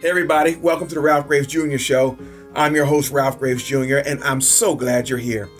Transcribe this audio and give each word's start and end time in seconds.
Hey, 0.00 0.08
everybody, 0.08 0.56
welcome 0.56 0.88
to 0.88 0.94
the 0.94 1.00
Ralph 1.02 1.26
Graves 1.26 1.46
Jr. 1.46 1.76
Show. 1.76 2.16
I'm 2.54 2.74
your 2.74 2.86
host, 2.86 3.12
Ralph 3.12 3.38
Graves 3.38 3.62
Jr., 3.62 3.96
and 3.96 4.24
I'm 4.24 4.40
so 4.40 4.74
glad 4.74 5.10
you're 5.10 5.18
here. 5.18 5.50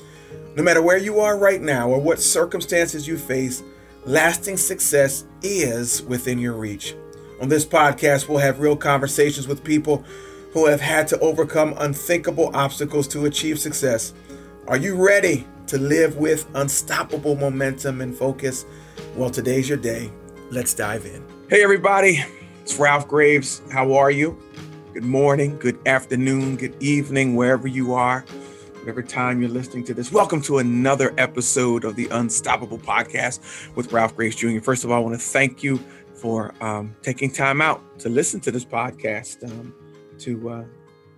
No 0.57 0.63
matter 0.63 0.81
where 0.81 0.97
you 0.97 1.21
are 1.21 1.37
right 1.37 1.61
now 1.61 1.91
or 1.91 2.01
what 2.01 2.19
circumstances 2.21 3.07
you 3.07 3.19
face, 3.19 3.63
lasting 4.07 4.57
success 4.57 5.27
is 5.43 6.03
within 6.05 6.39
your 6.39 6.55
reach. 6.55 6.95
On 7.43 7.51
this 7.51 7.67
podcast, 7.67 8.31
we'll 8.31 8.39
have 8.39 8.61
real 8.61 8.77
conversations 8.77 9.47
with 9.47 9.63
people 9.63 10.07
who 10.55 10.65
have 10.65 10.81
had 10.81 11.07
to 11.09 11.19
overcome 11.19 11.75
unthinkable 11.77 12.51
obstacles 12.57 13.07
to 13.09 13.27
achieve 13.27 13.59
success. 13.59 14.15
Are 14.69 14.79
you 14.79 14.97
ready 15.07 15.47
to 15.67 15.77
live 15.77 16.17
with 16.17 16.49
unstoppable 16.55 17.37
momentum 17.37 18.01
and 18.01 18.17
focus? 18.17 18.65
Well, 19.17 19.29
today's 19.29 19.69
your 19.69 19.77
day. 19.77 20.11
Let's 20.51 20.73
dive 20.73 21.05
in. 21.05 21.23
Hey, 21.51 21.63
everybody. 21.63 22.25
It's 22.71 22.79
Ralph 22.79 23.09
Graves. 23.09 23.63
How 23.73 23.95
are 23.95 24.13
you? 24.13 24.41
Good 24.95 25.03
morning, 25.03 25.59
good 25.59 25.77
afternoon, 25.89 26.55
good 26.55 26.81
evening, 26.81 27.35
wherever 27.35 27.67
you 27.67 27.95
are, 27.95 28.21
whatever 28.79 29.03
time 29.03 29.41
you're 29.41 29.51
listening 29.51 29.83
to 29.87 29.93
this. 29.93 30.13
Welcome 30.13 30.41
to 30.43 30.59
another 30.59 31.13
episode 31.19 31.85
of 31.85 31.97
the 31.97 32.07
Unstoppable 32.13 32.79
Podcast 32.79 33.75
with 33.75 33.93
Ralph 33.93 34.15
Graves 34.15 34.37
Jr. 34.37 34.61
First 34.61 34.85
of 34.85 34.93
all, 34.93 34.99
I 34.99 35.01
want 35.01 35.17
to 35.17 35.21
thank 35.21 35.65
you 35.65 35.81
for 36.15 36.55
um, 36.63 36.95
taking 37.03 37.33
time 37.33 37.61
out 37.61 37.99
to 37.99 38.09
listen 38.09 38.39
to 38.39 38.53
this 38.53 38.65
podcast, 38.65 39.43
um, 39.51 39.75
to 40.21 40.51
uh, 40.51 40.65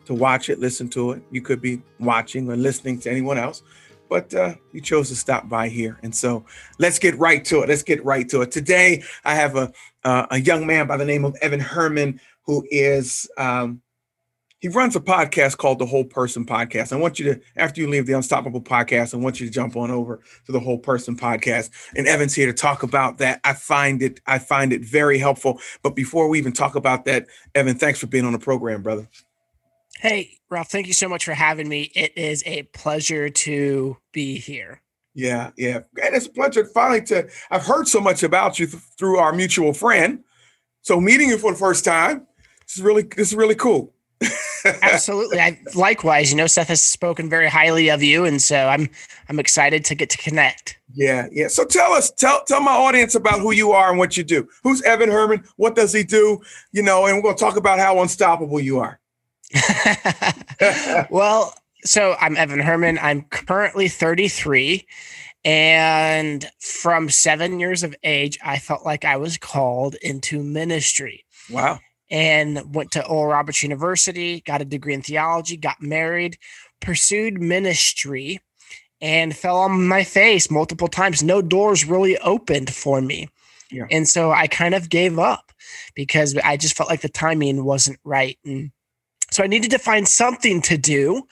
to 0.06 0.14
watch 0.14 0.48
it, 0.48 0.58
listen 0.58 0.88
to 0.88 1.10
it. 1.10 1.22
You 1.30 1.42
could 1.42 1.60
be 1.60 1.82
watching 2.00 2.50
or 2.50 2.56
listening 2.56 2.98
to 3.00 3.10
anyone 3.10 3.36
else, 3.36 3.62
but 4.08 4.32
uh, 4.34 4.54
you 4.72 4.80
chose 4.80 5.10
to 5.10 5.16
stop 5.16 5.50
by 5.50 5.68
here. 5.68 5.98
And 6.02 6.14
so 6.14 6.46
let's 6.78 6.98
get 6.98 7.18
right 7.18 7.44
to 7.44 7.60
it. 7.60 7.68
Let's 7.68 7.82
get 7.82 8.02
right 8.06 8.26
to 8.30 8.40
it. 8.40 8.50
Today, 8.50 9.02
I 9.24 9.34
have 9.34 9.56
a, 9.56 9.70
uh, 10.04 10.26
a 10.30 10.38
young 10.38 10.66
man 10.66 10.86
by 10.86 10.96
the 10.96 11.04
name 11.04 11.24
of 11.24 11.36
Evan 11.40 11.60
Herrman 11.60 12.18
who 12.44 12.66
is, 12.70 13.28
um, 13.38 13.82
he 14.58 14.68
runs 14.68 14.94
a 14.94 15.00
podcast 15.00 15.56
called 15.56 15.80
the 15.80 15.86
Whole 15.86 16.04
Person 16.04 16.46
Podcast. 16.46 16.92
I 16.92 16.96
want 16.96 17.18
you 17.18 17.34
to, 17.34 17.40
after 17.56 17.80
you 17.80 17.88
leave 17.88 18.06
the 18.06 18.12
Unstoppable 18.12 18.60
Podcast, 18.60 19.12
I 19.12 19.16
want 19.16 19.40
you 19.40 19.46
to 19.46 19.52
jump 19.52 19.76
on 19.76 19.90
over 19.90 20.20
to 20.46 20.52
the 20.52 20.60
Whole 20.60 20.78
Person 20.78 21.16
Podcast. 21.16 21.70
And 21.96 22.06
Evan's 22.06 22.34
here 22.34 22.46
to 22.46 22.52
talk 22.52 22.84
about 22.84 23.18
that. 23.18 23.40
I 23.42 23.54
find 23.54 24.02
it, 24.02 24.20
I 24.26 24.38
find 24.38 24.72
it 24.72 24.84
very 24.84 25.18
helpful. 25.18 25.60
But 25.82 25.96
before 25.96 26.28
we 26.28 26.38
even 26.38 26.52
talk 26.52 26.76
about 26.76 27.06
that, 27.06 27.26
Evan, 27.56 27.76
thanks 27.76 27.98
for 27.98 28.06
being 28.06 28.24
on 28.24 28.32
the 28.32 28.38
program, 28.38 28.82
brother. 28.82 29.08
Hey, 29.98 30.38
Ralph, 30.48 30.70
thank 30.70 30.86
you 30.86 30.94
so 30.94 31.08
much 31.08 31.24
for 31.24 31.34
having 31.34 31.68
me. 31.68 31.90
It 31.94 32.16
is 32.16 32.44
a 32.46 32.62
pleasure 32.62 33.30
to 33.30 33.96
be 34.12 34.38
here. 34.38 34.80
Yeah, 35.14 35.50
yeah. 35.56 35.80
And 36.02 36.14
it's 36.14 36.26
a 36.26 36.30
pleasure 36.30 36.64
finally 36.64 37.02
to, 37.02 37.28
I've 37.50 37.66
heard 37.66 37.86
so 37.86 38.00
much 38.00 38.22
about 38.22 38.58
you 38.58 38.66
th- 38.66 38.82
through 38.98 39.18
our 39.18 39.32
mutual 39.32 39.74
friend. 39.74 40.24
So 40.82 41.00
meeting 41.00 41.28
you 41.28 41.38
for 41.38 41.52
the 41.52 41.58
first 41.58 41.84
time, 41.84 42.26
this 42.62 42.76
is 42.76 42.82
really, 42.82 43.02
this 43.02 43.28
is 43.28 43.34
really 43.34 43.54
cool. 43.54 43.92
Absolutely. 44.82 45.40
I 45.40 45.60
likewise, 45.74 46.30
you 46.30 46.36
know, 46.36 46.46
Seth 46.46 46.68
has 46.68 46.80
spoken 46.80 47.28
very 47.28 47.48
highly 47.48 47.90
of 47.90 48.02
you. 48.02 48.24
And 48.24 48.40
so 48.40 48.68
I'm, 48.68 48.88
I'm 49.28 49.38
excited 49.38 49.84
to 49.86 49.94
get 49.94 50.10
to 50.10 50.18
connect. 50.18 50.78
Yeah, 50.94 51.26
yeah. 51.32 51.48
So 51.48 51.64
tell 51.64 51.92
us, 51.92 52.10
tell 52.10 52.44
tell 52.44 52.60
my 52.60 52.72
audience 52.72 53.14
about 53.14 53.40
who 53.40 53.52
you 53.52 53.72
are 53.72 53.90
and 53.90 53.98
what 53.98 54.16
you 54.16 54.24
do. 54.24 54.48
Who's 54.62 54.82
Evan 54.82 55.08
Herrman? 55.08 55.46
What 55.56 55.74
does 55.74 55.92
he 55.92 56.04
do? 56.04 56.40
You 56.72 56.82
know, 56.82 57.06
and 57.06 57.16
we're 57.16 57.22
gonna 57.22 57.36
talk 57.36 57.56
about 57.56 57.78
how 57.78 58.00
unstoppable 58.00 58.60
you 58.60 58.78
are. 58.78 59.00
well, 61.10 61.54
so 61.84 62.16
I'm 62.20 62.36
Evan 62.36 62.60
Herrman. 62.60 62.98
I'm 63.00 63.22
currently 63.22 63.88
33. 63.88 64.86
And 65.44 66.48
from 66.60 67.08
seven 67.08 67.58
years 67.58 67.82
of 67.82 67.96
age, 68.04 68.38
I 68.44 68.58
felt 68.58 68.84
like 68.84 69.04
I 69.04 69.16
was 69.16 69.38
called 69.38 69.96
into 69.96 70.42
ministry. 70.42 71.24
Wow. 71.50 71.80
And 72.10 72.74
went 72.74 72.92
to 72.92 73.06
Oral 73.06 73.32
Roberts 73.32 73.62
University, 73.62 74.42
got 74.42 74.60
a 74.60 74.66
degree 74.66 74.94
in 74.94 75.02
theology, 75.02 75.56
got 75.56 75.82
married, 75.82 76.36
pursued 76.80 77.40
ministry, 77.40 78.38
and 79.00 79.36
fell 79.36 79.56
on 79.58 79.88
my 79.88 80.04
face 80.04 80.50
multiple 80.50 80.88
times. 80.88 81.22
No 81.22 81.42
doors 81.42 81.86
really 81.86 82.18
opened 82.18 82.72
for 82.72 83.00
me. 83.00 83.28
Yeah. 83.70 83.86
And 83.90 84.06
so 84.06 84.30
I 84.30 84.46
kind 84.46 84.74
of 84.74 84.90
gave 84.90 85.18
up 85.18 85.50
because 85.94 86.36
I 86.36 86.56
just 86.56 86.76
felt 86.76 86.90
like 86.90 87.00
the 87.00 87.08
timing 87.08 87.64
wasn't 87.64 87.98
right. 88.04 88.38
And 88.44 88.70
so 89.30 89.42
I 89.42 89.46
needed 89.46 89.70
to 89.70 89.78
find 89.78 90.06
something 90.06 90.60
to 90.62 90.76
do. 90.76 91.26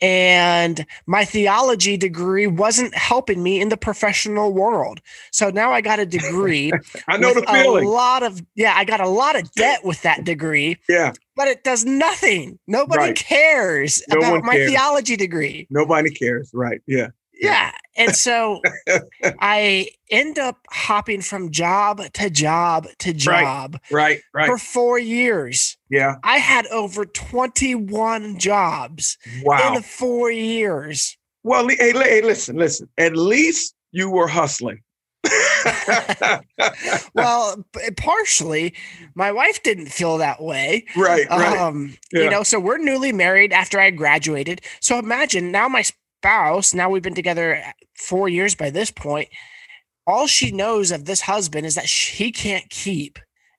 And 0.00 0.86
my 1.06 1.24
theology 1.24 1.96
degree 1.96 2.46
wasn't 2.46 2.94
helping 2.94 3.42
me 3.42 3.60
in 3.60 3.68
the 3.68 3.76
professional 3.76 4.52
world. 4.52 5.00
So 5.30 5.50
now 5.50 5.72
I 5.72 5.80
got 5.80 5.98
a 5.98 6.06
degree. 6.06 6.72
I 7.08 7.18
know 7.18 7.34
the 7.34 7.42
feeling. 7.42 7.84
A 7.84 7.88
lot 7.88 8.22
of 8.22 8.42
yeah, 8.54 8.74
I 8.76 8.84
got 8.84 9.00
a 9.00 9.08
lot 9.08 9.38
of 9.38 9.50
debt 9.52 9.84
with 9.84 10.00
that 10.02 10.24
degree. 10.24 10.78
Yeah. 10.88 11.12
But 11.36 11.48
it 11.48 11.64
does 11.64 11.84
nothing. 11.84 12.58
Nobody 12.66 13.02
right. 13.02 13.16
cares 13.16 14.02
no 14.08 14.18
about 14.18 14.44
my 14.44 14.54
cares. 14.54 14.70
theology 14.70 15.16
degree. 15.16 15.66
Nobody 15.70 16.10
cares. 16.10 16.50
Right. 16.52 16.80
Yeah 16.86 17.08
yeah. 17.40 17.72
And 17.96 18.14
so 18.14 18.60
I 19.40 19.88
end 20.10 20.38
up 20.38 20.58
hopping 20.70 21.20
from 21.20 21.50
job 21.50 22.02
to 22.14 22.30
job 22.30 22.86
to 22.98 23.12
job. 23.12 23.78
Right, 23.90 23.92
right, 23.92 24.20
right. 24.34 24.46
For 24.46 24.58
four 24.58 24.98
years. 24.98 25.76
Yeah. 25.90 26.16
I 26.22 26.38
had 26.38 26.66
over 26.68 27.04
21 27.04 28.38
jobs 28.38 29.18
wow. 29.42 29.74
in 29.74 29.82
four 29.82 30.30
years. 30.30 31.16
Well, 31.42 31.68
hey, 31.68 31.92
hey, 31.92 32.22
listen, 32.22 32.56
listen. 32.56 32.88
At 32.98 33.16
least 33.16 33.74
you 33.92 34.10
were 34.10 34.28
hustling. 34.28 34.82
well, 37.14 37.64
partially, 37.96 38.74
my 39.14 39.32
wife 39.32 39.62
didn't 39.62 39.88
feel 39.88 40.18
that 40.18 40.42
way. 40.42 40.84
Right, 40.96 41.28
right. 41.28 41.58
Um, 41.58 41.96
yeah. 42.12 42.22
You 42.22 42.30
know, 42.30 42.42
so 42.42 42.58
we're 42.58 42.78
newly 42.78 43.12
married 43.12 43.52
after 43.52 43.78
I 43.80 43.90
graduated. 43.90 44.62
So 44.80 44.98
imagine 44.98 45.50
now 45.52 45.68
my 45.68 45.84
spouse, 46.20 46.74
now 46.74 46.90
we've 46.90 47.02
been 47.02 47.14
together 47.14 47.62
four 47.94 48.28
years 48.28 48.54
by 48.54 48.68
this 48.68 48.90
point. 48.90 49.28
All 50.06 50.26
she 50.26 50.50
knows 50.50 50.90
of 50.90 51.06
this 51.06 51.22
husband 51.22 51.64
is 51.64 51.76
that 51.76 51.86
he 51.86 52.30
can't 52.30 52.68
keep 52.68 53.18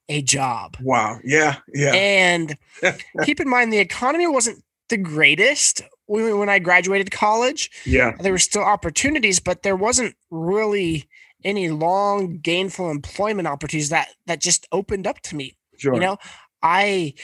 a 0.10 0.22
job. 0.22 0.78
Wow. 0.82 1.20
Yeah. 1.24 1.58
Yeah. 1.74 1.94
And 1.94 2.56
keep 3.24 3.40
in 3.40 3.50
mind, 3.50 3.74
the 3.74 3.80
economy 3.80 4.28
wasn't 4.28 4.64
the 4.90 4.98
greatest 4.98 5.82
when 6.06 6.50
I 6.50 6.60
graduated 6.60 7.10
college. 7.10 7.72
Yeah. 7.86 8.16
There 8.20 8.34
were 8.34 8.38
still 8.38 8.64
opportunities, 8.64 9.40
but 9.40 9.64
there 9.64 9.76
wasn't 9.76 10.16
really 10.30 11.08
any 11.44 11.70
long 11.70 12.38
gainful 12.38 12.92
employment 12.92 13.48
opportunities 13.48 13.90
that 13.90 14.10
that 14.28 14.40
just 14.40 14.68
opened 14.72 15.08
up 15.08 15.22
to 15.22 15.36
me. 15.36 15.58
Sure. 15.78 15.96
You 15.96 16.00
know, 16.00 16.18
I 16.62 17.16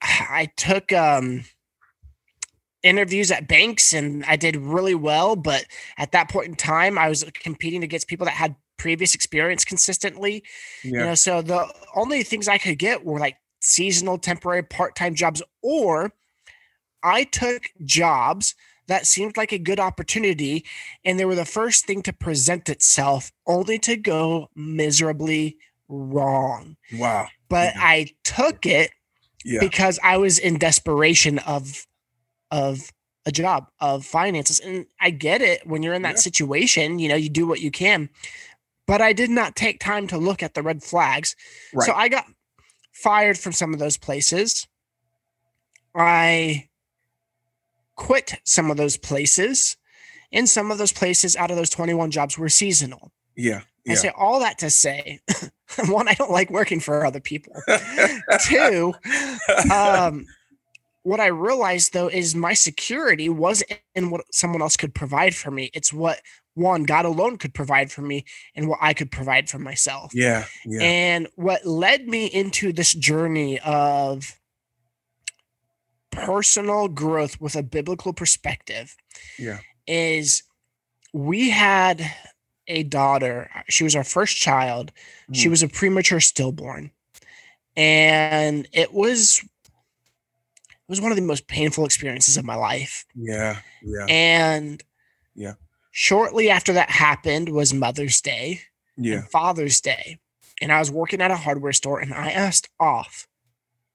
I 0.00 0.50
took 0.56 0.92
um 0.92 1.44
interviews 2.82 3.30
at 3.30 3.48
banks 3.48 3.92
and 3.92 4.24
I 4.26 4.36
did 4.36 4.56
really 4.56 4.94
well. 4.94 5.36
But 5.36 5.64
at 5.96 6.12
that 6.12 6.30
point 6.30 6.48
in 6.48 6.54
time, 6.54 6.98
I 6.98 7.08
was 7.08 7.24
competing 7.34 7.82
against 7.82 8.08
people 8.08 8.24
that 8.26 8.32
had 8.32 8.56
previous 8.76 9.14
experience 9.14 9.64
consistently. 9.64 10.44
Yeah. 10.84 10.90
You 10.90 11.04
know, 11.06 11.14
so 11.14 11.42
the 11.42 11.68
only 11.94 12.22
things 12.22 12.48
I 12.48 12.58
could 12.58 12.78
get 12.78 13.04
were 13.04 13.18
like 13.18 13.36
seasonal, 13.60 14.18
temporary, 14.18 14.62
part-time 14.62 15.14
jobs, 15.14 15.42
or 15.62 16.12
I 17.02 17.24
took 17.24 17.64
jobs 17.84 18.54
that 18.86 19.06
seemed 19.06 19.36
like 19.36 19.52
a 19.52 19.58
good 19.58 19.78
opportunity 19.78 20.64
and 21.04 21.18
they 21.18 21.24
were 21.24 21.34
the 21.34 21.44
first 21.44 21.86
thing 21.86 22.02
to 22.02 22.12
present 22.12 22.68
itself 22.68 23.30
only 23.46 23.78
to 23.80 23.96
go 23.96 24.48
miserably 24.54 25.58
wrong. 25.88 26.76
Wow. 26.94 27.28
But 27.48 27.74
yeah. 27.74 27.82
I 27.82 28.06
took 28.24 28.64
it 28.64 28.90
yeah. 29.44 29.60
because 29.60 29.98
I 30.02 30.16
was 30.16 30.38
in 30.38 30.58
desperation 30.58 31.38
of 31.40 31.86
of 32.50 32.90
a 33.26 33.32
job 33.32 33.66
of 33.80 34.04
finances 34.04 34.58
and 34.60 34.86
i 35.00 35.10
get 35.10 35.42
it 35.42 35.66
when 35.66 35.82
you're 35.82 35.94
in 35.94 36.02
that 36.02 36.14
yeah. 36.14 36.20
situation 36.20 36.98
you 36.98 37.08
know 37.08 37.14
you 37.14 37.28
do 37.28 37.46
what 37.46 37.60
you 37.60 37.70
can 37.70 38.08
but 38.86 39.00
i 39.00 39.12
did 39.12 39.30
not 39.30 39.56
take 39.56 39.80
time 39.80 40.06
to 40.06 40.16
look 40.16 40.42
at 40.42 40.54
the 40.54 40.62
red 40.62 40.82
flags 40.82 41.36
right. 41.74 41.86
so 41.86 41.92
i 41.94 42.08
got 42.08 42.24
fired 42.92 43.38
from 43.38 43.52
some 43.52 43.72
of 43.72 43.78
those 43.78 43.96
places 43.96 44.66
i 45.94 46.66
quit 47.96 48.40
some 48.44 48.70
of 48.70 48.76
those 48.76 48.96
places 48.96 49.76
and 50.32 50.48
some 50.48 50.70
of 50.70 50.78
those 50.78 50.92
places 50.92 51.36
out 51.36 51.50
of 51.50 51.56
those 51.56 51.70
21 51.70 52.10
jobs 52.10 52.38
were 52.38 52.48
seasonal 52.48 53.12
yeah, 53.38 53.60
yeah. 53.84 53.92
I 53.92 53.94
say 53.94 54.12
all 54.16 54.40
that 54.40 54.58
to 54.58 54.68
say, 54.68 55.20
one, 55.86 56.08
I 56.08 56.14
don't 56.14 56.32
like 56.32 56.50
working 56.50 56.80
for 56.80 57.06
other 57.06 57.20
people. 57.20 57.52
Two, 58.42 58.94
um, 59.72 60.26
what 61.08 61.20
I 61.20 61.28
realized 61.28 61.94
though 61.94 62.08
is 62.08 62.34
my 62.34 62.52
security 62.52 63.30
wasn't 63.30 63.80
in 63.94 64.10
what 64.10 64.26
someone 64.30 64.60
else 64.60 64.76
could 64.76 64.94
provide 64.94 65.34
for 65.34 65.50
me. 65.50 65.70
It's 65.72 65.90
what 65.90 66.20
one 66.52 66.82
God 66.82 67.06
alone 67.06 67.38
could 67.38 67.54
provide 67.54 67.90
for 67.90 68.02
me 68.02 68.26
and 68.54 68.68
what 68.68 68.78
I 68.82 68.92
could 68.92 69.10
provide 69.10 69.48
for 69.48 69.58
myself. 69.58 70.12
Yeah, 70.14 70.44
yeah. 70.66 70.82
And 70.82 71.28
what 71.36 71.64
led 71.64 72.06
me 72.06 72.26
into 72.26 72.74
this 72.74 72.92
journey 72.92 73.58
of 73.60 74.38
personal 76.10 76.88
growth 76.88 77.40
with 77.40 77.56
a 77.56 77.62
biblical 77.62 78.12
perspective 78.12 78.94
yeah. 79.38 79.60
is 79.86 80.42
we 81.14 81.48
had 81.48 82.02
a 82.66 82.82
daughter. 82.82 83.48
She 83.70 83.84
was 83.84 83.96
our 83.96 84.04
first 84.04 84.36
child. 84.36 84.92
Mm. 85.30 85.36
She 85.36 85.48
was 85.48 85.62
a 85.62 85.68
premature 85.68 86.20
stillborn. 86.20 86.90
and 87.78 88.68
it 88.72 88.92
was 88.92 89.42
it 90.88 90.92
was 90.92 91.00
one 91.00 91.12
of 91.12 91.16
the 91.16 91.22
most 91.22 91.46
painful 91.46 91.84
experiences 91.84 92.36
of 92.38 92.44
my 92.44 92.54
life. 92.54 93.04
Yeah. 93.14 93.60
Yeah. 93.82 94.06
And 94.08 94.82
Yeah. 95.34 95.54
shortly 95.90 96.48
after 96.48 96.72
that 96.72 96.90
happened 96.90 97.50
was 97.50 97.74
Mother's 97.74 98.20
Day 98.22 98.62
Yeah. 98.96 99.16
and 99.16 99.30
Father's 99.30 99.80
Day. 99.80 100.18
And 100.62 100.72
I 100.72 100.78
was 100.78 100.90
working 100.90 101.20
at 101.20 101.30
a 101.30 101.36
hardware 101.36 101.72
store 101.74 102.00
and 102.00 102.12
I 102.14 102.30
asked 102.30 102.68
off 102.80 103.28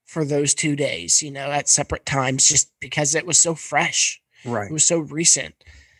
for 0.04 0.24
those 0.24 0.54
two 0.54 0.76
days, 0.76 1.20
you 1.20 1.30
know, 1.30 1.50
at 1.50 1.68
separate 1.68 2.06
times 2.06 2.46
just 2.46 2.70
because 2.80 3.14
it 3.14 3.26
was 3.26 3.40
so 3.40 3.54
fresh. 3.54 4.22
Right. 4.44 4.70
It 4.70 4.72
was 4.72 4.84
so 4.84 4.98
recent. 5.00 5.54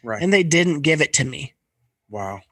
Right. 0.05 0.23
And 0.23 0.33
they 0.33 0.43
didn't 0.45 0.81
give 0.83 1.01
it 1.01 1.13
to 1.15 1.25
me. 1.25 1.55
wow. 2.09 2.43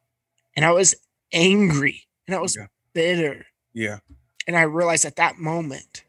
And 0.56 0.64
I 0.66 0.72
was 0.72 0.94
angry 1.32 2.08
and 2.26 2.34
I 2.34 2.40
was 2.40 2.56
Yeah. 2.56 2.66
bitter. 2.92 3.46
Yeah. 3.72 4.00
And 4.46 4.56
I 4.56 4.62
realized 4.62 5.04
at 5.04 5.16
that 5.16 5.38
moment, 5.38 6.02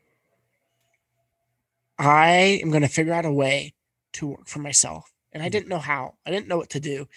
I 1.98 2.60
am 2.62 2.70
going 2.70 2.82
to 2.82 2.88
figure 2.88 3.14
out 3.14 3.26
a 3.26 3.32
way 3.32 3.74
to 4.14 4.28
work 4.28 4.48
for 4.48 4.60
myself. 4.60 5.12
And 5.32 5.42
I 5.42 5.48
Mhm. 5.48 5.52
didn't 5.52 5.70
know 5.70 5.80
how, 5.80 6.16
I 6.26 6.32
didn't 6.32 6.48
know 6.48 6.58
what 6.58 6.70
to 6.72 6.80
do. 6.80 7.08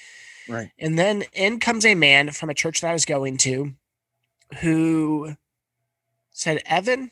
Right. 0.49 0.71
And 0.79 0.99
then 0.99 1.25
in 1.33 1.61
comes 1.61 1.85
a 1.85 1.95
man 1.95 2.31
from 2.31 2.51
a 2.51 2.55
church 2.55 2.81
that 2.81 2.91
I 2.91 2.93
was 2.93 3.05
going 3.05 3.37
to 3.39 3.75
who 4.61 5.37
said, 6.31 6.63
Evan, 6.67 7.11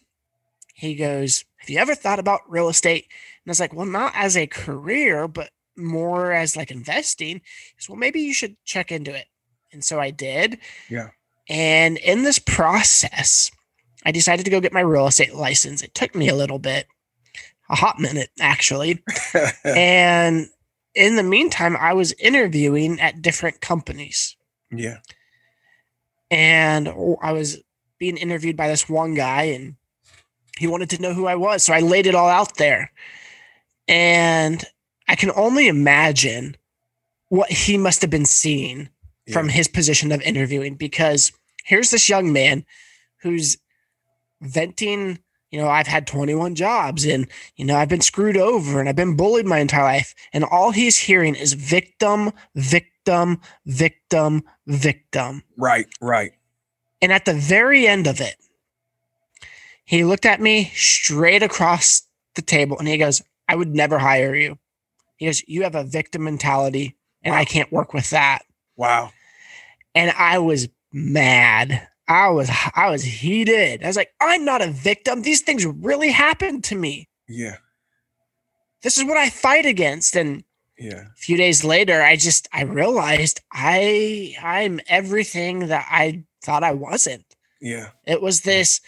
he 0.74 0.94
goes, 0.94 1.44
Have 1.56 1.70
you 1.70 1.78
ever 1.78 1.94
thought 1.94 2.18
about 2.18 2.48
real 2.50 2.68
estate? 2.68 3.04
And 3.10 3.50
I 3.50 3.52
was 3.52 3.60
like, 3.60 3.72
Well, 3.74 3.86
not 3.86 4.12
as 4.14 4.36
a 4.36 4.46
career, 4.46 5.26
but 5.28 5.50
more 5.76 6.32
as 6.32 6.56
like 6.56 6.70
investing. 6.70 7.40
He 7.76 7.86
Well, 7.88 7.96
maybe 7.98 8.20
you 8.20 8.32
should 8.34 8.56
check 8.64 8.92
into 8.92 9.14
it. 9.14 9.26
And 9.72 9.84
so 9.84 9.98
I 10.00 10.10
did. 10.10 10.58
Yeah. 10.88 11.10
And 11.48 11.98
in 11.98 12.22
this 12.22 12.38
process, 12.38 13.50
I 14.04 14.12
decided 14.12 14.44
to 14.44 14.50
go 14.50 14.60
get 14.60 14.72
my 14.72 14.80
real 14.80 15.06
estate 15.06 15.34
license. 15.34 15.82
It 15.82 15.94
took 15.94 16.14
me 16.14 16.28
a 16.28 16.34
little 16.34 16.58
bit, 16.58 16.86
a 17.70 17.74
hot 17.74 17.98
minute, 17.98 18.30
actually. 18.40 19.02
and 19.64 20.48
in 20.94 21.16
the 21.16 21.22
meantime, 21.22 21.76
I 21.76 21.92
was 21.92 22.12
interviewing 22.12 23.00
at 23.00 23.22
different 23.22 23.60
companies 23.60 24.36
yeah. 24.70 24.98
and 26.30 26.88
I 26.88 27.32
was 27.32 27.60
being 27.98 28.16
interviewed 28.16 28.56
by 28.56 28.68
this 28.68 28.88
one 28.88 29.14
guy 29.14 29.44
and 29.44 29.76
he 30.58 30.66
wanted 30.66 30.90
to 30.90 31.02
know 31.02 31.14
who 31.14 31.26
I 31.26 31.34
was. 31.34 31.64
So 31.64 31.72
I 31.72 31.80
laid 31.80 32.06
it 32.06 32.14
all 32.14 32.28
out 32.28 32.56
there. 32.56 32.92
And 33.88 34.64
I 35.08 35.16
can 35.16 35.32
only 35.34 35.68
imagine 35.68 36.56
what 37.28 37.50
he 37.50 37.76
must 37.76 38.00
have 38.02 38.10
been 38.10 38.24
seeing 38.24 38.88
from 39.32 39.48
his 39.48 39.68
position 39.68 40.12
of 40.12 40.20
interviewing 40.22 40.74
because 40.74 41.32
here's 41.64 41.90
this 41.90 42.08
young 42.08 42.32
man 42.32 42.64
who's 43.22 43.56
venting 44.40 45.18
you 45.54 45.60
know 45.60 45.68
i've 45.68 45.86
had 45.86 46.04
21 46.04 46.56
jobs 46.56 47.06
and 47.06 47.28
you 47.54 47.64
know 47.64 47.76
i've 47.76 47.88
been 47.88 48.00
screwed 48.00 48.36
over 48.36 48.80
and 48.80 48.88
i've 48.88 48.96
been 48.96 49.14
bullied 49.14 49.46
my 49.46 49.58
entire 49.60 49.84
life 49.84 50.12
and 50.32 50.42
all 50.42 50.72
he's 50.72 50.98
hearing 50.98 51.36
is 51.36 51.52
victim 51.52 52.32
victim 52.56 53.40
victim 53.64 54.42
victim 54.66 55.44
Right. 55.56 55.86
Right. 56.00 56.32
and 57.00 57.12
at 57.12 57.24
the 57.24 57.34
very 57.34 57.86
end 57.86 58.08
of 58.08 58.20
it 58.20 58.34
he 59.84 60.02
looked 60.02 60.26
at 60.26 60.40
me 60.40 60.72
straight 60.74 61.44
across 61.44 62.02
the 62.34 62.42
table 62.42 62.76
and 62.80 62.88
he 62.88 62.98
goes 62.98 63.22
i 63.48 63.54
would 63.54 63.72
never 63.72 63.98
hire 64.00 64.34
you 64.34 64.58
he 65.18 65.26
goes 65.26 65.40
you 65.46 65.62
have 65.62 65.76
a 65.76 65.84
victim 65.84 66.24
mentality 66.24 66.96
and 67.22 67.32
i 67.32 67.44
can't 67.44 67.70
work 67.70 67.94
with 67.94 68.10
that 68.10 68.40
Wow. 68.76 69.12
and 69.94 70.10
I 70.18 70.38
was 70.38 70.68
mad. 70.92 71.86
I 72.08 72.28
was 72.28 72.50
I 72.74 72.90
was 72.90 73.02
heated. 73.02 73.82
I 73.82 73.86
was 73.86 73.96
like, 73.96 74.12
I'm 74.20 74.44
not 74.44 74.62
a 74.62 74.70
victim. 74.70 75.22
These 75.22 75.42
things 75.42 75.64
really 75.64 76.10
happened 76.10 76.64
to 76.64 76.74
me. 76.74 77.08
Yeah. 77.28 77.56
This 78.82 78.98
is 78.98 79.04
what 79.04 79.16
I 79.16 79.30
fight 79.30 79.64
against. 79.64 80.14
And 80.14 80.44
Yeah. 80.78 81.06
a 81.12 81.16
few 81.16 81.36
days 81.36 81.64
later, 81.64 82.02
I 82.02 82.16
just 82.16 82.46
I 82.52 82.62
realized 82.62 83.40
I 83.52 84.34
I'm 84.42 84.80
everything 84.86 85.68
that 85.68 85.86
I 85.90 86.24
thought 86.42 86.62
I 86.62 86.72
wasn't. 86.72 87.24
Yeah. 87.60 87.90
It 88.04 88.20
was 88.20 88.42
this 88.42 88.80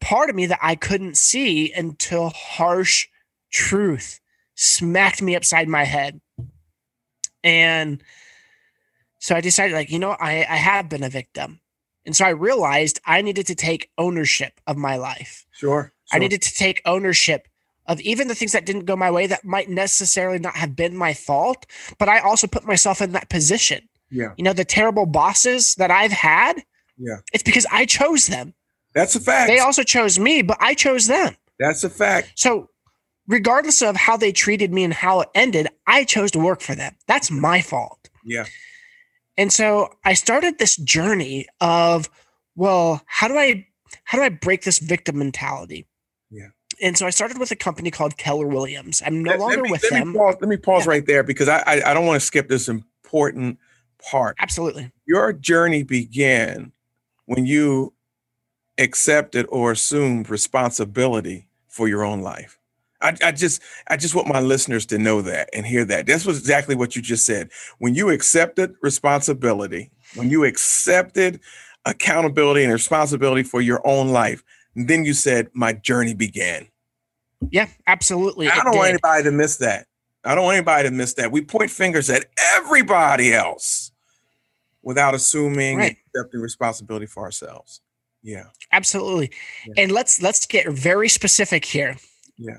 part 0.00 0.30
of 0.30 0.36
me 0.36 0.46
that 0.46 0.60
I 0.62 0.76
couldn't 0.76 1.16
see 1.16 1.72
until 1.72 2.28
harsh 2.30 3.08
truth 3.50 4.20
smacked 4.54 5.20
me 5.20 5.34
upside 5.34 5.66
my 5.68 5.82
head. 5.84 6.20
And 7.42 8.02
so 9.18 9.34
I 9.34 9.40
decided, 9.40 9.74
like, 9.74 9.90
you 9.90 9.98
know, 9.98 10.12
I, 10.20 10.46
I 10.48 10.56
have 10.56 10.88
been 10.88 11.02
a 11.02 11.08
victim. 11.08 11.60
And 12.06 12.14
so 12.16 12.24
I 12.24 12.30
realized 12.30 13.00
I 13.04 13.20
needed 13.20 13.46
to 13.48 13.54
take 13.54 13.90
ownership 13.98 14.60
of 14.66 14.76
my 14.76 14.96
life. 14.96 15.44
Sure. 15.52 15.92
I 16.12 16.18
needed 16.18 16.40
to 16.42 16.54
take 16.54 16.80
ownership 16.84 17.48
of 17.86 18.00
even 18.00 18.28
the 18.28 18.34
things 18.34 18.52
that 18.52 18.64
didn't 18.64 18.84
go 18.84 18.96
my 18.96 19.10
way 19.10 19.26
that 19.26 19.44
might 19.44 19.68
necessarily 19.68 20.38
not 20.38 20.56
have 20.56 20.74
been 20.76 20.96
my 20.96 21.12
fault, 21.14 21.66
but 21.98 22.08
I 22.08 22.20
also 22.20 22.46
put 22.46 22.64
myself 22.64 23.00
in 23.02 23.12
that 23.12 23.28
position. 23.28 23.88
Yeah. 24.10 24.32
You 24.36 24.44
know, 24.44 24.52
the 24.52 24.64
terrible 24.64 25.06
bosses 25.06 25.74
that 25.76 25.90
I've 25.90 26.12
had, 26.12 26.62
Yeah. 26.96 27.16
it's 27.32 27.42
because 27.42 27.66
I 27.72 27.84
chose 27.86 28.28
them. 28.28 28.54
That's 28.94 29.14
a 29.16 29.20
fact. 29.20 29.48
They 29.48 29.58
also 29.58 29.82
chose 29.82 30.18
me, 30.18 30.42
but 30.42 30.56
I 30.60 30.74
chose 30.74 31.06
them. 31.06 31.36
That's 31.58 31.84
a 31.84 31.90
fact. 31.90 32.32
So, 32.36 32.70
regardless 33.26 33.82
of 33.82 33.96
how 33.96 34.16
they 34.16 34.32
treated 34.32 34.72
me 34.72 34.84
and 34.84 34.94
how 34.94 35.20
it 35.20 35.28
ended, 35.34 35.68
I 35.86 36.04
chose 36.04 36.30
to 36.32 36.38
work 36.38 36.60
for 36.60 36.74
them. 36.74 36.94
That's 37.06 37.30
my 37.30 37.60
fault. 37.60 38.08
Yeah. 38.24 38.46
And 39.38 39.52
so 39.52 39.90
I 40.04 40.14
started 40.14 40.58
this 40.58 40.76
journey 40.76 41.46
of, 41.60 42.08
well, 42.54 43.02
how 43.06 43.28
do 43.28 43.36
I 43.36 43.66
how 44.04 44.18
do 44.18 44.24
I 44.24 44.28
break 44.30 44.62
this 44.62 44.78
victim 44.78 45.18
mentality? 45.18 45.86
Yeah. 46.30 46.48
And 46.82 46.96
so 46.96 47.06
I 47.06 47.10
started 47.10 47.38
with 47.38 47.50
a 47.50 47.56
company 47.56 47.90
called 47.90 48.16
Keller 48.16 48.46
Williams. 48.46 49.02
I'm 49.04 49.22
no 49.22 49.30
Let- 49.32 49.40
let 49.40 49.46
longer 49.48 49.62
me- 49.62 49.70
with 49.70 49.82
let 49.84 49.92
them. 49.92 50.12
Me 50.12 50.18
pause, 50.18 50.36
let 50.40 50.48
me 50.48 50.56
pause 50.56 50.84
Yeah. 50.86 50.90
right 50.90 51.06
there 51.06 51.22
because 51.22 51.48
I, 51.48 51.58
I 51.66 51.90
I 51.90 51.94
don't 51.94 52.06
want 52.06 52.20
to 52.20 52.26
skip 52.26 52.48
this 52.48 52.68
important 52.68 53.58
part. 54.10 54.36
Absolutely. 54.40 54.90
Your 55.06 55.32
journey 55.32 55.82
began 55.82 56.72
when 57.26 57.46
you 57.46 57.92
accepted 58.78 59.46
or 59.48 59.72
assumed 59.72 60.28
responsibility 60.30 61.48
for 61.68 61.88
your 61.88 62.04
own 62.04 62.20
life. 62.20 62.58
I, 63.00 63.16
I 63.22 63.32
just 63.32 63.62
I 63.88 63.96
just 63.96 64.14
want 64.14 64.28
my 64.28 64.40
listeners 64.40 64.86
to 64.86 64.98
know 64.98 65.20
that 65.22 65.50
and 65.52 65.66
hear 65.66 65.84
that. 65.84 66.06
This 66.06 66.24
was 66.24 66.38
exactly 66.38 66.74
what 66.74 66.96
you 66.96 67.02
just 67.02 67.26
said. 67.26 67.50
When 67.78 67.94
you 67.94 68.10
accepted 68.10 68.74
responsibility, 68.80 69.90
when 70.14 70.30
you 70.30 70.44
accepted 70.44 71.40
accountability 71.84 72.64
and 72.64 72.72
responsibility 72.72 73.42
for 73.42 73.60
your 73.60 73.86
own 73.86 74.08
life, 74.08 74.42
then 74.74 75.04
you 75.04 75.12
said, 75.14 75.48
My 75.52 75.72
journey 75.72 76.14
began. 76.14 76.66
Yeah, 77.50 77.68
absolutely. 77.86 78.48
I 78.48 78.62
don't 78.64 78.76
want 78.76 78.88
anybody 78.88 79.24
to 79.24 79.30
miss 79.30 79.58
that. 79.58 79.86
I 80.24 80.34
don't 80.34 80.44
want 80.44 80.56
anybody 80.56 80.88
to 80.88 80.94
miss 80.94 81.14
that. 81.14 81.30
We 81.30 81.42
point 81.42 81.70
fingers 81.70 82.10
at 82.10 82.26
everybody 82.54 83.32
else 83.32 83.92
without 84.82 85.14
assuming 85.14 85.76
Right. 85.76 85.96
accepting 86.14 86.40
responsibility 86.40 87.06
for 87.06 87.24
ourselves. 87.24 87.80
Yeah. 88.22 88.44
Absolutely. 88.72 89.30
Yeah. 89.66 89.74
And 89.84 89.92
let's 89.92 90.20
let's 90.20 90.46
get 90.46 90.68
very 90.68 91.08
specific 91.08 91.64
here. 91.64 91.96
Yeah. 92.38 92.58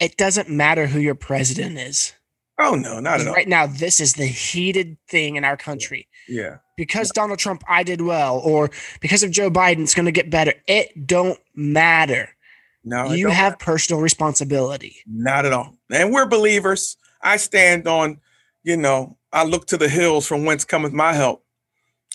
It 0.00 0.16
doesn't 0.16 0.48
matter 0.50 0.86
who 0.86 0.98
your 0.98 1.14
president 1.14 1.78
is. 1.78 2.12
Oh 2.58 2.74
no, 2.74 3.00
not 3.00 3.20
at 3.20 3.26
all. 3.28 3.34
Right 3.34 3.48
now, 3.48 3.66
this 3.66 4.00
is 4.00 4.14
the 4.14 4.26
heated 4.26 4.96
thing 5.08 5.36
in 5.36 5.44
our 5.44 5.56
country. 5.56 6.08
Yeah. 6.28 6.56
because 6.76 7.10
Donald 7.10 7.38
Trump, 7.38 7.62
I 7.68 7.82
did 7.84 8.00
well, 8.00 8.38
or 8.38 8.70
because 9.00 9.22
of 9.22 9.30
Joe 9.30 9.48
Biden, 9.50 9.82
it's 9.82 9.94
going 9.94 10.06
to 10.06 10.12
get 10.12 10.28
better. 10.28 10.54
It 10.66 11.06
don't 11.06 11.38
matter. 11.54 12.30
No, 12.84 13.12
you 13.12 13.28
have 13.28 13.58
personal 13.58 14.00
responsibility. 14.02 14.96
Not 15.06 15.44
at 15.46 15.52
all. 15.52 15.74
And 15.90 16.12
we're 16.12 16.26
believers. 16.26 16.96
I 17.22 17.36
stand 17.36 17.86
on, 17.88 18.20
you 18.64 18.76
know, 18.76 19.16
I 19.32 19.44
look 19.44 19.66
to 19.68 19.76
the 19.76 19.88
hills 19.88 20.26
from 20.26 20.44
whence 20.44 20.64
cometh 20.64 20.92
my 20.92 21.12
help. 21.12 21.44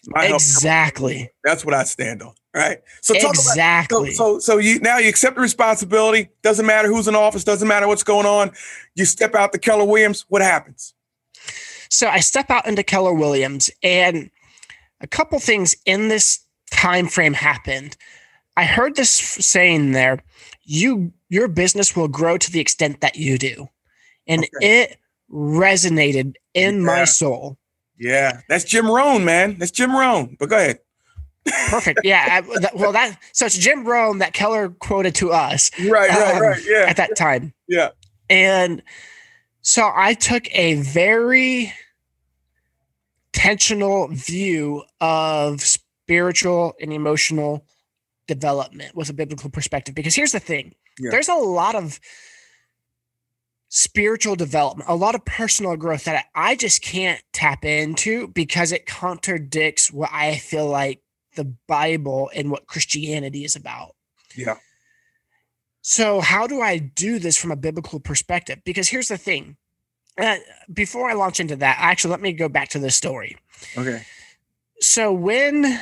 My 0.08 0.22
help 0.25 0.31
cometh 0.31 0.43
from 0.43 0.53
the 0.53 0.58
Exactly. 0.58 1.31
That's 1.43 1.63
what 1.65 1.74
I 1.74 1.84
stand 1.84 2.22
on. 2.22 2.34
Right. 2.53 2.79
So 3.01 3.13
talk 3.13 3.24
about 3.24 3.36
so, 3.36 3.51
Exactly. 3.51 4.12
so 4.12 4.39
so 4.39 4.58
you 4.58 4.79
now 4.79 4.98
you 4.98 5.08
accept 5.08 5.36
the 5.36 5.41
responsibility. 5.41 6.29
Doesn't 6.41 6.65
matter 6.65 6.88
who's 6.89 7.08
in 7.08 7.15
office, 7.15 7.43
doesn't 7.46 7.67
matter 7.67 7.88
what's 7.88 8.03
going 8.03 8.25
on. 8.25 8.51
You 8.96 9.05
step 9.05 9.36
out 9.36 9.53
to 9.53 9.60
Keller 9.60 9.86
Williams, 9.86 10.25
what 10.27 10.41
happens? 10.41 10.93
So 11.89 12.08
I 12.08 12.20
step 12.20 12.50
out 12.50 12.67
into 12.67 12.84
Keller 12.84 13.13
Williams, 13.13 13.70
and 13.84 14.29
a 15.01 15.08
couple 15.08 15.39
things 15.39 15.75
in 15.86 16.08
this 16.10 16.39
time 16.72 17.08
frame 17.08 17.34
happened. 17.34 17.96
I 18.58 18.65
heard 18.65 18.96
this 18.96 19.10
saying 19.12 19.91
there: 19.93 20.22
"You, 20.63 21.13
your 21.29 21.48
business 21.48 21.96
will 21.96 22.08
grow 22.10 22.38
to 22.38 22.51
the 22.51 22.60
extent 22.60 23.00
that 23.01 23.15
you 23.15 23.38
do," 23.38 23.70
and 24.27 24.46
it 24.62 24.98
resonated 25.31 26.36
in 26.53 26.77
Yeah. 26.79 26.86
my 26.86 27.05
soul. 27.05 27.58
Yeah, 28.01 28.41
that's 28.50 28.63
Jim 28.65 28.89
Rohn, 28.89 29.24
man. 29.24 29.58
That's 29.60 29.72
Jim 29.72 29.96
Rohn. 29.96 30.36
But 30.39 30.50
go 30.50 30.58
ahead. 30.58 30.79
Perfect. 31.70 32.01
Yeah. 32.03 32.25
I, 32.29 32.60
that, 32.60 32.75
well, 32.75 32.91
that 32.91 33.17
so 33.31 33.46
it's 33.46 33.58
Jim 33.58 33.86
Rohn 33.86 34.17
that 34.17 34.34
Keller 34.34 34.70
quoted 34.70 35.15
to 35.15 35.31
us. 35.31 35.70
Right, 35.79 36.10
right, 36.10 36.36
Um, 36.36 36.41
right. 36.41 36.62
Yeah. 36.67 36.86
at 36.88 36.98
that 36.98 37.15
time. 37.15 37.53
Yeah. 37.67 37.89
And 38.29 38.81
so 39.62 39.91
I 39.93 40.15
took 40.15 40.53
a 40.55 40.75
very 40.81 41.72
intentional 43.34 44.08
view 44.10 44.84
of 45.00 45.62
spiritual 45.62 46.74
and 46.81 46.91
emotional 46.93 47.65
development 48.27 48.96
with 48.96 49.10
a 49.10 49.13
biblical 49.13 49.50
perspective 49.50 49.96
because 49.96 50.15
here's 50.15 50.31
the 50.31 50.39
thing 50.39 50.74
Yeah. 51.00 51.12
there's 51.12 51.29
a 51.29 51.36
lot 51.36 51.75
of 51.75 52.00
spiritual 53.73 54.35
development 54.35 54.89
a 54.89 54.95
lot 54.95 55.15
of 55.15 55.23
personal 55.23 55.77
growth 55.77 56.03
that 56.03 56.25
i 56.35 56.57
just 56.57 56.81
can't 56.81 57.21
tap 57.31 57.63
into 57.63 58.27
because 58.27 58.73
it 58.73 58.85
contradicts 58.85 59.89
what 59.93 60.09
i 60.11 60.35
feel 60.35 60.67
like 60.67 61.01
the 61.37 61.45
bible 61.69 62.29
and 62.35 62.51
what 62.51 62.67
christianity 62.67 63.45
is 63.45 63.55
about 63.55 63.95
Yeah. 64.35 64.55
so 65.81 66.19
how 66.19 66.47
do 66.47 66.59
i 66.59 66.77
do 66.79 67.17
this 67.17 67.37
from 67.37 67.49
a 67.49 67.55
biblical 67.55 68.01
perspective 68.01 68.59
because 68.65 68.89
here's 68.89 69.07
the 69.07 69.17
thing 69.17 69.55
uh, 70.17 70.35
before 70.73 71.09
i 71.09 71.13
launch 71.13 71.39
into 71.39 71.55
that 71.55 71.77
actually 71.79 72.11
let 72.11 72.19
me 72.21 72.33
go 72.33 72.49
back 72.49 72.67
to 72.69 72.79
this 72.79 72.97
story 72.97 73.37
Okay. 73.77 74.03
so 74.81 75.13
when 75.13 75.79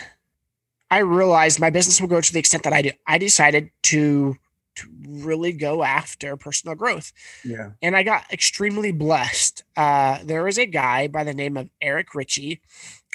I 0.92 1.00
realized 1.02 1.60
my 1.60 1.70
business 1.70 2.02
would 2.02 2.10
grow 2.10 2.20
to 2.20 2.34
the 2.34 2.40
extent 2.40 2.64
that 2.64 2.74
I 2.74 2.82
do, 2.82 2.90
I 3.06 3.20
decided 3.20 3.70
to 3.84 4.36
to 4.82 4.88
really 5.08 5.52
go 5.54 5.84
after 5.84 6.36
personal 6.38 6.76
growth, 6.76 7.12
Yeah. 7.44 7.72
and 7.82 7.96
I 7.96 8.04
got 8.04 8.32
extremely 8.32 8.92
blessed. 8.92 9.64
Uh, 9.78 10.20
there 10.24 10.44
was 10.44 10.58
a 10.58 10.66
guy 10.66 11.08
by 11.08 11.24
the 11.24 11.34
name 11.34 11.58
of 11.58 11.70
Eric 11.82 12.14
Ritchie, 12.16 12.62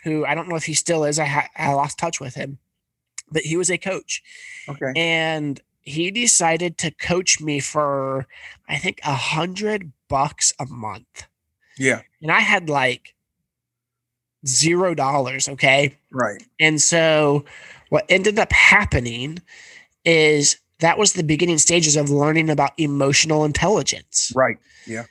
who 0.04 0.24
I 0.24 0.34
don't 0.34 0.48
know 0.48 0.56
if 0.56 0.64
he 0.64 0.74
still 0.74 1.04
is. 1.04 1.18
I, 1.18 1.24
ha- 1.26 1.48
I 1.56 1.72
lost 1.72 1.98
touch 1.98 2.20
with 2.20 2.34
him, 2.34 2.58
but 3.30 3.42
he 3.42 3.56
was 3.56 3.70
a 3.70 3.78
coach, 3.78 4.22
Okay. 4.68 4.92
and 4.96 5.60
he 5.82 6.10
decided 6.10 6.78
to 6.78 6.90
coach 6.90 7.40
me 7.40 7.60
for 7.60 8.26
I 8.68 8.78
think 8.78 9.00
a 9.04 9.14
hundred 9.14 9.92
bucks 10.08 10.52
a 10.58 10.66
month, 10.66 11.24
Yeah. 11.78 12.02
and 12.22 12.30
I 12.32 12.40
had 12.40 12.68
like 12.68 13.14
zero 14.46 14.94
dollars. 14.94 15.48
Okay. 15.48 15.96
Right. 16.10 16.42
And 16.60 16.80
so 16.80 17.44
what 17.88 18.04
ended 18.08 18.38
up 18.38 18.52
happening 18.52 19.38
is 20.04 20.58
that 20.80 20.98
was 20.98 21.12
the 21.12 21.22
beginning 21.22 21.58
stages 21.58 21.96
of 21.96 22.10
learning 22.10 22.50
about 22.50 22.72
emotional 22.78 23.44
intelligence. 23.44 24.32
Right. 24.34 24.58
Yeah. 24.86 25.04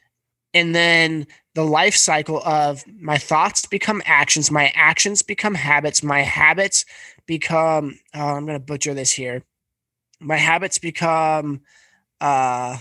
And 0.53 0.75
then 0.75 1.25
the 1.55 1.63
life 1.63 1.95
cycle 1.95 2.41
of 2.45 2.83
my 2.99 3.17
thoughts 3.17 3.65
become 3.65 4.01
actions, 4.05 4.51
my 4.51 4.71
actions 4.75 5.21
become 5.21 5.55
habits, 5.55 6.03
my 6.03 6.21
habits 6.21 6.85
become 7.25 7.97
oh, 8.13 8.19
I'm 8.19 8.45
going 8.45 8.59
to 8.59 8.63
butcher 8.63 8.93
this 8.93 9.11
here. 9.11 9.43
My 10.19 10.37
habits 10.37 10.77
become 10.77 11.61
uh 12.21 12.77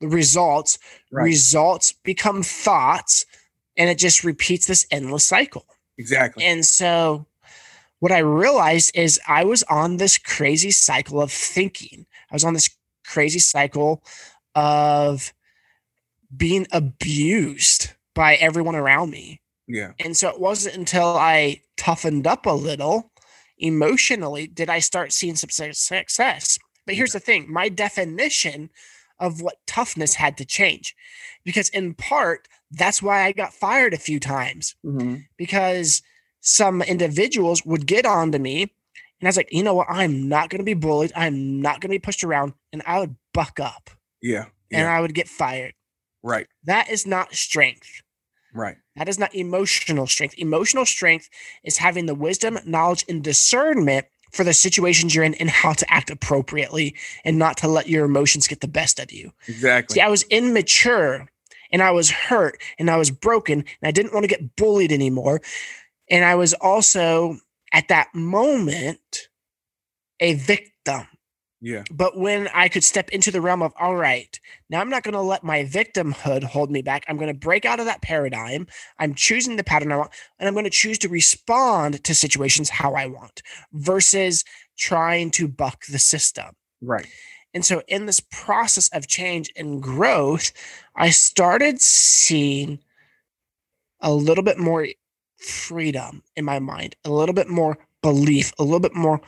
the 0.00 0.08
results, 0.08 0.78
Right. 1.12 1.24
results 1.24 1.92
become 1.92 2.42
thoughts 2.42 3.24
and 3.76 3.88
it 3.88 3.98
just 3.98 4.24
repeats 4.24 4.66
this 4.66 4.86
endless 4.90 5.24
cycle. 5.24 5.66
Exactly. 5.98 6.44
And 6.44 6.64
so 6.64 7.26
what 8.00 8.12
I 8.12 8.18
realized 8.18 8.90
is 8.94 9.20
I 9.26 9.44
was 9.44 9.62
on 9.64 9.96
this 9.96 10.18
crazy 10.18 10.70
cycle 10.72 11.22
of 11.22 11.32
thinking. 11.32 12.06
I 12.34 12.36
was 12.36 12.42
on 12.44 12.54
this 12.54 12.68
crazy 13.06 13.38
cycle 13.38 14.02
of 14.56 15.32
being 16.36 16.66
abused 16.72 17.92
by 18.12 18.34
everyone 18.34 18.74
around 18.74 19.10
me. 19.10 19.40
yeah. 19.68 19.92
And 20.00 20.16
so 20.16 20.28
it 20.30 20.40
wasn't 20.40 20.74
until 20.76 21.16
I 21.16 21.62
toughened 21.76 22.26
up 22.26 22.44
a 22.46 22.50
little 22.50 23.12
emotionally 23.58 24.48
did 24.48 24.68
I 24.68 24.80
start 24.80 25.12
seeing 25.12 25.36
some 25.36 25.48
success. 25.50 26.58
But 26.86 26.96
here's 26.96 27.12
the 27.12 27.20
thing 27.20 27.46
my 27.52 27.68
definition 27.68 28.70
of 29.20 29.40
what 29.40 29.64
toughness 29.68 30.14
had 30.14 30.36
to 30.38 30.44
change. 30.44 30.96
Because 31.44 31.68
in 31.68 31.94
part, 31.94 32.48
that's 32.72 33.00
why 33.00 33.22
I 33.22 33.30
got 33.30 33.54
fired 33.54 33.94
a 33.94 33.98
few 33.98 34.18
times 34.18 34.74
Mhm. 34.84 35.26
because 35.36 36.02
some 36.40 36.82
individuals 36.82 37.64
would 37.64 37.86
get 37.86 38.04
onto 38.06 38.38
me 38.38 38.72
and 39.20 39.26
I 39.26 39.28
was 39.28 39.36
like, 39.36 39.48
you 39.52 39.62
know 39.62 39.74
what? 39.74 39.86
I'm 39.90 40.28
not 40.28 40.50
going 40.50 40.58
to 40.58 40.64
be 40.64 40.74
bullied. 40.74 41.12
I'm 41.16 41.60
not 41.62 41.74
going 41.80 41.88
to 41.90 41.94
be 41.94 41.98
pushed 41.98 42.24
around. 42.24 42.52
And 42.72 42.82
I 42.86 42.98
would 43.00 43.16
buck 43.32 43.58
up 43.60 43.90
Yeah. 44.20 44.46
and 44.72 44.86
I 44.88 45.00
would 45.00 45.14
get 45.14 45.28
fired. 45.28 45.74
Right. 46.22 46.46
That 46.64 46.90
is 46.90 47.06
not 47.06 47.34
strength. 47.34 48.02
Right. 48.52 48.76
That 48.96 49.08
is 49.08 49.18
not 49.18 49.34
emotional 49.34 50.06
strength. 50.06 50.34
Emotional 50.38 50.86
strength 50.86 51.28
is 51.64 51.76
having 51.78 52.06
the 52.06 52.14
wisdom, 52.14 52.58
knowledge, 52.64 53.04
and 53.08 53.22
discernment 53.22 54.06
for 54.32 54.44
the 54.44 54.52
situations 54.54 55.14
you're 55.14 55.24
in 55.24 55.34
and 55.34 55.48
how 55.50 55.72
to 55.72 55.92
act 55.92 56.10
appropriately 56.10 56.94
and 57.24 57.38
not 57.38 57.56
to 57.58 57.68
let 57.68 57.88
your 57.88 58.04
emotions 58.04 58.46
get 58.48 58.60
the 58.60 58.68
best 58.68 58.98
of 58.98 59.12
you. 59.12 59.32
Exactly. 59.48 59.94
See, 59.94 60.00
I 60.00 60.08
was 60.08 60.22
immature 60.24 61.28
and 61.70 61.82
I 61.82 61.90
was 61.92 62.10
hurt 62.10 62.60
and 62.78 62.90
I 62.90 62.96
was 62.96 63.10
broken 63.10 63.58
and 63.60 63.88
I 63.88 63.90
didn't 63.90 64.12
want 64.12 64.24
to 64.24 64.28
get 64.28 64.56
bullied 64.56 64.92
anymore. 64.92 65.40
And 66.10 66.24
I 66.24 66.34
was 66.34 66.52
also 66.54 67.38
at 67.74 67.88
that 67.88 68.14
moment 68.14 69.28
a 70.20 70.34
victim. 70.34 71.06
Yeah. 71.60 71.82
But 71.90 72.16
when 72.16 72.48
I 72.54 72.68
could 72.68 72.84
step 72.84 73.08
into 73.10 73.30
the 73.30 73.40
realm 73.40 73.62
of, 73.62 73.72
all 73.80 73.96
right, 73.96 74.38
now 74.70 74.80
I'm 74.80 74.90
not 74.90 75.02
going 75.02 75.14
to 75.14 75.20
let 75.20 75.42
my 75.42 75.64
victimhood 75.64 76.44
hold 76.44 76.70
me 76.70 76.82
back. 76.82 77.04
I'm 77.08 77.16
going 77.16 77.32
to 77.32 77.38
break 77.38 77.64
out 77.64 77.80
of 77.80 77.86
that 77.86 78.02
paradigm. 78.02 78.66
I'm 78.98 79.14
choosing 79.14 79.56
the 79.56 79.64
pattern 79.64 79.90
I 79.90 79.96
want, 79.96 80.12
and 80.38 80.46
I'm 80.46 80.54
going 80.54 80.64
to 80.64 80.70
choose 80.70 80.98
to 80.98 81.08
respond 81.08 82.04
to 82.04 82.14
situations 82.14 82.70
how 82.70 82.94
I 82.94 83.06
want 83.06 83.42
versus 83.72 84.44
trying 84.78 85.30
to 85.32 85.48
buck 85.48 85.86
the 85.86 85.98
system. 85.98 86.54
Right. 86.80 87.06
And 87.54 87.64
so, 87.64 87.82
in 87.88 88.06
this 88.06 88.20
process 88.20 88.88
of 88.88 89.08
change 89.08 89.50
and 89.56 89.82
growth, 89.82 90.52
I 90.96 91.10
started 91.10 91.80
seeing 91.80 92.80
a 94.00 94.12
little 94.12 94.44
bit 94.44 94.58
more 94.58 94.86
freedom 95.44 96.22
in 96.36 96.44
my 96.44 96.58
mind, 96.58 96.96
a 97.04 97.10
little 97.10 97.34
bit 97.34 97.48
more 97.48 97.78
belief, 98.02 98.52
a 98.58 98.64
little 98.64 98.80
bit 98.80 98.94
more 98.94 99.20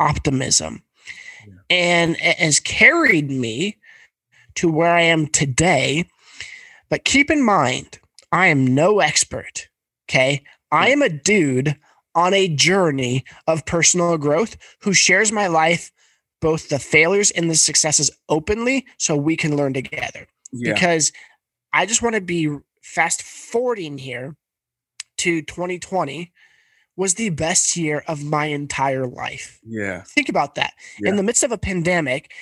optimism. 0.00 0.82
Yeah. 1.46 1.54
And 1.70 2.16
it 2.20 2.38
has 2.38 2.60
carried 2.60 3.30
me 3.30 3.76
to 4.56 4.70
where 4.70 4.90
I 4.94 5.02
am 5.02 5.26
today. 5.26 6.08
But 6.88 7.04
keep 7.04 7.30
in 7.30 7.44
mind, 7.44 7.98
I 8.32 8.46
am 8.48 8.66
no 8.66 9.00
expert. 9.00 9.68
Okay. 10.08 10.44
I 10.70 10.90
am 10.90 11.02
a 11.02 11.08
dude 11.08 11.76
on 12.14 12.34
a 12.34 12.48
journey 12.48 13.24
of 13.46 13.66
personal 13.66 14.16
growth 14.18 14.56
who 14.80 14.92
shares 14.92 15.32
my 15.32 15.46
life 15.46 15.90
both 16.40 16.68
the 16.68 16.78
failures 16.78 17.30
and 17.30 17.50
the 17.50 17.54
successes 17.54 18.10
openly 18.28 18.86
so 18.98 19.16
we 19.16 19.36
can 19.36 19.56
learn 19.56 19.72
together. 19.72 20.26
Yeah. 20.52 20.74
Because 20.74 21.12
I 21.72 21.86
just 21.86 22.02
want 22.02 22.14
to 22.14 22.20
be 22.20 22.56
fast 22.82 23.22
forwarding 23.22 23.98
here 23.98 24.36
to 25.18 25.42
2020 25.42 26.32
was 26.96 27.14
the 27.14 27.30
best 27.30 27.76
year 27.76 28.04
of 28.06 28.22
my 28.22 28.46
entire 28.46 29.06
life. 29.06 29.60
yeah. 29.66 30.02
Think 30.02 30.28
about 30.28 30.54
that. 30.54 30.74
Yeah. 31.00 31.10
In 31.10 31.16
the 31.16 31.22
midst 31.22 31.42
of 31.42 31.50
a 31.52 31.58
pandemic 31.58 32.32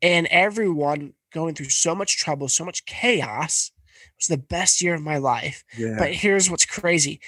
and 0.00 0.26
everyone 0.28 1.14
going 1.32 1.54
through 1.54 1.68
so 1.68 1.94
much 1.94 2.18
trouble, 2.18 2.48
so 2.48 2.64
much 2.64 2.84
chaos, 2.84 3.70
it 3.78 4.12
was 4.18 4.26
the 4.26 4.42
best 4.42 4.82
year 4.82 4.94
of 4.94 5.02
my 5.02 5.18
life. 5.18 5.64
Yeah. 5.78 5.96
But 5.98 6.12
here's 6.12 6.50
what's 6.50 6.66
crazy. 6.66 7.20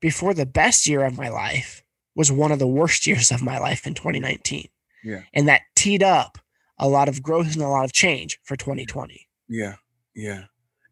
Before 0.00 0.34
the 0.34 0.46
best 0.46 0.86
year 0.86 1.04
of 1.04 1.16
my 1.16 1.28
life 1.28 1.82
was 2.14 2.30
one 2.30 2.52
of 2.52 2.58
the 2.58 2.66
worst 2.66 3.06
years 3.08 3.30
of 3.30 3.42
my 3.42 3.58
life 3.58 3.86
in 3.86 3.94
2019. 3.94 4.68
Yeah. 5.04 5.22
And 5.32 5.48
that 5.48 5.62
teed 5.74 6.02
up 6.02 6.38
a 6.78 6.88
lot 6.88 7.08
of 7.08 7.22
growth 7.22 7.54
and 7.54 7.62
a 7.62 7.68
lot 7.68 7.84
of 7.84 7.92
change 7.92 8.38
for 8.44 8.56
2020. 8.56 9.26
Yeah, 9.48 9.76
yeah. 10.14 10.44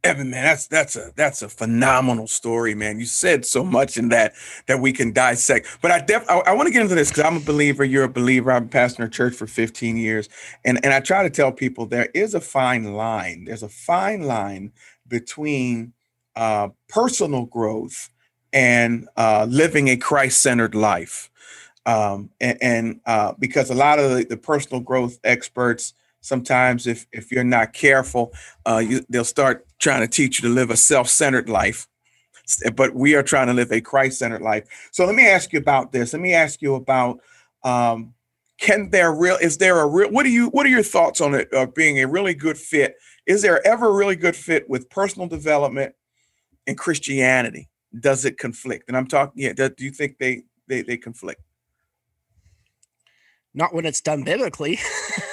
Evan, 0.07 0.31
man, 0.31 0.45
that's 0.45 0.67
that's 0.69 0.97
a 0.97 1.13
that's 1.17 1.43
a 1.43 1.49
phenomenal 1.49 2.27
story, 2.27 2.75
man. 2.75 2.99
You 3.01 3.07
said 3.07 3.45
so 3.45 3.65
much 3.65 3.97
in 3.97 4.09
that 4.11 4.35
that 4.67 4.81
we 4.81 4.93
can 4.93 5.13
dissect. 5.13 5.79
But 5.83 5.91
I 5.91 6.01
def 6.01 6.25
I, 6.29 6.39
I 6.39 6.53
want 6.53 6.69
to 6.69 6.73
get 6.73 6.83
into 6.83 6.95
this 6.95 7.11
because 7.11 7.25
I'm 7.25 7.37
a 7.37 7.41
believer. 7.41 7.85
You're 7.85 8.05
a 8.05 8.09
believer. 8.09 8.53
I've 8.53 8.71
been 8.71 8.81
pastoring 8.81 9.07
a 9.07 9.11
church 9.11 9.35
for 9.35 9.47
15 9.47 9.97
years, 9.97 10.29
and 10.65 10.83
and 10.85 10.95
I 10.95 11.01
try 11.01 11.23
to 11.23 11.31
tell 11.31 11.53
people 11.53 11.87
there 11.87 12.09
is 12.15 12.35
a 12.35 12.41
fine 12.41 12.95
line. 12.95 13.45
There's 13.45 13.65
a 13.65 13.69
fine 13.69 14.23
line 14.23 14.73
between 15.09 15.93
uh, 16.37 16.69
personal 16.89 17.47
growth 17.47 18.11
and 18.53 19.09
uh, 19.17 19.47
living 19.49 19.89
a 19.89 19.97
Christ-centered 19.97 20.75
life. 20.75 21.31
Um, 21.85 22.31
and, 22.41 22.59
and 22.63 23.01
uh, 23.07 23.35
because 23.39 23.71
a 23.71 23.75
lot 23.75 23.99
of 23.99 24.11
the, 24.11 24.25
the 24.25 24.37
personal 24.37 24.81
growth 24.81 25.19
experts 25.23 25.95
sometimes 26.26 26.87
if 26.87 27.06
if 27.12 27.30
you're 27.30 27.45
not 27.45 27.73
careful 27.73 28.33
uh, 28.66 28.78
you, 28.78 29.04
they'll 29.09 29.25
start 29.25 29.66
trying 29.78 30.00
to 30.00 30.09
teach 30.09 30.40
you 30.40 30.49
to 30.49 30.54
live 30.54 30.71
a 30.71 30.76
self-centered 30.76 31.49
life. 31.49 31.87
But 32.76 32.95
we 32.95 33.14
are 33.16 33.25
trying 33.25 33.49
to 33.49 33.52
live 33.54 33.73
a 33.73 33.80
christ-centered 33.80 34.42
life. 34.42 34.64
So 34.92 35.04
let 35.04 35.16
me 35.16 35.26
ask 35.26 35.52
you 35.52 35.59
about 35.59 35.90
this. 35.90 36.12
Let 36.12 36.23
me 36.23 36.33
ask 36.33 36.62
you 36.62 36.76
about 36.76 37.18
um, 37.64 38.14
can 38.59 38.90
there 38.90 39.12
real 39.12 39.37
is 39.37 39.59
there 39.59 39.80
a 39.80 39.87
real 39.87 40.11
what 40.11 40.23
do 40.23 40.30
you 40.30 40.49
what 40.49 40.64
are 40.66 40.71
your 40.71 40.83
thoughts 40.83 41.21
on 41.21 41.35
it 41.35 41.52
uh, 41.52 41.66
being 41.66 41.99
a 42.00 42.06
really 42.06 42.35
good 42.35 42.59
fit? 42.59 42.97
Is 43.26 43.42
there 43.42 43.66
ever 43.66 43.88
a 43.88 43.92
really 43.92 44.16
good 44.16 44.37
fit 44.37 44.68
with 44.68 44.88
personal 44.90 45.28
development 45.28 45.95
and 46.66 46.78
christianity? 46.78 47.68
Does 47.99 48.25
it 48.25 48.38
conflict? 48.38 48.85
And 48.88 48.97
i'm 48.97 49.06
talking 49.06 49.42
yeah 49.42 49.52
do, 49.52 49.73
you 49.78 49.90
think 49.90 50.18
they 50.18 50.45
they, 50.68 50.83
they 50.83 50.97
conflict 50.97 51.40
Not 53.57 53.75
when 53.75 53.87
it's 53.87 54.01
done 54.01 54.23
biblically. 54.23 54.79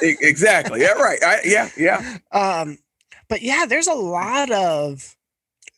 Exactly 0.02 0.82
yeah 0.82 0.94
right 0.94 1.24
I, 1.24 1.42
yeah 1.46 1.70
yeah 1.78 2.18
um, 2.32 2.78
but 3.30 3.42
yeah, 3.42 3.66
there's 3.68 3.88
a 3.88 3.94
lot 3.94 4.52
of 4.52 5.16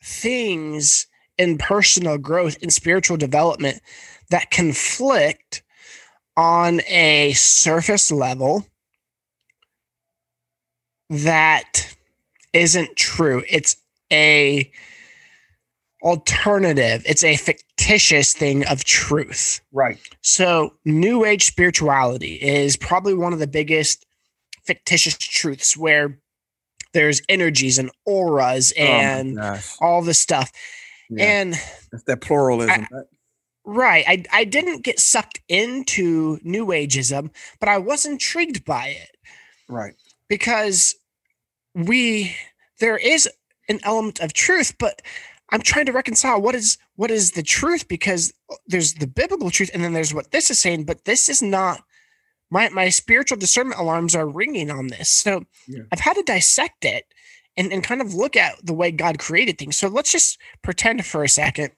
things 0.04 1.08
in 1.38 1.58
personal 1.58 2.18
growth 2.18 2.58
and 2.62 2.72
spiritual 2.74 3.18
development 3.18 3.82
that 4.30 4.52
conflict 4.52 5.64
on 6.38 6.82
a 6.88 7.34
surface 7.34 8.12
level 8.12 8.66
that 11.10 11.96
isn't 12.54 12.96
true. 12.96 13.44
It's 13.48 13.78
a 14.12 14.72
alternative. 16.02 17.04
It's 17.06 17.24
a 17.24 17.38
fictitious 17.78 18.34
thing 18.34 18.66
of 18.68 18.84
truth. 18.84 19.62
Right. 19.72 19.98
So, 20.22 20.74
new 20.86 21.26
age 21.26 21.46
spirituality 21.46 22.36
is 22.36 22.78
probably 22.78 23.14
one 23.14 23.34
of 23.34 23.40
the 23.40 23.48
biggest 23.48 24.06
fictitious 24.64 25.18
truths 25.18 25.78
where 25.78 26.18
there's 26.94 27.22
energies 27.30 27.78
and 27.78 27.92
auras 28.06 28.74
Oh 28.78 28.82
and 28.82 29.36
gosh. 29.36 29.76
all 29.82 30.02
this 30.02 30.20
stuff. 30.20 30.52
Yeah. 31.10 31.26
And 31.26 31.54
That's 31.92 32.04
that 32.06 32.22
pluralism. 32.22 32.88
I- 32.92 32.96
right? 32.96 33.06
right, 33.66 34.06
I 34.08 34.24
I 34.32 34.44
didn't 34.46 34.84
get 34.84 35.00
sucked 35.00 35.40
into 35.50 36.40
new 36.44 36.68
ageism, 36.68 37.30
but 37.60 37.70
I 37.70 37.78
was 37.78 38.06
intrigued 38.06 38.64
by 38.66 38.88
it. 38.90 39.10
right. 39.68 39.94
because 40.30 40.96
we 41.76 42.36
there 42.80 42.98
is 42.98 43.28
an 43.68 43.80
element 43.84 44.20
of 44.22 44.32
truth 44.34 44.76
but 44.80 45.02
i'm 45.52 45.62
trying 45.62 45.86
to 45.86 45.92
reconcile 45.92 46.42
what 46.42 46.56
is 46.56 46.78
what 46.96 47.12
is 47.12 47.32
the 47.32 47.44
truth 47.44 47.88
because 47.88 48.34
uh, 48.52 48.56
there's 48.68 48.96
the 48.96 49.08
biblical 49.08 49.50
truth 49.52 49.70
and 49.74 49.84
then 49.84 49.94
there's 49.94 50.14
what 50.14 50.32
this 50.32 50.50
is 50.50 50.60
saying 50.60 50.84
but 50.86 51.06
this 51.06 51.30
is 51.30 51.42
not 51.42 51.82
my 52.52 52.70
my 52.70 52.90
spiritual 52.90 53.38
discernment 53.38 53.80
alarms 53.80 54.16
are 54.16 54.28
ringing 54.28 54.70
on 54.72 54.88
this 54.88 55.10
so 55.10 55.44
Yeah. 55.68 55.84
i've 55.92 56.00
had 56.00 56.14
to 56.16 56.24
dissect 56.24 56.86
it 56.86 57.06
and, 57.58 57.72
and 57.72 57.84
kind 57.84 58.02
of 58.02 58.14
look 58.14 58.36
at 58.36 58.54
the 58.66 58.74
way 58.74 58.92
god 58.92 59.20
created 59.20 59.58
things 59.58 59.78
so 59.78 59.88
let's 59.88 60.12
just 60.12 60.40
pretend 60.62 61.06
for 61.06 61.24
a 61.24 61.30
second 61.30 61.72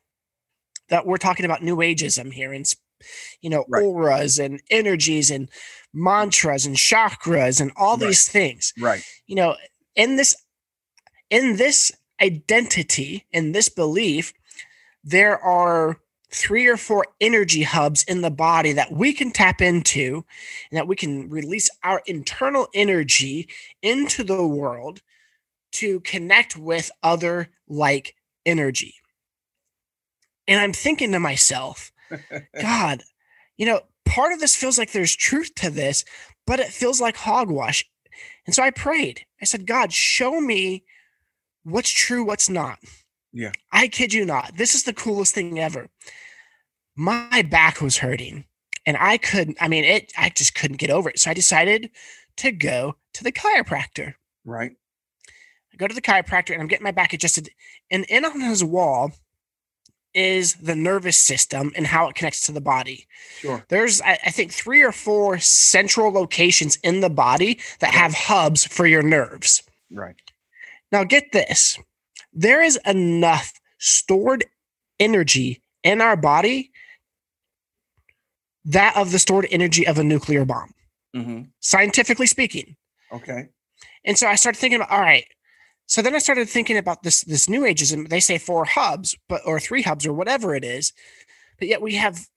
that 0.89 1.05
we're 1.05 1.17
talking 1.17 1.45
about 1.45 1.63
new 1.63 1.77
ageism 1.77 2.31
here 2.33 2.53
and 2.53 2.65
you 3.41 3.49
know 3.49 3.65
Right. 3.67 3.83
auras 3.83 4.39
and 4.39 4.61
energies 4.71 5.29
and 5.29 5.49
mantras 5.93 6.65
and 6.65 6.75
chakras 6.75 7.61
and 7.61 7.71
all 7.75 7.97
Right. 7.97 8.07
these 8.07 8.27
things 8.27 8.73
Right. 8.79 9.03
you 9.27 9.35
know 9.35 9.55
in 9.95 10.15
this 10.15 10.35
in 11.29 11.57
this 11.57 11.91
identity 12.21 13.25
in 13.31 13.51
this 13.51 13.69
belief 13.69 14.33
there 15.03 15.39
are 15.39 15.99
three 16.29 16.67
or 16.67 16.75
four 16.75 17.05
energy 17.21 17.63
hubs 17.63 18.03
in 18.03 18.21
the 18.21 18.31
body 18.31 18.73
that 18.73 18.91
we 18.91 19.13
can 19.13 19.31
tap 19.31 19.61
into 19.61 20.25
and 20.69 20.77
that 20.77 20.87
we 20.87 20.95
can 20.95 21.29
release 21.29 21.69
our 21.83 22.01
internal 22.05 22.67
energy 22.73 23.47
into 23.81 24.23
the 24.23 24.45
world 24.45 25.01
to 25.71 25.99
connect 26.01 26.57
with 26.57 26.91
other 27.03 27.49
like 27.67 28.15
energy 28.45 28.95
and 30.47 30.59
i'm 30.59 30.73
thinking 30.73 31.11
to 31.11 31.19
myself 31.19 31.91
God, 32.61 33.03
you 33.57 33.65
know, 33.65 33.81
part 34.05 34.33
of 34.33 34.39
this 34.39 34.55
feels 34.55 34.77
like 34.77 34.91
there's 34.91 35.15
truth 35.15 35.53
to 35.55 35.69
this, 35.69 36.03
but 36.45 36.59
it 36.59 36.67
feels 36.67 37.01
like 37.01 37.17
hogwash. 37.17 37.85
And 38.45 38.55
so 38.55 38.63
I 38.63 38.71
prayed. 38.71 39.25
I 39.41 39.45
said, 39.45 39.67
God, 39.67 39.91
show 39.93 40.39
me 40.39 40.83
what's 41.67 41.91
true, 41.91 42.23
what's 42.23 42.49
not. 42.49 42.79
Yeah. 43.33 43.51
I 43.71 43.87
kid 43.87 44.13
you 44.13 44.25
not. 44.25 44.57
This 44.57 44.73
is 44.73 44.83
the 44.83 44.93
coolest 44.93 45.35
thing 45.35 45.59
ever. 45.59 45.87
My 46.95 47.41
back 47.43 47.81
was 47.81 47.97
hurting 47.97 48.45
and 48.85 48.97
I 48.97 49.17
couldn't, 49.17 49.57
I 49.61 49.67
mean, 49.67 49.83
it, 49.83 50.11
I 50.17 50.29
just 50.29 50.55
couldn't 50.55 50.77
get 50.77 50.89
over 50.89 51.09
it. 51.09 51.19
So 51.19 51.29
I 51.29 51.33
decided 51.33 51.91
to 52.37 52.51
go 52.51 52.95
to 53.13 53.23
the 53.23 53.31
chiropractor. 53.31 54.13
Right. 54.45 54.71
I 55.73 55.77
go 55.77 55.87
to 55.87 55.93
the 55.93 56.01
chiropractor 56.01 56.53
and 56.53 56.61
I'm 56.61 56.67
getting 56.67 56.85
my 56.85 56.91
back 56.91 57.13
adjusted. 57.13 57.49
And 57.91 58.05
in 58.05 58.25
on 58.25 58.39
his 58.39 58.63
wall 58.63 59.11
is 60.13 60.55
the 60.55 60.75
nervous 60.75 61.17
system 61.17 61.71
and 61.75 61.85
how 61.85 62.07
it 62.07 62.15
connects 62.15 62.45
to 62.47 62.51
the 62.51 62.61
body. 62.61 63.07
Sure. 63.39 63.63
There's, 63.67 64.01
I, 64.01 64.17
I 64.25 64.31
think, 64.31 64.51
three 64.51 64.81
or 64.81 64.91
four 64.91 65.37
central 65.37 66.11
locations 66.11 66.77
in 66.77 67.01
the 67.01 67.09
body 67.09 67.59
that 67.79 67.93
have 67.93 68.13
hubs 68.13 68.65
for 68.65 68.87
your 68.87 69.03
nerves. 69.03 69.61
Right. 69.91 70.15
Now, 70.91 71.03
get 71.03 71.31
this 71.31 71.77
there 72.33 72.61
is 72.61 72.79
enough 72.85 73.53
stored 73.79 74.45
energy 74.99 75.61
in 75.83 76.01
our 76.01 76.15
body 76.15 76.71
that 78.65 78.95
of 78.97 79.11
the 79.11 79.19
stored 79.19 79.47
energy 79.49 79.87
of 79.87 79.97
a 79.97 80.03
nuclear 80.03 80.45
bomb, 80.45 80.73
Mm-hmm. 81.15 81.43
scientifically 81.61 82.27
speaking. 82.27 82.75
Okay. 83.11 83.47
And 84.05 84.17
so 84.17 84.27
I 84.27 84.35
started 84.35 84.59
thinking 84.59 84.79
about, 84.81 84.91
all 84.91 84.99
right. 85.01 85.25
So 85.87 86.01
then 86.01 86.13
I 86.13 86.19
started 86.19 86.49
thinking 86.49 86.77
about 86.77 87.03
this 87.03 87.21
this 87.21 87.47
new 87.47 87.61
ageism. 87.61 88.09
They 88.09 88.19
say 88.19 88.37
four 88.37 88.65
hubs, 88.65 89.15
but 89.29 89.41
or 89.45 89.59
three 89.59 89.81
hubs 89.81 90.05
or 90.05 90.11
whatever 90.13 90.53
it 90.53 90.65
is, 90.65 90.91
but 91.59 91.69
yet 91.69 91.81
we 91.81 91.95
have 91.95 92.27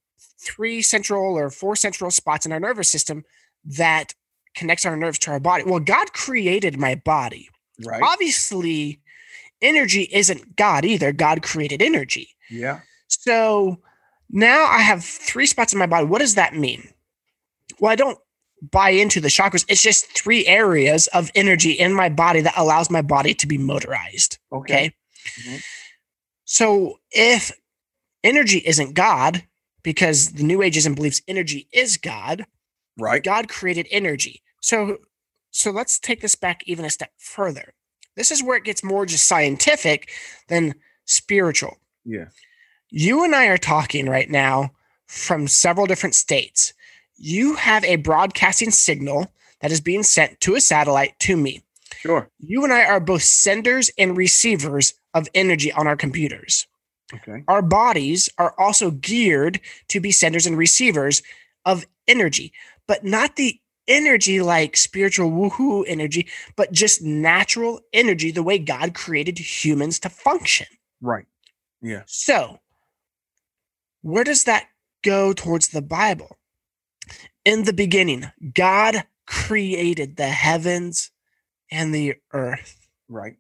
three 0.41 0.83
central 0.83 1.37
or 1.37 1.51
four 1.51 1.75
central 1.75 2.11
spots 2.13 2.47
in 2.47 2.53
our 2.53 2.61
nervous 2.61 2.89
system 2.91 3.25
that 3.65 4.15
connects 4.55 4.87
our 4.87 4.97
nerves 4.97 5.19
to 5.21 5.33
our 5.33 5.41
body. 5.41 5.65
Well, 5.65 5.81
God 5.81 6.13
created 6.13 6.79
my 6.79 6.95
body. 6.95 7.49
Right. 7.85 8.03
Obviously, 8.03 9.01
energy 9.63 10.09
isn't 10.13 10.57
God 10.57 10.85
either. 10.85 11.13
God 11.13 11.43
created 11.43 11.83
energy. 11.83 12.31
Yeah. 12.51 12.81
So 13.09 13.79
now 14.31 14.65
I 14.67 14.81
have 14.81 15.05
three 15.05 15.47
spots 15.47 15.73
in 15.73 15.79
my 15.79 15.87
body. 15.87 16.07
What 16.07 16.21
does 16.21 16.35
that 16.35 16.55
mean? 16.55 16.89
Well, 17.79 17.93
I 17.93 17.97
don't 17.97 18.19
buy 18.71 18.91
into 18.91 19.21
the 19.21 19.29
chakras. 19.29 19.65
It's 19.69 19.83
just 19.83 20.07
three 20.07 20.47
areas 20.47 21.07
of 21.09 21.31
energy 21.35 21.73
in 21.73 21.95
my 21.95 22.09
body 22.09 22.41
that 22.43 22.55
allows 22.57 22.91
my 22.91 23.03
body 23.03 23.35
to 23.35 23.47
be 23.47 23.57
motorized. 23.59 24.39
Okay. 24.53 24.75
Okay. 24.75 24.95
Mhm. 25.41 25.63
So 26.45 26.99
if 27.11 27.53
energy 28.23 28.59
isn't 28.59 28.95
God, 28.95 29.47
because 29.83 30.33
the 30.33 30.43
New 30.43 30.59
Ageism 30.59 30.95
believes 30.95 31.23
energy 31.27 31.69
is 31.73 31.97
God, 31.97 32.45
Right. 32.99 33.23
God 33.23 33.49
created 33.49 33.87
energy. 33.91 34.43
So 34.61 34.99
so 35.51 35.71
let's 35.71 35.99
take 35.99 36.21
this 36.21 36.35
back 36.35 36.63
even 36.67 36.85
a 36.85 36.91
step 36.91 37.13
further. 37.19 37.75
This 38.17 38.31
is 38.31 38.43
where 38.43 38.57
it 38.57 38.65
gets 38.65 38.85
more 38.85 39.07
just 39.07 39.27
scientific 39.27 40.11
than 40.49 40.75
spiritual. 41.05 41.79
Yeah. 42.05 42.27
You 42.91 43.25
and 43.25 43.35
I 43.35 43.47
are 43.47 43.59
talking 43.59 44.09
right 44.09 44.29
now 44.29 44.73
from 45.07 45.49
several 45.49 45.87
different 45.87 46.15
states. 46.15 46.73
You 47.17 47.55
have 47.55 47.85
a 47.85 47.97
broadcasting 47.97 48.71
signal 48.71 49.33
that 49.61 49.73
is 49.73 49.81
being 49.81 50.03
sent 50.03 50.41
to 50.41 50.55
a 50.55 50.61
satellite 50.61 51.19
to 51.21 51.37
me. 51.37 51.63
Sure. 51.97 52.31
You 52.39 52.65
and 52.65 52.73
I 52.73 52.85
are 52.85 53.01
both 53.01 53.23
senders 53.23 53.91
and 53.99 54.17
receivers 54.17 54.95
of 55.15 55.29
energy 55.35 55.73
on 55.73 55.87
our 55.87 55.97
computers. 55.97 56.67
Okay. 57.13 57.43
Our 57.49 57.63
bodies 57.63 58.29
are 58.39 58.55
also 58.57 58.91
geared 58.91 59.61
to 59.89 60.01
be 60.01 60.13
senders 60.13 60.47
and 60.47 60.57
receivers 60.57 61.23
of 61.65 61.85
energy, 62.07 62.53
but 62.87 63.05
not 63.05 63.37
the 63.37 63.61
energy 63.91 64.41
like 64.41 64.77
spiritual 64.77 65.31
woohoo 65.31 65.85
energy, 65.87 66.29
but 66.57 66.73
just 66.73 67.03
natural 67.03 67.81
energy, 67.93 68.31
the 68.31 68.43
way 68.43 68.59
God 68.59 68.95
created 68.95 69.39
humans 69.39 69.99
to 70.01 70.09
function. 70.09 70.69
Right. 71.03 71.27
Yeah. 71.83 72.03
So, 72.07 72.61
where 74.03 74.25
does 74.25 74.45
that 74.45 74.69
go 75.03 75.33
towards 75.33 75.69
the 75.69 75.83
Bible? 75.83 76.39
In 77.45 77.65
the 77.65 77.73
beginning, 77.73 78.31
God 78.55 79.05
created 79.27 80.17
the 80.17 80.29
heavens 80.29 81.11
and 81.71 81.95
the 81.95 82.15
earth. 82.33 82.89
Right. 83.09 83.37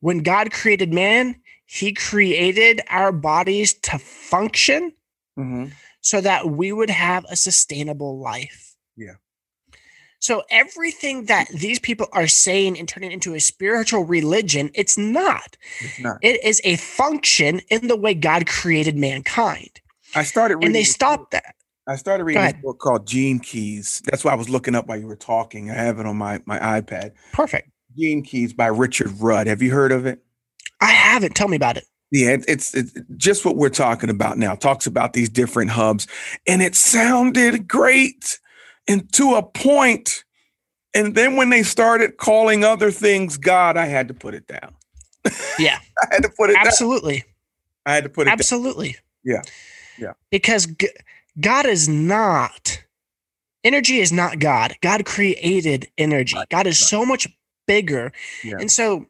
When 0.00 0.18
God 0.18 0.52
created 0.52 0.92
man, 0.92 1.40
he 1.66 1.92
created 1.92 2.80
our 2.88 3.12
bodies 3.12 3.74
to 3.74 3.98
function 3.98 4.92
Mm-hmm. 5.38 5.66
so 6.02 6.20
that 6.20 6.50
we 6.50 6.70
would 6.70 6.90
have 6.90 7.24
a 7.30 7.36
sustainable 7.36 8.18
life. 8.18 8.76
Yeah. 8.96 9.14
So 10.20 10.42
everything 10.50 11.24
that 11.24 11.48
these 11.48 11.78
people 11.78 12.06
are 12.12 12.28
saying 12.28 12.78
and 12.78 12.88
turning 12.88 13.10
into 13.10 13.34
a 13.34 13.40
spiritual 13.40 14.04
religion, 14.04 14.70
it's 14.74 14.96
not. 14.96 15.56
It's 15.80 15.98
not. 15.98 16.18
It 16.22 16.44
is 16.44 16.60
a 16.62 16.76
function 16.76 17.60
in 17.70 17.88
the 17.88 17.96
way 17.96 18.14
God 18.14 18.46
created 18.46 18.96
mankind. 18.96 19.80
I 20.14 20.22
started 20.22 20.56
reading. 20.56 20.68
And 20.68 20.74
they 20.74 20.84
stopped 20.84 21.32
that. 21.32 21.54
I 21.86 21.96
started 21.96 22.24
reading 22.24 22.42
a 22.42 22.52
book 22.52 22.78
called 22.78 23.06
Gene 23.06 23.40
Keys. 23.40 24.02
That's 24.04 24.22
why 24.22 24.32
I 24.32 24.36
was 24.36 24.48
looking 24.48 24.74
up 24.74 24.86
while 24.86 24.98
you 24.98 25.06
were 25.06 25.16
talking. 25.16 25.70
I 25.70 25.74
have 25.74 25.98
it 25.98 26.06
on 26.06 26.16
my 26.16 26.40
my 26.44 26.58
iPad. 26.58 27.12
Perfect. 27.32 27.68
Gene 27.98 28.22
Keys 28.22 28.52
by 28.52 28.66
Richard 28.66 29.10
Rudd. 29.18 29.46
Have 29.46 29.62
you 29.62 29.72
heard 29.72 29.90
of 29.90 30.06
it? 30.06 30.22
I 30.80 30.90
haven't. 30.92 31.34
Tell 31.34 31.48
me 31.48 31.56
about 31.56 31.76
it. 31.76 31.84
Yeah, 32.12 32.36
it's, 32.48 32.74
it's 32.74 32.92
just 33.16 33.44
what 33.44 33.56
we're 33.56 33.68
talking 33.68 34.10
about 34.10 34.36
now. 34.36 34.54
Talks 34.54 34.86
about 34.86 35.12
these 35.12 35.28
different 35.28 35.70
hubs, 35.70 36.06
and 36.46 36.60
it 36.60 36.74
sounded 36.74 37.68
great, 37.68 38.40
and 38.92 39.12
to 39.14 39.34
a. 39.34 39.42
And 40.92 41.14
then 41.14 41.36
when 41.36 41.50
they 41.50 41.62
started 41.62 42.16
calling 42.16 42.64
other 42.64 42.90
things 42.90 43.36
God, 43.36 43.76
I 43.76 43.86
had 43.86 44.08
to 44.08 44.14
put 44.14 44.34
it 44.34 44.46
down. 44.46 44.74
Yeah. 45.58 45.78
I 46.02 46.06
had 46.14 46.22
to 46.22 46.28
put 46.30 46.50
it 46.50 46.54
down. 46.54 46.66
Absolutely. 46.66 47.24
I 47.86 47.94
had 47.94 48.04
to 48.04 48.10
put 48.10 48.22
it 48.22 48.24
down. 48.26 48.32
Absolutely. 48.32 48.96
Yeah. 49.24 49.42
Yeah. 49.98 50.12
Because 50.30 50.66
G- 50.66 50.88
God 51.40 51.66
is 51.66 51.88
not, 51.88 52.82
energy 53.62 53.98
is 54.00 54.12
not 54.12 54.38
God. 54.38 54.74
God 54.80 55.04
created 55.04 55.88
energy. 55.96 56.36
Right, 56.36 56.48
God 56.48 56.66
is 56.66 56.80
right. 56.80 56.88
so 56.88 57.04
much 57.04 57.28
bigger. 57.66 58.12
Yeah. 58.42 58.56
And 58.58 58.70
so, 58.70 59.06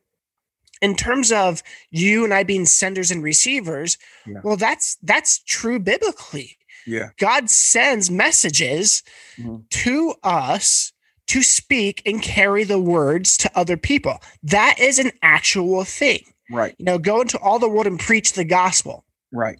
in 0.82 0.96
terms 0.96 1.30
of 1.30 1.62
you 1.90 2.24
and 2.24 2.32
I 2.32 2.42
being 2.42 2.66
senders 2.66 3.10
and 3.10 3.22
receivers, 3.22 3.98
Yeah. 4.26 4.40
well, 4.42 4.56
that's 4.56 4.96
that's 5.02 5.38
true 5.40 5.78
biblically. 5.78 6.56
Yeah. 6.86 7.10
God 7.18 7.50
sends 7.50 8.10
messages 8.10 9.02
Mhm. 9.38 9.68
to 9.70 10.14
us 10.22 10.92
to 11.28 11.42
speak 11.42 12.02
and 12.04 12.20
carry 12.22 12.64
the 12.64 12.80
words 12.80 13.36
to 13.38 13.50
other 13.56 13.76
people. 13.76 14.20
That 14.42 14.78
is 14.80 14.98
an 14.98 15.12
actual 15.22 15.84
thing. 15.84 16.24
Right. 16.50 16.74
You 16.78 16.84
know, 16.84 16.98
go 16.98 17.20
into 17.20 17.38
all 17.38 17.58
the 17.60 17.68
world 17.68 17.86
and 17.86 18.00
preach 18.00 18.32
the 18.32 18.44
gospel. 18.44 19.04
Right. 19.32 19.58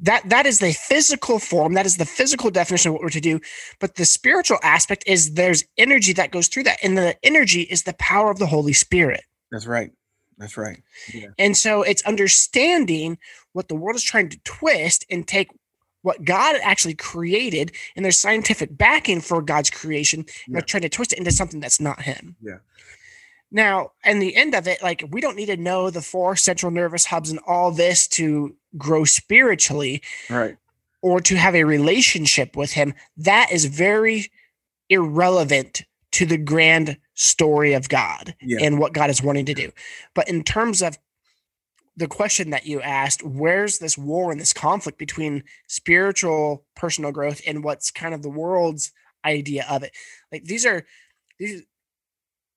That 0.00 0.28
that 0.28 0.46
is 0.46 0.58
the 0.58 0.72
physical 0.72 1.38
form. 1.38 1.74
That 1.74 1.86
is 1.86 1.96
the 1.96 2.04
physical 2.06 2.50
definition 2.50 2.90
of 2.90 2.94
what 2.94 3.02
we're 3.02 3.10
to 3.10 3.20
do. 3.20 3.40
But 3.80 3.96
the 3.96 4.04
spiritual 4.04 4.58
aspect 4.62 5.04
is 5.06 5.34
there's 5.34 5.64
energy 5.78 6.12
that 6.14 6.30
goes 6.30 6.48
through 6.48 6.64
that, 6.64 6.78
and 6.82 6.96
the 6.98 7.16
energy 7.22 7.62
is 7.62 7.82
the 7.84 7.94
power 7.94 8.30
of 8.30 8.38
the 8.38 8.46
Holy 8.46 8.72
Spirit. 8.74 9.24
That's 9.50 9.66
right. 9.66 9.90
That's 10.38 10.56
right. 10.58 10.82
Yeah. 11.14 11.28
And 11.38 11.56
so 11.56 11.82
it's 11.82 12.02
understanding 12.02 13.16
what 13.52 13.68
the 13.68 13.74
world 13.74 13.96
is 13.96 14.02
trying 14.02 14.28
to 14.30 14.38
twist 14.44 15.06
and 15.10 15.26
take 15.26 15.48
what 16.06 16.24
God 16.24 16.54
actually 16.62 16.94
created, 16.94 17.72
and 17.96 18.04
there's 18.04 18.16
scientific 18.18 18.78
backing 18.78 19.20
for 19.20 19.42
God's 19.42 19.70
creation. 19.70 20.20
and 20.20 20.28
Yeah. 20.46 20.52
They're 20.52 20.62
trying 20.62 20.82
to 20.82 20.88
twist 20.88 21.12
it 21.12 21.18
into 21.18 21.32
something 21.32 21.58
that's 21.58 21.80
not 21.80 22.02
Him. 22.02 22.36
Yeah. 22.40 22.58
Now, 23.50 23.90
and 24.04 24.22
the 24.22 24.36
end 24.36 24.54
of 24.54 24.68
it, 24.68 24.80
like 24.84 25.02
we 25.10 25.20
don't 25.20 25.34
need 25.36 25.46
to 25.46 25.56
know 25.56 25.90
the 25.90 26.02
four 26.02 26.36
central 26.36 26.70
nervous 26.70 27.06
hubs 27.06 27.30
and 27.30 27.40
all 27.46 27.72
this 27.72 28.06
to 28.18 28.54
grow 28.78 29.04
spiritually 29.04 30.00
Right. 30.30 30.56
or 31.02 31.20
to 31.22 31.34
have 31.36 31.56
a 31.56 31.64
relationship 31.64 32.54
with 32.56 32.72
Him. 32.72 32.94
That 33.16 33.50
is 33.50 33.64
very 33.64 34.30
irrelevant 34.88 35.82
to 36.12 36.24
the 36.26 36.38
grand 36.38 36.98
story 37.14 37.72
of 37.72 37.88
God 37.88 38.36
Yeah. 38.40 38.58
and 38.62 38.78
what 38.78 38.92
God 38.92 39.10
is 39.10 39.22
wanting 39.22 39.46
to 39.46 39.54
do. 39.54 39.72
But 40.14 40.28
in 40.28 40.44
terms 40.44 40.82
of 40.82 40.98
the 41.96 42.08
question 42.08 42.50
that 42.50 42.66
you 42.66 42.80
asked, 42.82 43.22
where's 43.24 43.78
this 43.78 43.96
war 43.96 44.30
and 44.30 44.40
this 44.40 44.52
conflict 44.52 44.98
between 44.98 45.44
spiritual 45.66 46.64
personal 46.74 47.10
growth 47.12 47.40
and 47.46 47.64
what's 47.64 47.90
kind 47.90 48.14
of 48.14 48.22
the 48.22 48.30
world's 48.30 48.92
idea 49.24 49.66
of 49.70 49.82
it? 49.82 49.92
Like 50.30 50.44
these 50.44 50.66
are 50.66 50.84
these 51.38 51.62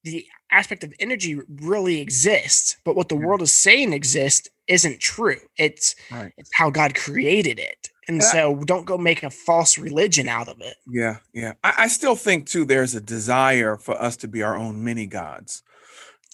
the 0.04 0.25
aspect 0.52 0.84
of 0.84 0.93
energy 0.99 1.39
really 1.62 1.99
exists, 1.99 2.78
but 2.86 2.95
what 2.95 3.10
the 3.10 3.15
world 3.15 3.41
is 3.41 3.54
saying 3.54 3.93
exists 3.93 4.49
isn't 4.67 4.99
true. 4.99 5.39
It's 5.58 5.95
Right. 6.12 6.32
it's 6.38 6.49
how 6.54 6.69
God 6.69 6.95
created 6.95 7.60
it. 7.60 7.89
And 8.08 8.15
And 8.15 8.23
so 8.23 8.56
don't 8.65 8.86
go 8.86 8.97
make 8.97 9.23
a 9.23 9.30
false 9.30 9.78
religion 9.78 10.28
out 10.28 10.47
of 10.47 10.62
it. 10.62 10.78
Yeah. 10.88 11.17
Yeah. 11.34 11.54
I, 11.63 11.73
I 11.80 11.88
still 11.88 12.15
think 12.15 12.47
too. 12.47 12.65
There's 12.65 12.95
a 12.95 13.02
desire 13.02 13.75
for 13.78 14.02
us 14.02 14.17
to 14.17 14.28
be 14.28 14.41
our 14.41 14.58
own 14.58 14.84
mini 14.84 15.06
gods. 15.06 15.63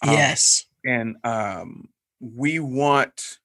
Um, 0.03 0.11
yes. 0.13 0.65
and 0.85 1.15
um, 1.23 1.89
we 2.19 2.59
want 2.59 3.39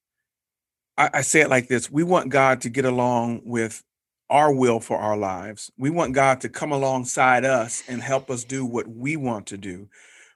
I, 0.97 1.09
I 1.15 1.21
say 1.21 1.41
it 1.41 1.49
like 1.49 1.67
this 1.67 1.91
we 1.91 2.03
want 2.03 2.29
god 2.29 2.61
to 2.61 2.69
get 2.69 2.85
along 2.85 3.41
with 3.45 3.83
our 4.31 4.53
will 4.53 4.79
for 4.79 4.97
our 4.97 5.17
lives. 5.17 5.69
We 5.77 5.89
want 5.89 6.13
god 6.13 6.39
to 6.41 6.49
come 6.49 6.71
alongside 6.71 7.43
us 7.43 7.83
and 7.89 8.01
help 8.01 8.31
us 8.31 8.45
do 8.45 8.65
what 8.65 8.87
we 8.87 9.17
want 9.17 9.45
to 9.47 9.57
do 9.57 9.89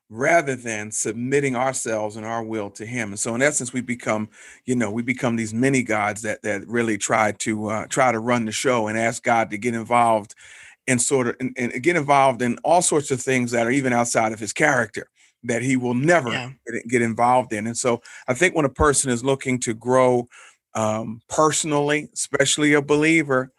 rather 0.10 0.56
than 0.56 0.92
submitting 0.92 1.56
ourselves 1.56 2.16
and 2.18 2.26
our 2.26 2.44
will 2.44 2.70
to 2.72 2.86
him. 2.86 3.10
And 3.10 3.20
so 3.20 3.34
in 3.34 3.42
essence 3.42 3.72
we 3.72 3.82
become 3.82 4.30
you 4.66 4.76
know 4.76 4.92
we 4.92 5.02
become 5.02 5.38
these 5.38 5.54
mini 5.54 5.82
gods 5.82 6.22
that 6.24 6.44
that 6.44 6.68
really 6.68 6.98
try 6.98 7.32
to 7.32 7.70
uh, 7.70 7.88
try 7.88 8.12
to 8.12 8.20
run 8.20 8.46
the 8.46 8.52
show 8.52 8.88
and 8.88 8.98
ask 8.98 9.24
god 9.24 9.50
to 9.52 9.58
get 9.58 9.74
involved 9.74 10.36
and 10.88 11.02
sort 11.02 11.28
of 11.28 11.36
and, 11.40 11.56
and 11.58 11.82
get 11.82 11.96
involved 11.96 12.42
in 12.42 12.58
all 12.66 12.82
sorts 12.82 13.12
of 13.12 13.22
things 13.22 13.52
that 13.52 13.66
are 13.66 13.72
even 13.72 13.94
outside 13.94 14.34
of 14.34 14.40
his 14.40 14.52
character 14.54 15.08
that 15.48 15.62
he 15.62 15.78
will 15.78 15.94
never 15.94 16.32
Yeah. 16.32 16.52
get, 16.72 16.88
get 16.88 17.02
involved 17.02 17.54
in. 17.54 17.68
And 17.68 17.78
so 17.78 18.02
I 18.28 18.34
think 18.34 18.56
when 18.56 18.66
a 18.66 18.70
person 18.70 19.12
is 19.12 19.24
looking 19.24 19.60
to 19.62 19.74
grow 19.74 20.28
um, 20.74 21.22
personally, 21.30 22.10
especially 22.14 22.74
a 22.74 22.82
believer, 22.82 23.52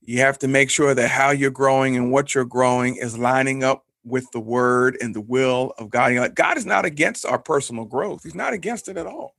you 0.00 0.20
have 0.20 0.38
to 0.40 0.48
make 0.48 0.70
sure 0.70 0.94
that 0.94 1.10
how 1.10 1.30
you're 1.30 1.50
growing 1.50 1.96
and 1.96 2.10
what 2.10 2.34
you're 2.34 2.44
growing 2.44 2.96
is 2.96 3.18
lining 3.18 3.62
up 3.64 3.84
with 4.04 4.30
the 4.32 4.40
word 4.40 4.96
and 5.00 5.14
the 5.14 5.20
will 5.20 5.72
of 5.78 5.90
God. 5.90 6.12
You 6.12 6.20
know, 6.20 6.28
God 6.28 6.56
is 6.56 6.66
not 6.66 6.84
against 6.84 7.24
our 7.26 7.38
personal 7.38 7.84
growth. 7.84 8.22
He's 8.22 8.34
not 8.34 8.52
against 8.52 8.88
it 8.88 8.96
at 8.96 9.06
all. 9.06 9.34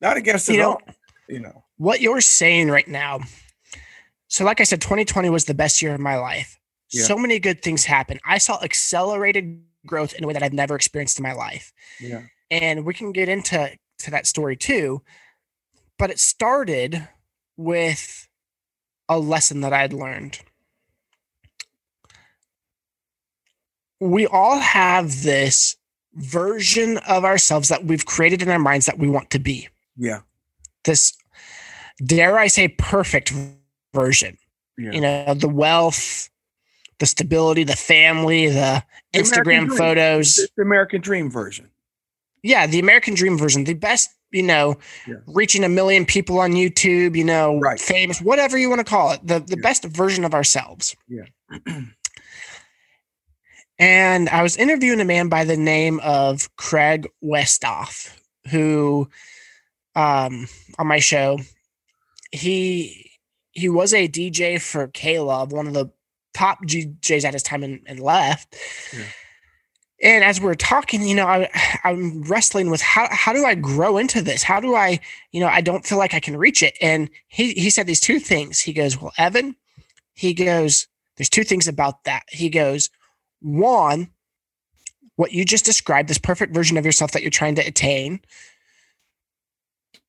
Not 0.00 0.16
against 0.16 0.48
it 0.48 0.54
You 0.54 0.60
at 0.60 0.62
know, 0.64 0.70
all. 0.72 0.82
You 1.28 1.40
know. 1.40 1.64
what 1.76 2.00
you're 2.00 2.20
saying 2.20 2.70
right 2.70 2.88
now. 2.88 3.20
So, 4.28 4.44
like 4.44 4.60
I 4.60 4.64
said, 4.64 4.80
2020 4.80 5.30
was 5.30 5.44
the 5.44 5.54
best 5.54 5.80
year 5.82 5.94
of 5.94 6.00
my 6.00 6.18
life. 6.18 6.58
Yeah. 6.90 7.04
So 7.04 7.16
many 7.16 7.38
good 7.38 7.62
things 7.62 7.84
happened. 7.84 8.20
I 8.26 8.38
saw 8.38 8.62
accelerated 8.62 9.62
growth 9.86 10.14
in 10.14 10.24
a 10.24 10.26
way 10.26 10.32
that 10.32 10.42
I've 10.42 10.52
never 10.52 10.74
experienced 10.74 11.18
in 11.18 11.22
my 11.22 11.32
life. 11.32 11.72
Yeah. 12.00 12.22
And 12.50 12.84
we 12.84 12.94
can 12.94 13.12
get 13.12 13.28
into 13.28 13.70
to 13.98 14.10
that 14.10 14.26
story 14.26 14.56
too. 14.56 15.02
But 15.98 16.10
it 16.10 16.18
started 16.18 17.08
with 17.56 18.28
a 19.08 19.18
lesson 19.18 19.60
that 19.60 19.72
I'd 19.72 19.92
learned. 19.92 20.40
We 24.00 24.26
all 24.26 24.58
have 24.58 25.22
this 25.22 25.76
version 26.14 26.98
of 26.98 27.24
ourselves 27.24 27.68
that 27.68 27.84
we've 27.84 28.06
created 28.06 28.42
in 28.42 28.48
our 28.48 28.58
minds 28.58 28.86
that 28.86 28.98
we 28.98 29.08
want 29.08 29.30
to 29.30 29.38
be. 29.38 29.68
Yeah. 29.96 30.20
This, 30.84 31.16
dare 32.04 32.38
I 32.38 32.48
say, 32.48 32.68
perfect 32.68 33.32
version. 33.94 34.36
Yeah. 34.76 34.92
You 34.92 35.00
know, 35.00 35.34
the 35.34 35.48
wealth, 35.48 36.28
the 36.98 37.06
stability, 37.06 37.64
the 37.64 37.76
family, 37.76 38.46
the 38.48 38.82
Instagram 39.14 39.70
photos. 39.76 40.36
The 40.56 40.62
American 40.62 41.00
dream 41.00 41.30
version. 41.30 41.70
Yeah, 42.42 42.66
the 42.66 42.78
American 42.78 43.14
dream 43.14 43.38
version, 43.38 43.64
the 43.64 43.74
best, 43.74 44.10
you 44.30 44.42
know, 44.42 44.76
Yeah. 45.06 45.16
reaching 45.26 45.64
a 45.64 45.68
million 45.68 46.04
people 46.04 46.38
on 46.38 46.52
YouTube, 46.52 47.16
you 47.16 47.24
know, 47.24 47.58
Right. 47.58 47.80
famous, 47.80 48.20
whatever 48.20 48.58
you 48.58 48.68
want 48.68 48.80
to 48.80 48.84
call 48.84 49.12
it, 49.12 49.20
the, 49.26 49.40
the 49.40 49.56
Yeah. 49.56 49.62
best 49.62 49.84
version 49.84 50.24
of 50.24 50.34
ourselves. 50.34 50.94
Yeah. 51.08 51.24
and 53.78 54.28
I 54.28 54.42
was 54.42 54.56
interviewing 54.56 55.00
a 55.00 55.04
man 55.04 55.28
by 55.28 55.44
the 55.44 55.56
name 55.56 56.00
of 56.00 56.54
Craig 56.56 57.08
Westoff, 57.22 58.14
who 58.50 59.08
um 59.96 60.48
on 60.78 60.86
my 60.86 60.98
show, 60.98 61.38
he 62.32 63.10
he 63.52 63.68
was 63.68 63.94
a 63.94 64.08
DJ 64.08 64.60
for 64.60 64.88
K 64.88 65.18
Love, 65.20 65.52
one 65.52 65.66
of 65.66 65.74
the 65.74 65.86
top 66.34 66.64
DJs 66.64 67.24
at 67.24 67.32
his 67.32 67.42
time 67.42 67.62
and, 67.62 67.80
and 67.86 68.00
left. 68.00 68.56
Yeah. 68.92 69.04
And 70.02 70.24
as 70.24 70.40
we 70.40 70.48
are 70.48 70.54
talking, 70.54 71.06
you 71.06 71.14
know, 71.14 71.26
I, 71.26 71.48
I'm 71.84 72.22
wrestling 72.24 72.68
with 72.68 72.82
how 72.82 73.08
how 73.10 73.32
do 73.32 73.44
I 73.44 73.54
grow 73.54 73.96
into 73.96 74.20
this? 74.20 74.42
How 74.42 74.60
do 74.60 74.74
I, 74.74 75.00
you 75.32 75.40
know, 75.40 75.46
I 75.46 75.60
don't 75.60 75.86
feel 75.86 75.98
like 75.98 76.12
I 76.12 76.20
can 76.20 76.36
reach 76.36 76.62
it. 76.62 76.76
And 76.80 77.08
he 77.28 77.52
he 77.54 77.70
said 77.70 77.86
these 77.86 78.00
two 78.00 78.18
things. 78.18 78.60
He 78.60 78.72
goes, 78.72 79.00
"Well, 79.00 79.12
Evan," 79.16 79.56
he 80.12 80.34
goes, 80.34 80.88
"There's 81.16 81.30
two 81.30 81.44
things 81.44 81.66
about 81.66 82.04
that." 82.04 82.24
He 82.28 82.50
goes, 82.50 82.90
"One, 83.40 84.10
what 85.16 85.32
you 85.32 85.44
just 85.44 85.64
described, 85.64 86.08
this 86.08 86.18
perfect 86.18 86.52
version 86.52 86.76
of 86.76 86.84
yourself 86.84 87.12
that 87.12 87.22
you're 87.22 87.30
trying 87.30 87.54
to 87.54 87.66
attain, 87.66 88.20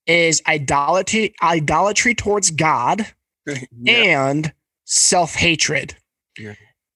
is 0.07 0.41
idolatry 0.47 1.35
idolatry 1.41 2.15
towards 2.15 2.51
God 2.51 3.07
yeah. 3.45 4.29
and 4.29 4.53
self 4.83 5.35
hatred. 5.35 5.95
Yeah. 6.37 6.53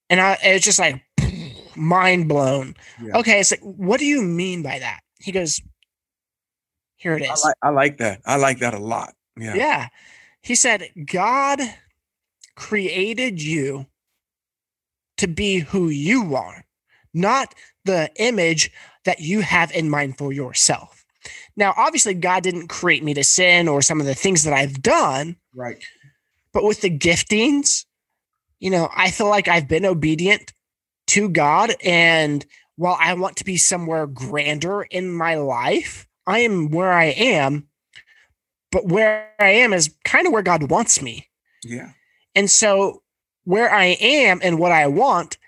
And 0.08 0.20
I 0.20 0.38
it's 0.42 0.64
just 0.64 0.78
like 0.78 1.02
mind 1.76 2.28
blown. 2.28 2.74
Yeah. 3.02 3.18
Okay, 3.18 3.40
it's 3.40 3.50
like, 3.50 3.60
what 3.60 4.00
do 4.00 4.06
you 4.06 4.22
mean 4.22 4.62
by 4.62 4.78
that? 4.78 5.00
He 5.18 5.32
goes, 5.32 5.60
Here 6.96 7.16
it 7.16 7.22
is. 7.22 7.28
I 7.30 7.48
like 7.48 7.56
I 7.62 7.68
like 7.70 7.96
that. 7.98 8.20
I 8.26 8.36
like 8.36 8.58
that 8.58 8.74
a 8.74 8.78
lot. 8.78 9.14
Yeah. 9.36 9.54
yeah. 9.54 9.88
He 10.42 10.54
said, 10.54 10.88
God 11.06 11.60
created 12.56 13.42
you 13.42 13.86
to 15.18 15.26
be 15.28 15.58
who 15.58 15.88
you 15.88 16.34
are, 16.34 16.64
not 17.14 17.54
the 17.84 18.10
image 18.16 18.70
that 19.04 19.20
you 19.20 19.40
have 19.40 19.70
in 19.72 19.88
mind 19.90 20.18
for 20.18 20.32
yourself. 20.32 21.04
Now, 21.56 21.74
obviously, 21.76 22.14
God 22.14 22.42
didn't 22.42 22.68
create 22.68 23.04
me 23.04 23.12
to 23.14 23.24
sin 23.24 23.68
or 23.68 23.82
some 23.82 24.00
of 24.00 24.06
the 24.06 24.14
things 24.14 24.44
that 24.44 24.54
I've 24.54 24.82
done, 24.82 25.36
Right. 25.54 25.82
but 26.52 26.64
with 26.64 26.80
the 26.80 26.90
giftings, 26.90 27.84
you 28.60 28.70
know, 28.70 28.88
I 28.94 29.10
feel 29.10 29.28
like 29.28 29.48
I've 29.48 29.66
been 29.68 29.84
obedient 29.86 30.52
to 31.08 31.28
God. 31.28 31.74
And 31.82 32.44
while 32.76 32.96
I 33.00 33.14
want 33.14 33.36
to 33.36 33.44
be 33.44 33.56
somewhere 33.56 34.06
grander 34.06 34.82
in 34.82 35.12
my 35.12 35.34
life, 35.34 36.06
I 36.26 36.40
am 36.40 36.70
where 36.70 36.92
I 36.92 37.06
am. 37.06 37.66
But 38.70 38.86
where 38.86 39.28
I 39.40 39.48
am 39.48 39.72
is 39.72 39.92
kind 40.04 40.26
of 40.26 40.32
where 40.32 40.42
God 40.42 40.70
wants 40.70 41.02
me. 41.02 41.28
Yeah. 41.64 41.90
And 42.36 42.48
so 42.48 43.02
where 43.44 43.72
I 43.72 43.96
am 44.00 44.40
and 44.42 44.58
what 44.58 44.70
I 44.70 44.86
want 44.86 45.38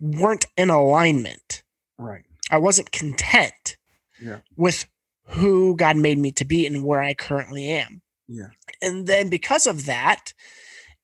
weren't 0.00 0.46
in 0.56 0.70
alignment. 0.70 1.62
Right. 1.98 2.24
I 2.50 2.58
wasn't 2.58 2.92
content 2.92 3.76
Yeah. 4.20 4.38
with 4.56 4.86
who 5.24 5.76
God 5.76 5.96
made 5.96 6.18
me 6.18 6.30
to 6.32 6.44
be 6.44 6.66
and 6.66 6.84
where 6.84 7.02
I 7.02 7.14
currently 7.14 7.68
am. 7.70 8.02
Yeah. 8.28 8.50
And 8.80 9.06
then 9.06 9.28
because 9.28 9.66
of 9.66 9.86
that, 9.86 10.32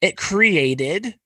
it 0.00 0.16
created 0.16 1.16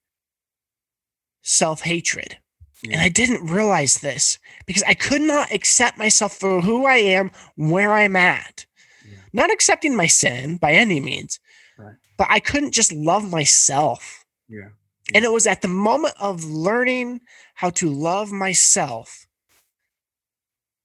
self 1.49 1.83
hatred. 1.83 2.39
And 2.85 3.01
I 3.01 3.09
didn't 3.09 3.51
realize 3.51 3.99
this 3.99 4.39
because 4.67 4.85
I 4.85 4.95
could 4.95 5.21
not 5.23 5.51
accept 5.53 5.99
myself 5.99 6.35
for 6.35 6.61
who 6.61 6.87
I 6.87 6.97
am, 6.97 7.33
where 7.57 7.93
I'm 7.93 8.15
at. 8.15 8.67
Yeah. 9.05 9.19
Not 9.33 9.51
accepting 9.51 9.97
my 9.97 10.07
sin 10.07 10.59
by 10.59 10.75
any 10.75 11.01
means, 11.01 11.41
Right. 11.77 11.97
but 12.17 12.29
I 12.31 12.39
couldn't 12.39 12.73
just 12.75 12.93
love 12.93 13.29
myself. 13.29 14.25
Yeah. 14.49 14.69
And 15.13 15.25
it 15.25 15.33
was 15.33 15.47
at 15.47 15.63
the 15.63 15.69
moment 15.69 16.15
of 16.21 16.45
learning 16.45 17.23
how 17.55 17.71
to 17.71 17.89
love 17.89 18.31
myself 18.31 19.27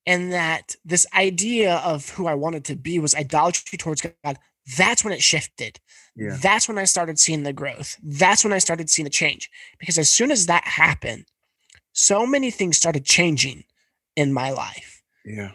and 0.07 0.33
that 0.33 0.75
this 0.83 1.05
idea 1.13 1.75
of 1.75 2.09
who 2.09 2.25
I 2.25 2.33
wanted 2.33 2.65
to 2.65 2.75
be 2.75 2.97
was 2.97 3.13
idolatry 3.13 3.77
towards 3.77 4.01
God. 4.01 4.39
That's 4.77 5.03
when 5.03 5.13
it 5.13 5.21
shifted. 5.21 5.79
Yeah. 6.15 6.37
That's 6.41 6.67
when 6.67 6.77
I 6.77 6.85
started 6.85 7.19
seeing 7.19 7.43
the 7.43 7.53
growth. 7.53 7.97
That's 8.01 8.43
when 8.43 8.53
I 8.53 8.59
started 8.59 8.89
seeing 8.89 9.03
the 9.03 9.09
change. 9.09 9.49
Because 9.79 9.97
as 9.97 10.09
soon 10.09 10.31
as 10.31 10.45
that 10.45 10.63
happened, 10.63 11.25
so 11.91 12.25
many 12.25 12.51
things 12.51 12.77
started 12.77 13.05
changing 13.05 13.63
in 14.15 14.33
my 14.33 14.51
life. 14.51 15.03
Yeah. 15.25 15.51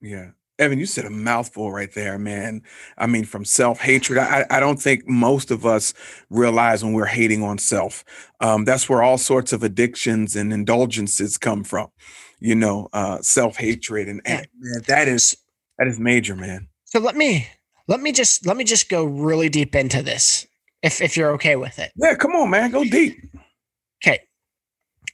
Yeah. 0.00 0.30
Evan, 0.58 0.78
you 0.78 0.86
said 0.86 1.06
a 1.06 1.10
mouthful 1.10 1.72
right 1.72 1.92
there, 1.92 2.18
man. 2.18 2.62
I 2.96 3.06
mean, 3.06 3.24
from 3.24 3.44
self 3.44 3.80
hatred, 3.80 4.18
I, 4.18 4.44
I 4.50 4.60
don't 4.60 4.80
think 4.80 5.08
most 5.08 5.50
of 5.50 5.66
us 5.66 5.92
realize 6.30 6.84
when 6.84 6.92
we're 6.92 7.06
hating 7.06 7.42
on 7.42 7.58
self. 7.58 8.04
Um, 8.40 8.64
that's 8.64 8.88
where 8.88 9.02
all 9.02 9.18
sorts 9.18 9.52
of 9.52 9.62
addictions 9.62 10.36
and 10.36 10.52
indulgences 10.52 11.36
come 11.38 11.64
from, 11.64 11.88
you 12.38 12.54
know, 12.54 12.88
uh, 12.92 13.18
self 13.22 13.56
hatred, 13.56 14.08
and, 14.08 14.20
and 14.24 14.46
man, 14.56 14.82
that 14.86 15.08
is 15.08 15.36
that 15.78 15.88
is 15.88 15.98
major, 15.98 16.36
man. 16.36 16.68
So 16.84 17.00
let 17.00 17.16
me 17.16 17.48
let 17.88 18.00
me 18.00 18.12
just 18.12 18.46
let 18.46 18.56
me 18.56 18.64
just 18.64 18.88
go 18.88 19.04
really 19.04 19.48
deep 19.48 19.74
into 19.74 20.02
this, 20.02 20.46
if 20.82 21.00
if 21.00 21.16
you're 21.16 21.32
okay 21.32 21.56
with 21.56 21.78
it. 21.78 21.92
Yeah, 21.96 22.14
come 22.14 22.32
on, 22.32 22.50
man, 22.50 22.70
go 22.70 22.84
deep. 22.84 23.16
Okay, 24.04 24.20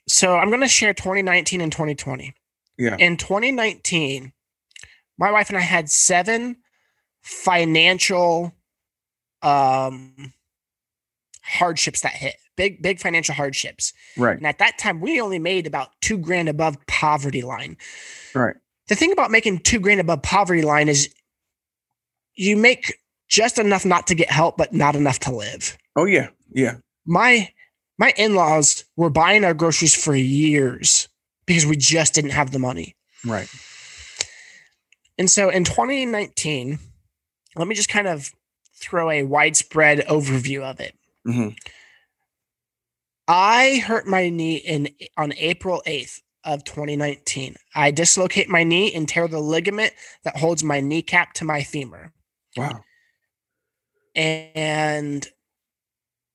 so 0.07 0.37
I'm 0.37 0.49
going 0.49 0.61
to 0.61 0.69
share 0.69 0.95
2019 0.95 1.61
and 1.61 1.73
2020. 1.73 2.35
Yeah. 2.79 2.97
In 2.99 3.17
2019 3.17 4.33
my 5.19 5.33
wife 5.33 5.49
and 5.49 5.59
I 5.59 5.63
had 5.63 5.91
seven 5.91 6.57
financial 7.23 8.55
um 9.43 10.33
hardships 11.43 12.01
that 12.01 12.13
hit 12.13 12.37
big 12.57 12.83
big 12.83 12.99
financial 12.99 13.35
hardships 13.35 13.93
right 14.17 14.37
and 14.37 14.47
at 14.47 14.59
that 14.59 14.79
time 14.79 15.01
we 15.01 15.21
only 15.21 15.39
made 15.39 15.67
about 15.67 15.91
two 16.01 16.17
grand 16.17 16.49
above 16.49 16.77
poverty 16.87 17.43
line 17.43 17.77
right 18.35 18.57
the 18.89 18.95
thing 18.95 19.13
about 19.13 19.31
making 19.31 19.59
two 19.59 19.79
grand 19.79 20.01
above 20.01 20.23
poverty 20.23 20.63
line 20.63 20.89
is 20.89 21.13
you 22.39 22.57
make 22.57 22.99
just 23.29 23.59
enough 23.59 23.85
not 23.85 24.07
to 24.07 24.15
get 24.15 24.31
help 24.31 24.57
but 24.57 24.73
not 24.73 24.97
enough 24.97 25.19
to 25.19 25.35
live 25.35 25.77
oh 25.97 26.05
yeah 26.05 26.29
yeah 26.53 26.77
my 27.07 27.49
my 27.99 28.13
in-laws 28.17 28.85
were 28.97 29.11
buying 29.11 29.45
our 29.45 29.55
groceries 29.55 29.95
for 29.95 30.15
years 30.15 31.09
because 31.47 31.67
we 31.67 31.77
just 31.77 32.15
didn't 32.15 32.31
have 32.31 32.51
the 32.51 32.59
money 32.59 32.97
right 33.25 33.49
and 35.19 35.29
so 35.29 35.49
in 35.51 35.65
2019, 35.65 36.79
let 37.57 37.69
me 37.69 37.75
just 37.75 37.89
kind 37.89 38.07
of 38.07 38.31
throw 38.75 39.11
a 39.11 39.25
widespread 39.25 39.99
overview 40.07 40.63
of 40.63 40.79
it. 40.79 40.95
Mm-hmm. 41.27 41.49
I 43.27 43.83
hurt 43.85 44.07
my 44.07 44.31
knee 44.31 44.57
in 44.57 44.89
on 45.17 45.35
April 45.37 45.83
8th 45.87 46.21
of 46.45 46.65
2019. 46.65 47.57
I 47.75 47.91
dislocate 47.91 48.49
my 48.49 48.63
knee 48.63 48.95
and 48.95 49.09
tear 49.09 49.27
the 49.29 49.41
ligament 49.41 49.93
that 50.23 50.37
holds 50.37 50.63
my 50.63 50.81
kneecap 50.81 51.35
to 51.35 51.45
my 51.45 51.63
femur. 51.63 52.13
Wow. 52.59 52.81
And 54.15 55.27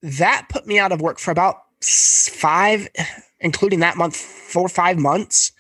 that 0.02 0.48
put 0.50 0.66
me 0.66 0.80
out 0.80 0.92
of 0.92 1.02
work 1.02 1.20
for 1.20 1.32
about 1.32 1.58
five, 1.82 2.88
including 3.40 3.80
that 3.80 3.98
month, 3.98 4.16
four 4.16 4.64
or 4.64 4.70
five 4.70 4.98
months 4.98 5.52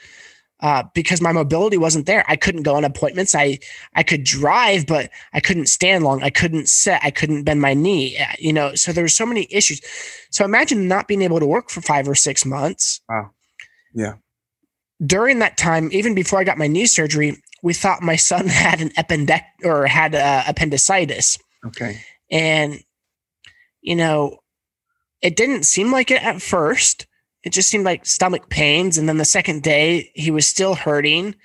uh, 0.63 0.81
because 0.93 1.19
my 1.19 1.33
mobility 1.33 1.75
wasn't 1.75 2.05
there. 2.05 2.23
I 2.29 2.37
couldn't 2.37 2.63
go 2.63 2.73
on 2.75 2.85
appointments. 2.85 3.35
I 3.35 3.59
I 3.95 4.01
could 4.01 4.23
drive, 4.23 4.87
but 4.87 5.11
I 5.33 5.41
couldn't 5.41 5.67
stand 5.67 6.05
long. 6.05 6.23
I 6.23 6.29
couldn't 6.29 6.69
sit. 6.69 6.99
I 7.03 7.11
couldn't 7.11 7.43
bend 7.43 7.61
my 7.61 7.73
knee. 7.73 8.17
Uh, 8.17 8.33
you 8.39 8.53
know, 8.53 8.73
so 8.73 8.93
there 8.93 9.03
were 9.03 9.09
so 9.09 9.25
many 9.25 9.45
issues. 9.51 9.81
So 10.31 10.45
imagine 10.45 10.87
not 10.87 11.09
being 11.09 11.21
able 11.21 11.41
to 11.41 11.45
work 11.45 11.69
for 11.69 11.81
five 11.81 12.07
or 12.07 12.15
six 12.15 12.45
months. 12.45 13.01
Wow. 13.09 13.31
Yeah. 13.93 14.13
During 15.05 15.39
that 15.39 15.57
time, 15.57 15.89
even 15.91 16.15
before 16.15 16.39
I 16.39 16.45
got 16.45 16.57
my 16.57 16.67
knee 16.67 16.85
surgery, 16.85 17.43
we 17.63 17.73
thought 17.73 18.03
my 18.03 18.15
son 18.15 18.47
had 18.65 18.79
an 18.79 18.91
appendect 18.97 19.65
or 19.65 19.87
had 19.87 20.13
uh, 20.13 20.43
appendicitis. 20.47 21.39
Okay. 21.65 22.01
And 22.29 22.83
you 23.81 23.95
know, 23.95 24.37
it 25.21 25.35
didn't 25.35 25.63
seem 25.63 25.91
like 25.91 26.11
it 26.11 26.23
at 26.23 26.41
first 26.41 27.07
it 27.43 27.51
just 27.51 27.69
seemed 27.69 27.85
like 27.85 28.05
stomach 28.05 28.49
pains. 28.49 28.97
And 28.97 29.07
then 29.07 29.17
the 29.17 29.25
second 29.25 29.63
day, 29.63 30.11
he 30.15 30.31
was 30.31 30.47
still 30.47 30.75
hurting. 30.75 31.35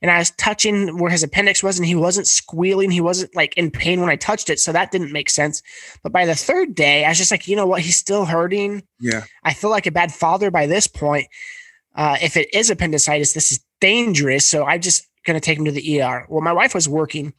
And 0.00 0.10
I 0.10 0.18
was 0.18 0.30
touching 0.32 0.98
where 0.98 1.10
his 1.10 1.22
appendix 1.22 1.62
was, 1.62 1.78
and 1.78 1.86
he 1.86 1.94
wasn't 1.94 2.26
squealing. 2.26 2.90
He 2.90 3.00
wasn't 3.00 3.34
like 3.34 3.56
in 3.56 3.70
pain 3.70 4.00
when 4.00 4.10
I 4.10 4.16
touched 4.16 4.50
it. 4.50 4.60
So 4.60 4.70
that 4.70 4.90
didn't 4.90 5.12
make 5.12 5.30
sense. 5.30 5.62
But 6.02 6.12
by 6.12 6.26
the 6.26 6.34
third 6.34 6.74
day, 6.74 7.04
I 7.04 7.08
was 7.08 7.18
just 7.18 7.30
like, 7.30 7.48
you 7.48 7.56
know 7.56 7.66
what? 7.66 7.80
He's 7.80 7.96
still 7.96 8.26
hurting. 8.26 8.82
Yeah. 9.00 9.24
I 9.42 9.54
feel 9.54 9.70
like 9.70 9.86
a 9.86 9.92
bad 9.92 10.12
father 10.12 10.50
by 10.50 10.66
this 10.66 10.86
point. 10.86 11.26
Uh, 11.96 12.16
if 12.20 12.36
it 12.36 12.52
is 12.52 12.70
appendicitis, 12.70 13.32
this 13.32 13.50
is 13.50 13.60
dangerous. 13.80 14.46
So 14.46 14.64
I'm 14.64 14.80
just 14.80 15.08
going 15.24 15.34
to 15.34 15.40
take 15.40 15.58
him 15.58 15.64
to 15.64 15.72
the 15.72 16.02
ER. 16.02 16.26
Well, 16.28 16.40
my 16.40 16.52
wife 16.52 16.74
was 16.74 16.88
working 16.88 17.32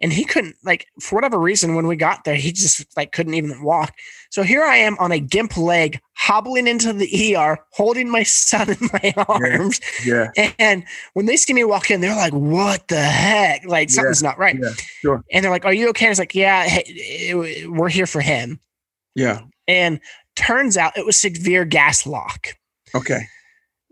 and 0.00 0.12
he 0.12 0.24
couldn't 0.24 0.56
like 0.64 0.86
for 1.00 1.14
whatever 1.14 1.38
reason 1.38 1.74
when 1.74 1.86
we 1.86 1.96
got 1.96 2.24
there 2.24 2.34
he 2.34 2.52
just 2.52 2.84
like 2.96 3.12
couldn't 3.12 3.34
even 3.34 3.62
walk. 3.62 3.94
So 4.30 4.42
here 4.42 4.62
i 4.62 4.76
am 4.76 4.96
on 4.98 5.12
a 5.12 5.18
gimp 5.18 5.56
leg 5.56 6.00
hobbling 6.16 6.66
into 6.66 6.92
the 6.92 7.36
er 7.36 7.58
holding 7.72 8.10
my 8.10 8.22
son 8.22 8.70
in 8.80 8.90
my 8.92 9.14
arms. 9.28 9.80
Yeah, 10.04 10.30
yeah. 10.36 10.52
and 10.58 10.84
when 11.14 11.26
they 11.26 11.36
see 11.36 11.52
me 11.52 11.64
walk 11.64 11.90
in 11.90 12.00
they're 12.00 12.16
like 12.16 12.32
what 12.32 12.88
the 12.88 13.02
heck? 13.02 13.64
Like 13.64 13.90
something's 13.90 14.22
yeah. 14.22 14.28
not 14.28 14.38
right. 14.38 14.56
Yeah. 14.60 14.72
sure. 15.00 15.24
And 15.30 15.44
they're 15.44 15.52
like 15.52 15.64
are 15.64 15.74
you 15.74 15.88
okay? 15.90 16.06
And 16.06 16.10
it's 16.10 16.20
like 16.20 16.34
yeah 16.34 16.64
hey, 16.64 17.64
we're 17.66 17.88
here 17.88 18.06
for 18.06 18.20
him. 18.20 18.60
Yeah. 19.14 19.40
And 19.68 20.00
turns 20.36 20.76
out 20.76 20.98
it 20.98 21.06
was 21.06 21.16
severe 21.16 21.64
gas 21.64 22.06
lock. 22.06 22.48
Okay. 22.94 23.26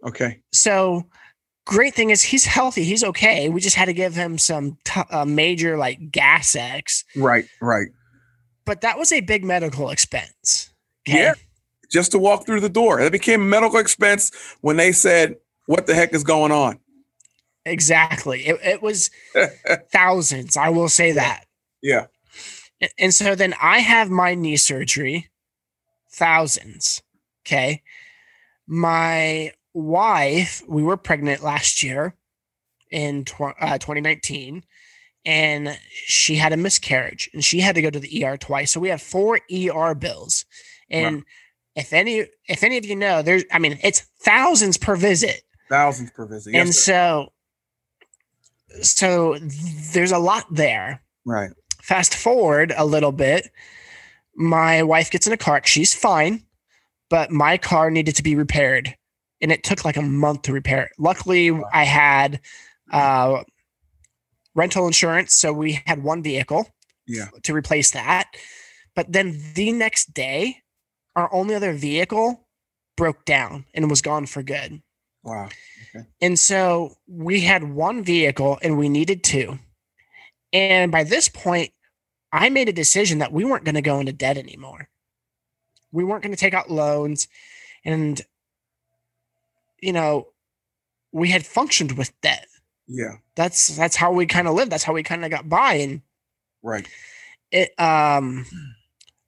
Okay. 0.05 0.41
So 0.53 1.07
great 1.65 1.95
thing 1.95 2.11
is 2.11 2.23
he's 2.23 2.45
healthy. 2.45 2.85
He's 2.85 3.05
okay. 3.05 3.49
We 3.49 3.61
just 3.61 3.77
had 3.77 3.87
to 3.87 3.93
give 3.93 4.15
him 4.15 4.39
some 4.39 4.79
t- 4.85 5.01
uh, 5.11 5.25
major 5.25 5.77
like 5.77 6.11
gas 6.11 6.55
X. 6.55 7.05
Right, 7.17 7.45
right. 7.61 7.89
But 8.65 8.81
that 8.83 8.99
was 8.99 9.13
a 9.13 9.21
big 9.21 9.45
medical 9.45 9.91
expense. 9.91 10.71
Okay? 11.09 11.25
Yeah. 11.25 11.35
Just 11.91 12.13
to 12.13 12.19
walk 12.19 12.47
through 12.47 12.61
the 12.61 12.69
door. 12.69 13.01
It 13.01 13.13
became 13.13 13.43
a 13.43 13.45
medical 13.45 13.79
expense 13.79 14.31
when 14.61 14.77
they 14.77 14.93
said, 14.93 15.37
What 15.67 15.87
the 15.87 15.95
heck 15.95 16.15
is 16.15 16.25
going 16.25 16.53
on? 16.53 16.79
Exactly. 17.65 18.47
It, 18.47 18.59
it 18.63 18.83
was 18.83 19.11
thousands. 19.93 20.57
I 20.57 20.71
will 20.71 20.89
say 20.89 21.13
that. 21.13 21.45
Yeah. 21.83 22.07
And 22.99 23.15
so 23.15 23.35
then 23.35 23.55
I 23.61 23.79
have 23.79 24.11
my 24.11 24.35
knee 24.35 24.57
surgery, 24.57 25.31
thousands. 26.11 27.03
Okay. 27.45 27.83
My 28.67 29.53
wife, 29.75 30.63
we 30.69 30.83
were 30.83 30.97
pregnant 30.97 31.43
last 31.43 31.83
year 31.83 32.15
in 32.91 33.25
tw- 33.25 33.57
uh, 33.61 33.79
2019, 33.79 34.65
and 35.25 35.79
she 35.93 36.37
had 36.37 36.53
a 36.53 36.57
miscarriage 36.57 37.31
and 37.33 37.45
she 37.45 37.61
had 37.61 37.75
to 37.75 37.83
go 37.83 37.91
to 37.91 38.01
the 38.01 38.25
ER 38.25 38.37
twice. 38.37 38.73
So 38.73 38.81
we 38.81 38.89
have 38.89 39.01
four 39.01 39.41
ER 39.53 39.95
bills. 39.95 40.45
And 40.91 41.17
wow. 41.17 41.23
if 41.77 41.93
any 41.93 42.27
if 42.49 42.63
any 42.63 42.77
of 42.77 42.85
you 42.85 42.97
know, 42.97 43.23
there's 43.23 43.45
I 43.53 43.59
mean, 43.59 43.79
it's 43.83 44.01
thousands 44.21 44.77
per 44.77 44.97
visit. 44.97 45.43
Thousands 45.69 46.11
per 46.11 46.27
visit. 46.27 46.53
Yes, 46.53 46.67
and 46.67 46.75
sir. 46.75 46.83
so 46.83 47.33
so 48.83 49.39
there's 49.93 50.13
a 50.13 50.19
lot 50.19 50.45
there. 50.51 51.03
Right. 51.25 51.51
Fast 51.83 52.15
forward 52.15 52.73
a 52.77 52.85
little 52.85 53.13
bit. 53.13 53.51
My 54.35 54.83
wife 54.83 55.11
gets 55.11 55.27
in 55.27 55.33
a 55.33 55.37
car. 55.37 55.61
She's 55.65 55.95
fine, 55.95 56.45
but 57.11 57.31
my 57.31 57.59
car 57.59 57.91
needed 57.91 58.17
to 58.17 58.23
be 58.23 58.35
repaired 58.35 58.97
and 59.43 59.51
it 59.51 59.65
took 59.65 59.85
like 59.85 59.97
a 59.97 60.03
month 60.03 60.43
to 60.43 60.53
repair 60.53 60.85
it. 60.85 60.93
Luckily, 60.99 61.51
I 61.73 61.83
had 61.83 62.41
uh, 62.93 63.43
rental 64.55 64.87
insurance, 64.87 65.35
so 65.35 65.53
we 65.53 65.83
had 65.85 66.03
one 66.03 66.23
vehicle 66.23 66.69
yeah. 67.07 67.27
to 67.43 67.53
replace 67.53 67.91
that. 67.91 68.29
But 68.95 69.13
then 69.13 69.43
the 69.55 69.73
next 69.73 70.15
day, 70.15 70.59
our 71.17 71.33
only 71.35 71.55
other 71.55 71.73
vehicle 71.73 72.47
broke 72.97 73.25
down 73.25 73.67
and 73.75 73.91
was 73.91 74.01
gone 74.01 74.27
for 74.27 74.43
good. 74.43 74.81
Wow. 75.25 75.49
Okay. 75.95 76.07
And 76.21 76.39
so 76.39 76.95
we 77.07 77.41
had 77.41 77.65
one 77.65 78.05
vehicle 78.05 78.59
and 78.63 78.79
we 78.79 78.89
needed 78.89 79.25
two. 79.25 79.59
And 80.53 80.93
by 80.93 81.05
this 81.05 81.29
point, 81.29 81.73
I 82.33 82.49
made 82.49 82.69
a 82.69 82.73
decision 82.73 83.19
that 83.19 83.33
we 83.33 83.45
weren't 83.45 83.65
going 83.65 83.75
to 83.75 83.83
go 83.83 84.01
into 84.01 84.13
debt 84.13 84.37
anymore. 84.37 84.89
We 85.91 86.05
weren't 86.05 86.23
going 86.23 86.35
to 86.35 86.41
take 86.41 86.55
out 86.55 86.71
loans. 86.71 87.29
And 87.85 88.21
you 89.83 89.93
know, 89.93 90.29
we 91.13 91.29
had 91.29 91.45
functioned 91.45 91.99
with 91.99 92.19
debt. 92.23 92.47
Yeah. 92.87 93.17
That's 93.37 93.77
that's 93.77 93.97
how 93.97 94.13
we 94.13 94.25
kind 94.25 94.49
of 94.49 94.55
lived. 94.55 94.73
That's 94.73 94.85
how 94.85 94.95
we 94.95 95.03
kind 95.03 95.25
of 95.25 95.31
got 95.31 95.49
by. 95.49 95.75
And 95.75 96.01
right. 96.63 96.89
It 97.51 97.79
um 97.79 98.47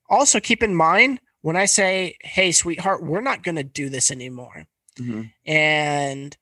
also 0.09 0.39
keep 0.39 0.63
in 0.63 0.73
mind 0.73 1.19
when 1.41 1.55
I 1.55 1.65
say, 1.65 2.17
hey, 2.21 2.51
sweetheart, 2.51 3.03
we're 3.03 3.21
not 3.21 3.43
gonna 3.43 3.63
do 3.63 3.89
this 3.89 4.09
anymore. 4.09 4.65
Mm-hmm. 4.99 5.23
And 5.45 6.35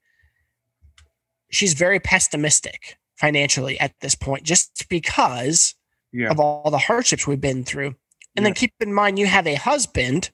she's 1.52 1.73
very 1.73 1.99
pessimistic 1.99 2.97
financially 3.15 3.80
at 3.80 3.99
this 3.99 4.15
point, 4.15 4.43
just 4.43 4.88
because 4.89 5.76
yeah. 6.12 6.30
of 6.30 6.39
all 6.39 6.69
the 6.71 6.78
hardships 6.78 7.28
we've 7.28 7.41
been 7.41 7.63
through. 7.63 7.95
And 8.36 8.43
then 8.43 8.56
keep 8.56 8.73
in 8.80 8.91
mind 8.91 9.19
you 9.19 9.28
have 9.28 9.45
a 9.45 9.54
husband 9.54 10.32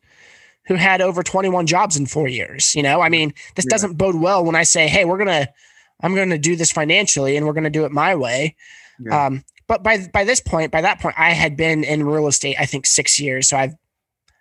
who 0.69 0.75
had 0.75 1.01
over 1.01 1.21
21 1.23 1.65
jobs 1.67 1.97
in 1.97 2.05
four 2.05 2.29
years. 2.29 2.73
You 2.73 2.83
know, 2.83 3.01
I 3.01 3.09
mean, 3.09 3.33
this 3.55 3.65
Yeah. 3.65 3.71
doesn't 3.71 3.97
bode 3.97 4.15
well 4.15 4.45
when 4.45 4.55
I 4.55 4.63
say, 4.63 4.87
hey, 4.87 5.03
we're 5.03 5.17
gonna, 5.17 5.49
I'm 6.01 6.15
gonna 6.15 6.37
do 6.37 6.55
this 6.55 6.71
financially 6.71 7.35
and 7.35 7.45
we're 7.45 7.53
gonna 7.53 7.69
do 7.69 7.83
it 7.83 7.91
my 7.91 8.15
way. 8.15 8.55
Yeah. 9.03 9.25
Um, 9.25 9.43
but 9.67 9.83
by 9.83 10.07
by 10.13 10.23
this 10.23 10.39
point, 10.39 10.71
by 10.71 10.81
that 10.81 10.99
point, 11.01 11.15
I 11.17 11.31
had 11.31 11.57
been 11.57 11.83
in 11.83 12.05
real 12.05 12.27
estate, 12.27 12.55
I 12.59 12.65
think 12.65 12.85
six 12.85 13.19
years. 13.19 13.49
So 13.49 13.57
I've 13.57 13.73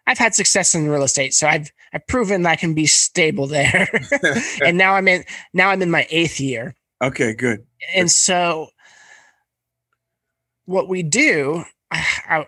I've 0.06 0.18
had 0.18 0.34
success 0.34 0.74
in 0.74 0.88
real 0.88 1.02
estate. 1.02 1.34
So 1.34 1.46
I've 1.48 1.70
I've 1.92 2.06
proven 2.06 2.42
that 2.42 2.50
I 2.50 2.56
can 2.56 2.74
be 2.74 2.86
stable 2.86 3.46
there. 3.46 3.88
and 4.64 4.78
now 4.78 4.94
I'm 4.94 5.08
in 5.08 5.24
now 5.52 5.70
I'm 5.70 5.82
in 5.82 5.90
my 5.90 6.06
eighth 6.10 6.38
year. 6.40 6.74
okay, 7.02 7.32
good. 7.34 7.64
And 7.94 8.10
so 8.10 8.68
what 10.66 10.88
we 10.88 11.02
do, 11.02 11.64
I, 11.90 12.04
I- 12.28 12.46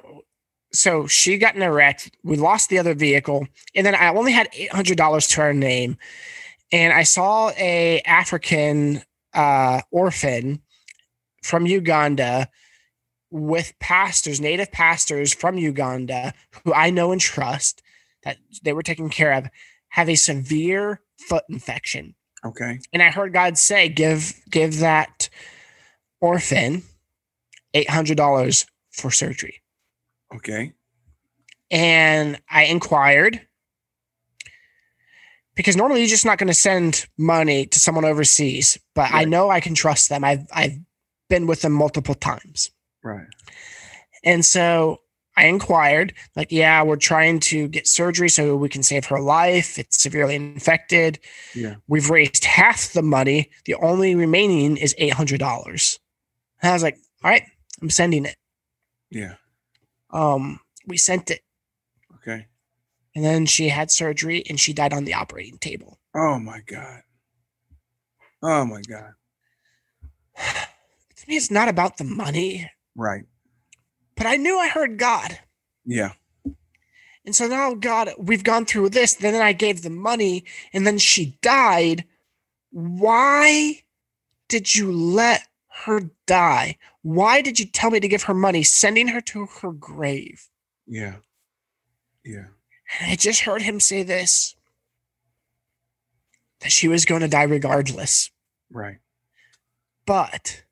so 0.72 1.06
she 1.06 1.38
got 1.38 1.54
in 1.56 1.62
a 1.62 1.72
wreck. 1.72 2.10
We 2.22 2.36
lost 2.36 2.68
the 2.70 2.78
other 2.78 2.94
vehicle, 2.94 3.46
and 3.74 3.84
then 3.86 3.94
I 3.94 4.08
only 4.14 4.32
had 4.32 4.48
eight 4.52 4.72
hundred 4.72 4.96
dollars 4.96 5.26
to 5.28 5.40
our 5.42 5.52
name. 5.52 5.96
And 6.72 6.92
I 6.92 7.02
saw 7.02 7.50
a 7.58 8.00
African 8.06 9.02
uh, 9.34 9.80
orphan 9.90 10.62
from 11.42 11.66
Uganda 11.66 12.48
with 13.30 13.72
pastors, 13.80 14.40
native 14.40 14.70
pastors 14.72 15.32
from 15.32 15.58
Uganda, 15.58 16.34
who 16.64 16.72
I 16.74 16.90
know 16.90 17.12
and 17.12 17.20
trust 17.20 17.82
that 18.24 18.38
they 18.62 18.72
were 18.72 18.82
taking 18.82 19.08
care 19.08 19.32
of, 19.32 19.48
have 19.88 20.08
a 20.08 20.14
severe 20.16 21.00
foot 21.28 21.44
infection 21.48 22.14
Okay. 22.44 22.78
and 22.92 23.02
I 23.02 23.10
heard 23.10 23.32
God 23.32 23.58
say, 23.58 23.88
"Give 23.88 24.32
give 24.50 24.78
that 24.78 25.28
orphan 26.20 26.82
eight 27.74 27.90
hundred 27.90 28.16
dollars 28.16 28.66
for 28.90 29.10
surgery." 29.10 29.59
Okay. 30.34 30.72
And 31.70 32.40
I 32.50 32.64
inquired 32.64 33.40
because 35.54 35.76
normally 35.76 36.00
you're 36.00 36.08
just 36.08 36.24
not 36.24 36.38
going 36.38 36.48
to 36.48 36.54
send 36.54 37.06
money 37.18 37.66
to 37.66 37.78
someone 37.78 38.04
overseas, 38.04 38.78
but 38.94 39.10
I 39.12 39.24
know 39.24 39.50
I 39.50 39.60
can 39.60 39.74
trust 39.74 40.08
them. 40.08 40.24
I've 40.24 40.46
I've 40.52 40.78
been 41.28 41.46
with 41.46 41.62
them 41.62 41.72
multiple 41.72 42.14
times, 42.14 42.70
Right. 43.04 43.26
and 44.24 44.44
so 44.44 44.98
I 45.36 45.46
inquired, 45.46 46.12
like, 46.34 46.50
"Yeah, 46.50 46.82
we're 46.82 46.96
trying 46.96 47.38
to 47.40 47.68
get 47.68 47.86
surgery 47.86 48.28
so 48.28 48.56
we 48.56 48.68
can 48.68 48.82
save 48.82 49.04
her 49.06 49.20
life. 49.20 49.78
It's 49.78 50.02
severely 50.02 50.34
infected." 50.34 51.20
Yeah. 51.54 51.76
We've 51.86 52.10
raised 52.10 52.44
half 52.44 52.92
the 52.92 53.02
money. 53.02 53.50
The 53.66 53.74
only 53.76 54.14
remaining 54.14 54.76
is 54.76 54.94
eight 54.98 55.12
hundred 55.12 55.38
dollars. 55.38 55.98
And 56.62 56.70
I 56.70 56.72
was 56.74 56.82
like, 56.82 56.98
all 57.22 57.30
right, 57.30 57.44
I'm 57.80 57.90
sending 57.90 58.24
it. 58.26 58.36
Yeah. 59.10 59.34
Um, 60.12 60.60
we 60.86 60.96
sent 60.96 61.30
it, 61.30 61.42
Okay. 62.16 62.46
and 63.14 63.24
then 63.24 63.46
she 63.46 63.68
had 63.68 63.90
surgery 63.90 64.42
and 64.48 64.58
she 64.58 64.72
died 64.72 64.92
on 64.92 65.04
the 65.04 65.14
operating 65.14 65.58
table. 65.58 65.98
Oh 66.14 66.38
my 66.38 66.60
God. 66.66 67.02
Oh 68.42 68.64
my 68.64 68.82
God. 68.82 69.12
To 71.16 71.28
me, 71.28 71.36
it's 71.36 71.50
not 71.50 71.68
about 71.68 71.98
the 71.98 72.04
money, 72.04 72.70
Right. 72.96 73.24
but 74.16 74.26
I 74.26 74.36
knew 74.36 74.58
I 74.58 74.68
heard 74.68 74.98
God. 74.98 75.38
Yeah. 75.84 76.12
And 77.26 77.36
so 77.36 77.46
now, 77.46 77.74
God, 77.74 78.08
we've 78.16 78.42
gone 78.42 78.64
through 78.64 78.88
this. 78.88 79.12
Then 79.14 79.34
I 79.34 79.52
gave 79.52 79.82
the 79.82 79.90
money, 79.90 80.44
and 80.72 80.86
then 80.86 80.96
she 80.96 81.36
died. 81.42 82.06
Why 82.70 83.82
did 84.48 84.74
you 84.74 84.90
let 84.90 85.46
her 85.84 86.10
die? 86.26 86.76
Why 87.02 87.40
did 87.42 87.58
you 87.58 87.66
tell 87.66 87.90
me 87.90 88.00
to 88.00 88.08
give 88.08 88.24
her 88.24 88.34
money, 88.34 88.62
sending 88.62 89.08
her 89.08 89.20
to 89.22 89.46
her 89.46 89.72
grave? 89.72 90.48
Yeah. 90.86 91.16
Yeah. 92.24 92.46
And 92.98 93.12
I 93.12 93.16
just 93.16 93.40
heard 93.42 93.62
him 93.62 93.80
say 93.80 94.02
this 94.02 94.54
that 96.60 96.72
she 96.72 96.88
was 96.88 97.06
going 97.06 97.22
to 97.22 97.28
die 97.28 97.44
regardless. 97.44 98.30
Right. 98.70 98.98
But 100.04 100.62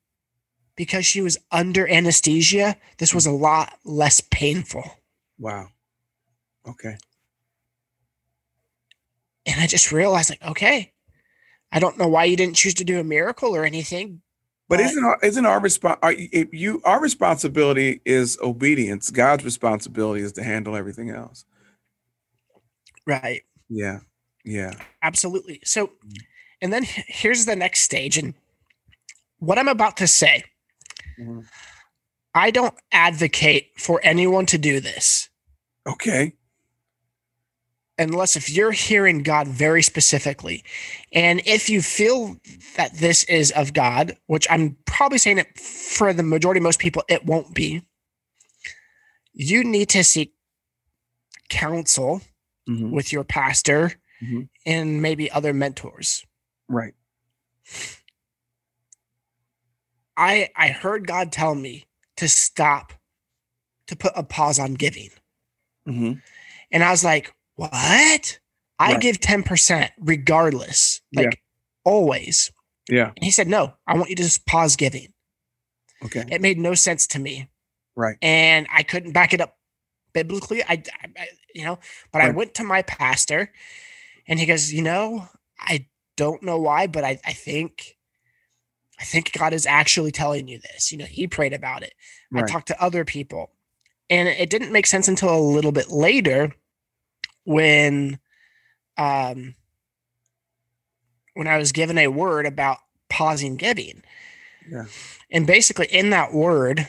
because 0.77 1.07
she 1.07 1.21
was 1.23 1.39
under 1.51 1.89
anesthesia, 1.89 2.77
this 2.99 3.15
was 3.15 3.27
a 3.27 3.33
lot 3.33 3.79
less 3.85 4.21
painful. 4.21 4.85
Wow. 5.39 5.69
Okay. 6.67 6.99
And 9.47 9.61
I 9.61 9.67
just 9.67 9.93
realized, 9.93 10.29
like, 10.29 10.45
okay, 10.45 10.93
I 11.73 11.79
don't 11.79 11.99
know 11.99 12.09
why 12.09 12.25
you 12.25 12.37
didn't 12.37 12.57
choose 12.57 12.75
to 12.75 12.85
do 12.85 13.01
a 13.01 13.05
miracle 13.05 13.57
or 13.57 13.65
anything. 13.65 14.21
But 14.69 14.77
But- 14.79 14.87
isn't 14.87 15.05
our, 15.05 15.19
isn't 15.23 15.47
our 15.47 15.61
response? 15.61 15.99
You 16.53 16.81
our 16.85 17.01
responsibility 17.01 18.01
is 18.05 18.39
obedience. 18.43 19.11
God's 19.11 19.45
responsibility 19.45 20.23
is 20.23 20.33
to 20.33 20.43
handle 20.43 20.77
everything 20.77 21.11
else. 21.11 21.45
Right. 23.07 23.43
Yeah. 23.71 24.01
Yeah. 24.45 24.73
Absolutely. 25.03 25.61
So, 25.65 25.93
and 26.61 26.73
then 26.73 26.85
here's 26.87 27.47
the 27.47 27.57
next 27.57 27.81
stage. 27.81 28.19
And 28.19 28.35
what 29.39 29.59
I'm 29.59 29.69
about 29.69 29.97
to 29.99 30.07
say, 30.07 30.45
Mhm. 31.19 31.47
I 32.35 32.51
don't 32.51 32.75
advocate 32.93 33.71
for 33.79 34.01
anyone 34.05 34.47
to 34.47 34.59
do 34.59 34.81
this 34.81 35.29
Okay. 35.87 36.35
Unless 37.99 38.37
if 38.37 38.49
you're 38.51 38.73
hearing 38.73 39.23
God 39.23 39.49
very 39.49 39.83
specifically. 39.83 40.65
And 41.13 41.43
if 41.47 41.69
you 41.69 41.83
feel 41.83 42.37
that 42.77 42.95
this 42.95 43.25
is 43.25 43.51
of 43.53 43.73
God, 43.73 44.17
which 44.27 44.47
I'm 44.51 44.77
probably 44.87 45.19
saying 45.19 45.39
it 45.39 45.59
for 45.59 46.13
the 46.13 46.23
majority 46.23 46.59
of 46.59 46.65
most 46.65 46.79
people, 46.79 47.03
it 47.09 47.25
won't 47.27 47.55
be, 47.55 47.83
you 49.33 49.65
need 49.65 49.89
to 49.91 50.05
seek 50.05 50.35
counsel 51.49 52.23
Mhm. 52.69 52.91
with 52.91 53.13
your 53.13 53.25
pastor 53.25 53.95
Mhm. 54.23 54.49
and 54.67 55.01
maybe 55.03 55.31
other 55.31 55.53
mentors. 55.53 56.25
Right. 56.69 56.95
I 60.17 60.51
I 60.57 60.69
heard 60.69 61.07
God 61.07 61.33
tell 61.33 61.55
me 61.55 61.87
to 62.17 62.29
stop 62.29 62.93
to 63.87 63.97
put 63.97 64.13
a 64.17 64.23
pause 64.23 64.59
on 64.59 64.75
giving. 64.75 65.11
hmm 65.87 66.15
And 66.71 66.85
I 66.85 66.91
was 66.91 67.03
like, 67.05 67.33
"What? 67.59 68.39
I 68.79 68.93
Right. 68.93 69.01
give 69.01 69.19
10% 69.21 69.91
regardless, 69.99 71.01
Yeah. 71.11 71.23
like 71.23 71.43
always." 71.85 72.53
Yeah. 72.89 73.09
And 73.17 73.25
he 73.25 73.31
said, 73.31 73.49
"No, 73.49 73.75
I 73.87 73.95
want 73.95 74.11
you 74.11 74.17
to 74.17 74.23
just 74.23 74.47
pause 74.47 74.77
giving." 74.77 75.13
Okay. 76.05 76.25
It 76.31 76.41
made 76.41 76.59
no 76.59 76.75
sense 76.75 77.07
to 77.09 77.19
me, 77.19 77.49
Right. 77.97 78.17
and 78.23 78.67
I 78.71 78.83
couldn't 78.85 79.13
back 79.13 79.35
it 79.35 79.41
up 79.41 79.59
biblically. 80.13 80.63
I, 80.63 80.83
I- 81.03 81.13
I- 81.19 81.29
you 81.55 81.65
know, 81.65 81.79
but 82.13 82.23
I 82.23 82.31
went 82.31 82.55
to 82.55 82.65
my 82.65 82.83
pastor, 82.83 83.53
and 84.29 84.39
he 84.39 84.47
goes, 84.47 84.73
"You 84.73 84.83
know, 84.83 85.29
I 85.59 85.89
don't 86.17 86.43
know 86.43 86.59
why, 86.59 86.87
but 86.87 87.05
I, 87.05 87.19
I 87.25 87.33
think." 87.33 87.97
I 89.01 89.05
think 89.05 89.31
God 89.33 89.53
is 89.55 89.65
actually 89.65 90.11
telling 90.11 90.49
you 90.49 90.59
this. 90.59 90.91
You 90.91 90.99
know, 90.99 91.05
he 91.05 91.29
prayed 91.29 91.53
about 91.53 91.85
it. 91.85 91.95
I 92.35 92.43
talked 92.43 92.67
to 92.67 92.83
other 92.83 93.05
people. 93.05 93.53
And 94.11 94.27
it 94.29 94.51
didn't 94.51 94.73
make 94.73 94.87
sense 94.87 95.07
until 95.07 95.33
a 95.33 95.39
little 95.39 95.71
bit 95.71 95.89
later 95.89 96.53
when 97.49 98.19
um 98.99 99.55
when 101.33 101.47
I 101.47 101.57
was 101.57 101.73
given 101.73 101.97
a 101.97 102.09
word 102.09 102.45
about 102.45 102.79
pausing 103.09 103.57
giving. 103.57 104.03
Yeah. 104.71 104.85
And 105.31 105.47
basically 105.47 105.87
in 105.87 106.11
that 106.11 106.35
word 106.35 106.89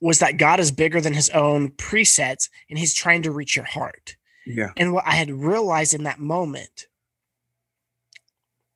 was 0.00 0.20
that 0.20 0.36
God 0.36 0.60
is 0.60 0.70
bigger 0.70 1.00
than 1.00 1.12
his 1.12 1.28
own 1.30 1.70
presets 1.72 2.48
and 2.70 2.78
he's 2.78 2.94
trying 2.94 3.22
to 3.22 3.32
reach 3.32 3.56
your 3.56 3.64
heart. 3.64 4.16
Yeah. 4.46 4.70
And 4.76 4.92
what 4.92 5.04
I 5.04 5.12
had 5.12 5.30
realized 5.30 5.92
in 5.92 6.04
that 6.04 6.20
moment 6.20 6.86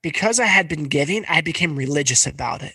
because 0.03 0.41
I 0.41 0.47
had 0.47 0.69
been 0.69 0.85
giving, 0.89 1.25
I 1.29 1.43
became 1.43 1.77
religious 1.77 2.27
about 2.27 2.61
it. 2.61 2.75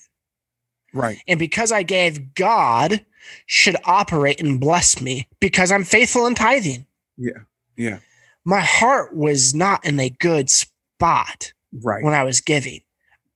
Right. 0.93 1.17
And 1.27 1.37
because 1.37 1.73
I 1.73 1.83
gave, 1.83 2.33
God 2.35 3.05
should 3.47 3.75
operate 3.83 4.39
and 4.39 4.61
bless 4.61 5.01
me 5.01 5.27
because 5.41 5.73
I'm 5.73 5.83
faithful 5.83 6.25
in 6.25 6.35
tithing. 6.35 6.85
Yeah. 7.17 7.39
Yeah. 7.77 7.99
My 8.45 8.61
heart 8.61 9.15
was 9.15 9.53
not 9.53 9.85
in 9.85 9.99
a 9.99 10.09
good 10.09 10.49
spot 10.49 11.51
Right. 11.83 12.03
when 12.03 12.13
I 12.13 12.23
was 12.23 12.41
giving. 12.41 12.81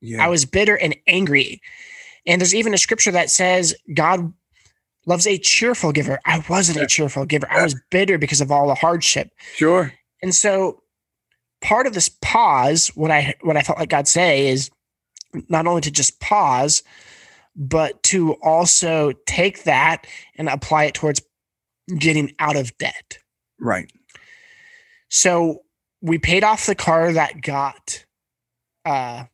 Yeah. 0.01 0.23
I 0.23 0.27
was 0.29 0.45
bitter 0.45 0.75
and 0.77 0.95
angry. 1.07 1.61
And 2.25 2.39
there's 2.41 2.55
even 2.55 2.73
a 2.73 2.77
scripture 2.77 3.11
that 3.11 3.29
says 3.29 3.75
God 3.93 4.33
loves 5.05 5.25
a 5.27 5.37
cheerful 5.37 5.91
giver. 5.91 6.19
I 6.25 6.43
wasn't 6.49 6.77
Yeah. 6.77 6.83
a 6.85 6.87
cheerful 6.87 7.25
giver. 7.25 7.47
I 7.51 7.63
was 7.63 7.75
bitter 7.91 8.17
because 8.17 8.41
of 8.41 8.51
all 8.51 8.67
the 8.67 8.75
hardship. 8.75 9.31
sure. 9.55 9.93
And 10.23 10.33
so 10.33 10.81
part 11.61 11.87
of 11.87 11.93
this 11.93 12.09
pause, 12.21 12.87
what 12.95 13.11
I 13.11 13.35
what 13.41 13.57
I 13.57 13.61
felt 13.61 13.79
like 13.79 13.89
God 13.89 14.07
say 14.07 14.47
is 14.47 14.69
not 15.49 15.65
only 15.67 15.81
to 15.81 15.91
just 15.91 16.19
pause, 16.19 16.83
but 17.55 18.01
to 18.03 18.33
also 18.43 19.11
take 19.25 19.63
that 19.63 20.05
and 20.35 20.47
apply 20.49 20.85
it 20.85 20.93
towards 20.93 21.21
getting 21.97 22.33
out 22.39 22.55
of 22.55 22.77
debt. 22.77 23.17
Right. 23.59 23.91
So 25.12 25.64
we 26.01 26.18
paid 26.18 26.43
off 26.43 26.66
the 26.66 26.74
car 26.76 27.12
that 27.14 27.41
got 27.41 28.05
uh 28.86 29.26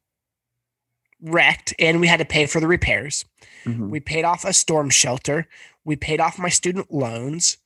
wrecked 1.21 1.73
and 1.79 1.99
we 2.01 2.07
had 2.07 2.17
to 2.17 2.25
pay 2.25 2.45
for 2.47 2.59
the 2.59 2.67
repairs. 2.67 3.25
Mhm. 3.63 3.89
We 3.89 3.99
paid 3.99 4.25
off 4.25 4.43
a 4.43 4.53
storm 4.53 4.89
shelter. 4.89 5.47
We 5.85 5.95
paid 5.95 6.19
off 6.19 6.37
my 6.37 6.49
student 6.49 6.91
loans. 6.93 7.57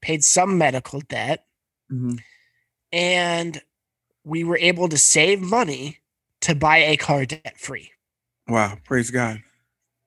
paid 0.00 0.22
some 0.22 0.56
medical 0.58 1.00
debt, 1.00 1.44
hmm 1.88 2.16
and 2.92 3.60
we 4.24 4.44
were 4.44 4.56
able 4.58 4.88
to 4.88 4.96
save 4.96 5.40
money 5.40 5.98
to 6.40 6.54
buy 6.54 6.78
a 6.78 6.96
car 6.96 7.26
debt 7.26 7.58
free. 7.58 7.90
Wow. 8.46 8.78
Praise 8.84 9.10
God. 9.10 9.42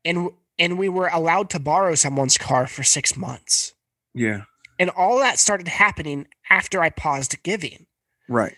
And 0.05 0.29
and 0.57 0.77
we 0.79 0.87
were 0.89 1.09
allowed 1.11 1.49
to 1.51 1.59
borrow 1.59 1.93
someone's 1.95 2.37
car 2.37 2.67
for 2.67 2.83
6 2.83 3.17
months. 3.17 3.73
Yeah. 4.13 4.43
And 4.79 4.89
all 4.91 5.19
that 5.19 5.39
started 5.39 5.67
happening 5.67 6.27
after 6.51 6.83
I 6.83 6.89
paused 6.89 7.41
giving. 7.43 7.87
Right. 8.29 8.55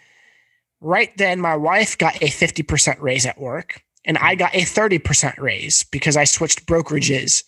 Right 0.81 1.15
then 1.17 1.39
my 1.39 1.55
wife 1.55 1.97
got 1.97 2.15
a 2.15 2.25
50% 2.27 2.99
raise 2.99 3.25
at 3.25 3.39
work 3.39 3.81
and 4.03 4.17
I 4.17 4.35
got 4.35 4.53
a 4.53 4.61
30% 4.61 5.37
raise 5.37 5.83
because 5.83 6.17
I 6.17 6.25
switched 6.25 6.65
brokerages. 6.65 7.43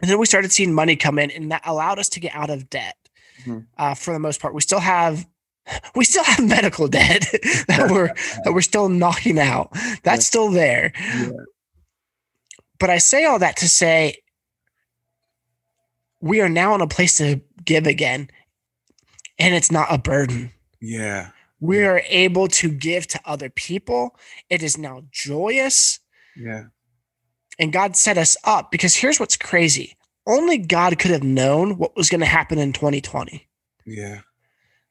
And 0.00 0.10
then 0.10 0.18
we 0.18 0.26
started 0.26 0.50
seeing 0.50 0.74
money 0.74 0.96
come 0.96 1.18
in 1.18 1.30
and 1.30 1.52
that 1.52 1.62
allowed 1.64 2.00
us 2.00 2.08
to 2.10 2.20
get 2.20 2.34
out 2.34 2.50
of 2.50 2.68
debt. 2.70 2.96
Mhm. 3.44 3.66
Uh, 3.78 3.94
for 3.94 4.12
the 4.12 4.18
most 4.18 4.40
part, 4.40 4.54
we 4.54 4.60
still 4.62 4.80
have 4.80 5.26
we 5.94 6.04
still 6.04 6.24
have 6.24 6.46
medical 6.46 6.88
debt 6.88 7.22
that 7.68 7.88
we're 7.90 8.12
that 8.44 8.52
we're 8.52 8.60
still 8.62 8.88
knocking 8.88 9.38
out. 9.38 9.70
That's 10.02 10.26
still 10.26 10.50
there. 10.50 10.92
Yeah. 10.96 11.30
But 12.80 12.90
I 12.90 12.98
say 12.98 13.24
all 13.24 13.38
that 13.38 13.56
to 13.58 13.68
say 13.68 14.16
we 16.20 16.40
are 16.40 16.48
now 16.48 16.74
in 16.74 16.80
a 16.80 16.86
place 16.86 17.18
to 17.18 17.40
give 17.64 17.86
again, 17.86 18.28
and 19.38 19.54
it's 19.54 19.70
not 19.72 19.92
a 19.92 19.98
burden. 19.98 20.52
Yeah. 20.80 21.30
We 21.60 21.84
are 21.84 22.02
able 22.08 22.48
to 22.48 22.68
give 22.68 23.06
to 23.08 23.20
other 23.24 23.48
people. 23.48 24.16
It 24.50 24.62
is 24.62 24.76
now 24.76 25.02
joyous, 25.10 25.98
Yeah. 26.36 26.64
and 27.58 27.72
God 27.72 27.96
set 27.96 28.18
us 28.18 28.36
up 28.44 28.70
because 28.70 28.96
here's 28.96 29.18
what's 29.18 29.36
crazy. 29.36 29.96
Only 30.26 30.58
God 30.58 30.98
could 30.98 31.10
have 31.10 31.22
known 31.22 31.78
what 31.78 31.96
was 31.96 32.10
going 32.10 32.20
to 32.20 32.26
happen 32.26 32.58
in 32.58 32.72
2020. 32.72 33.46
Yeah. 33.86 34.20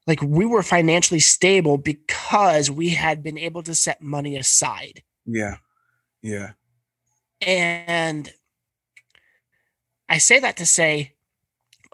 Like 0.05 0.21
we 0.21 0.45
were 0.45 0.63
financially 0.63 1.19
stable 1.19 1.77
because 1.77 2.69
we 2.69 2.89
had 2.89 3.23
been 3.23 3.37
able 3.37 3.63
to 3.63 3.73
set 3.75 4.01
money 4.01 4.35
aside. 4.35 5.01
Yeah. 5.25 5.57
Yeah. 6.21 6.51
And 7.41 8.31
I 10.09 10.17
say 10.17 10.39
that 10.39 10.57
to 10.57 10.65
say 10.65 11.12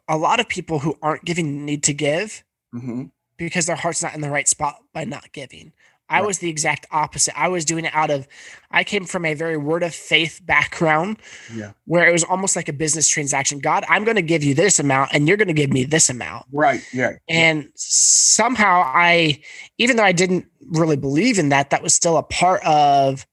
a 0.09 0.17
lot 0.17 0.41
of 0.41 0.49
people 0.49 0.79
who 0.79 0.97
aren't 1.01 1.23
giving 1.23 1.65
need 1.65 1.83
to 1.83 1.93
give 1.93 2.43
hmm 2.73 3.05
because 3.37 3.67
their 3.67 3.77
heart's 3.77 4.03
not 4.03 4.13
in 4.13 4.19
the 4.19 4.29
right 4.29 4.49
spot 4.49 4.75
by 4.93 5.05
not 5.05 5.31
giving. 5.31 5.71
I 6.09 6.19
Right. 6.19 6.27
was 6.27 6.39
the 6.39 6.49
exact 6.49 6.85
opposite. 6.91 7.39
I 7.39 7.47
was 7.47 7.63
doing 7.63 7.85
it 7.85 7.95
out 7.95 8.09
of, 8.09 8.27
I 8.69 8.83
came 8.83 9.05
from 9.05 9.23
a 9.23 9.33
very 9.33 9.55
word 9.55 9.81
of 9.81 9.95
faith 9.95 10.41
background 10.43 11.21
Yeah. 11.55 11.71
where 11.85 12.05
it 12.05 12.11
was 12.11 12.25
almost 12.25 12.57
like 12.57 12.67
a 12.67 12.73
business 12.73 13.07
transaction. 13.07 13.59
God, 13.59 13.85
I'm 13.87 14.03
going 14.03 14.17
to 14.17 14.21
give 14.21 14.43
you 14.43 14.53
this 14.55 14.77
amount 14.77 15.11
and 15.13 15.25
you're 15.25 15.37
going 15.37 15.47
to 15.47 15.53
give 15.53 15.71
me 15.71 15.85
this 15.85 16.09
amount. 16.09 16.47
Right. 16.51 16.81
Yeah. 16.91 17.13
And 17.29 17.69
somehow 17.75 18.81
I, 18.85 19.39
even 19.77 19.95
though 19.95 20.03
I 20.03 20.11
didn't 20.11 20.45
really 20.67 20.97
believe 20.97 21.39
in 21.39 21.47
that, 21.49 21.69
that 21.69 21.81
was 21.81 21.93
still 21.93 22.17
a 22.17 22.23
part 22.23 22.61
of 22.65 23.25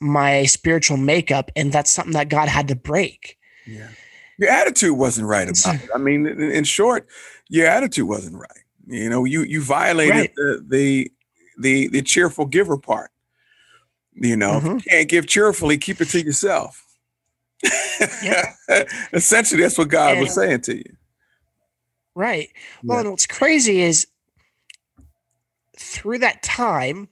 my 0.00 0.44
spiritual 0.46 0.96
makeup. 0.96 1.52
And 1.54 1.70
that's 1.70 1.92
something 1.92 2.14
that 2.14 2.30
God 2.30 2.48
had 2.48 2.66
to 2.66 2.74
break. 2.74 3.36
Yeah. 3.64 3.90
Your 4.40 4.48
attitude 4.50 4.96
wasn't 4.96 5.28
right 5.28 5.48
about 5.48 5.74
it. 5.84 5.90
I 5.94 5.98
mean, 5.98 6.26
in, 6.26 6.40
in 6.42 6.64
short, 6.64 7.06
your 7.48 7.66
attitude 7.66 8.08
wasn't 8.08 8.36
right. 8.36 8.64
You 8.86 9.08
know, 9.10 9.24
you 9.24 9.42
you 9.42 9.60
violated 9.62 10.14
Right. 10.14 10.34
the, 10.34 10.64
the 10.66 11.12
the 11.58 11.88
the 11.88 12.02
cheerful 12.02 12.46
giver 12.46 12.78
part. 12.78 13.10
You 14.14 14.36
know, 14.36 14.60
Mhm. 14.60 14.74
you 14.76 14.90
can't 14.90 15.08
give 15.08 15.26
cheerfully, 15.26 15.76
keep 15.78 16.00
it 16.00 16.08
to 16.08 16.20
yourself. 16.22 16.84
Yeah. 18.22 18.54
Essentially, 19.12 19.60
that's 19.60 19.76
what 19.78 19.88
God 19.88 20.18
was 20.18 20.34
saying 20.34 20.62
to 20.62 20.76
you. 20.76 20.96
Right. 22.14 22.48
Well, 22.82 22.96
Yeah. 22.96 23.00
and 23.02 23.10
what's 23.10 23.26
crazy 23.26 23.80
is 23.82 24.06
through 25.78 26.18
that 26.18 26.42
time, 26.42 27.08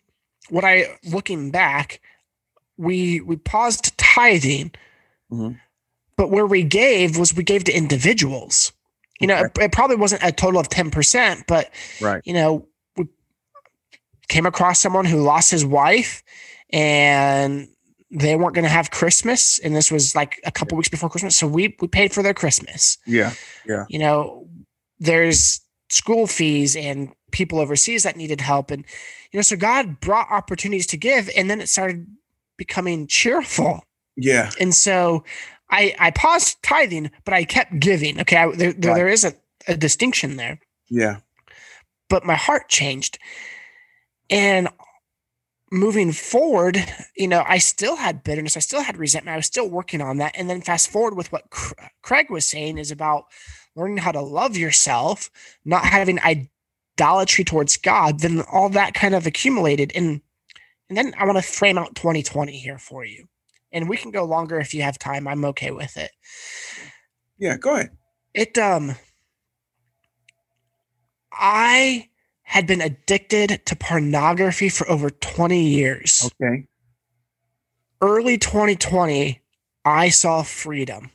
what 0.48 0.64
I 0.64 0.98
looking 1.04 1.50
back, 1.50 2.00
we 2.78 3.20
we 3.20 3.36
paused 3.36 3.96
tithing, 3.98 4.72
Mhm. 5.30 5.60
But 6.18 6.30
where 6.30 6.46
we 6.46 6.62
gave 6.62 7.16
was 7.16 7.32
we 7.32 7.42
gave 7.44 7.64
to 7.64 7.72
individuals. 7.72 8.72
You 9.20 9.26
know, 9.28 9.44
it, 9.44 9.58
it 9.58 9.72
probably 9.72 9.96
wasn't 9.96 10.22
a 10.22 10.30
total 10.32 10.60
of 10.60 10.68
ten 10.68 10.90
percent, 10.90 11.44
but 11.48 11.70
Right. 12.00 12.20
you 12.26 12.34
know, 12.34 12.68
we 12.96 13.06
came 14.28 14.44
across 14.46 14.78
someone 14.80 15.06
who 15.06 15.22
lost 15.22 15.50
his 15.50 15.64
wife, 15.64 16.22
and 16.70 17.68
they 18.10 18.36
weren't 18.36 18.54
going 18.54 18.64
to 18.64 18.68
have 18.70 18.90
Christmas, 18.90 19.58
and 19.58 19.74
this 19.74 19.90
was 19.90 20.14
like 20.14 20.40
a 20.44 20.50
couple 20.50 20.76
weeks 20.76 20.88
before 20.88 21.08
Christmas, 21.10 21.36
so 21.36 21.46
we 21.46 21.74
we 21.80 21.88
paid 21.88 22.12
for 22.12 22.22
their 22.22 22.34
Christmas 22.34 22.98
Yeah. 23.06 23.32
Yeah. 23.66 23.84
you 23.88 23.98
know 23.98 24.46
there's 24.98 25.60
school 25.90 26.26
fees 26.26 26.74
and 26.76 27.12
people 27.30 27.60
overseas 27.60 28.02
that 28.02 28.16
needed 28.16 28.40
help 28.40 28.70
and 28.70 28.84
you 29.30 29.38
know 29.38 29.42
so 29.42 29.56
god 29.56 30.00
brought 30.00 30.26
opportunities 30.30 30.86
to 30.88 30.96
give 30.96 31.30
and 31.36 31.48
then 31.50 31.60
it 31.60 31.68
started 31.68 32.06
becoming 32.56 33.06
cheerful 33.06 33.82
Yeah. 34.16 34.50
and 34.60 34.74
so 34.74 35.24
i 35.70 35.94
i 35.98 36.10
paused 36.10 36.62
tithing 36.62 37.10
but 37.24 37.34
i 37.34 37.44
kept 37.44 37.78
giving. 37.80 38.20
Okay 38.20 38.36
I, 38.36 38.50
there, 38.54 38.72
there, 38.72 38.90
Right. 38.92 38.96
there 38.98 39.08
is 39.08 39.24
a, 39.24 39.34
a 39.66 39.76
distinction 39.76 40.36
there. 40.36 40.60
Yeah. 40.90 41.18
but 42.08 42.24
my 42.24 42.34
heart 42.36 42.68
changed. 42.68 43.18
And 44.30 44.68
moving 45.70 46.12
forward 46.12 46.78
you 47.14 47.28
know 47.28 47.44
i 47.46 47.58
still 47.58 47.96
had 47.96 48.22
bitterness 48.24 48.56
i 48.56 48.60
still 48.60 48.80
had 48.82 48.96
resentment 48.96 49.34
i 49.34 49.36
was 49.36 49.44
still 49.46 49.68
working 49.68 50.00
on 50.00 50.16
that. 50.18 50.32
And 50.36 50.48
then 50.48 50.62
fast 50.62 50.88
forward 50.90 51.14
with 51.16 51.30
what 51.30 51.50
craig 52.02 52.30
was 52.30 52.46
saying 52.46 52.78
is 52.78 52.90
about 52.90 53.24
learning 53.76 53.98
how 53.98 54.12
to 54.12 54.20
love 54.22 54.56
yourself 54.56 55.30
not 55.66 55.84
having 55.84 56.18
idolatry 56.20 57.44
towards 57.44 57.76
god 57.76 58.20
then 58.20 58.40
all 58.50 58.70
that 58.70 58.94
kind 58.94 59.14
of 59.14 59.26
accumulated. 59.26 59.92
And 59.94 60.22
and 60.88 60.96
then 60.96 61.12
i 61.18 61.26
want 61.26 61.36
to 61.36 61.42
frame 61.42 61.76
out 61.76 61.94
2020 61.94 62.56
here 62.56 62.78
for 62.78 63.04
you 63.04 63.26
and 63.72 63.88
we 63.88 63.96
can 63.96 64.10
go 64.10 64.24
longer 64.24 64.58
if 64.58 64.72
you 64.74 64.82
have 64.82 64.98
time 64.98 65.26
i'm 65.28 65.44
okay 65.44 65.70
with 65.70 65.96
it 65.96 66.10
Yeah. 67.38 67.56
Go 67.56 67.74
ahead. 67.74 67.90
it 68.34 68.58
um 68.58 68.94
i 71.32 72.08
had 72.42 72.66
been 72.66 72.80
addicted 72.80 73.60
to 73.66 73.76
pornography 73.76 74.68
for 74.68 74.88
over 74.90 75.10
20 75.10 75.62
years 75.62 76.30
Okay. 76.40 76.66
early 78.00 78.38
2020 78.38 79.40
i 79.84 80.08
saw 80.08 80.42
freedom 80.42 81.10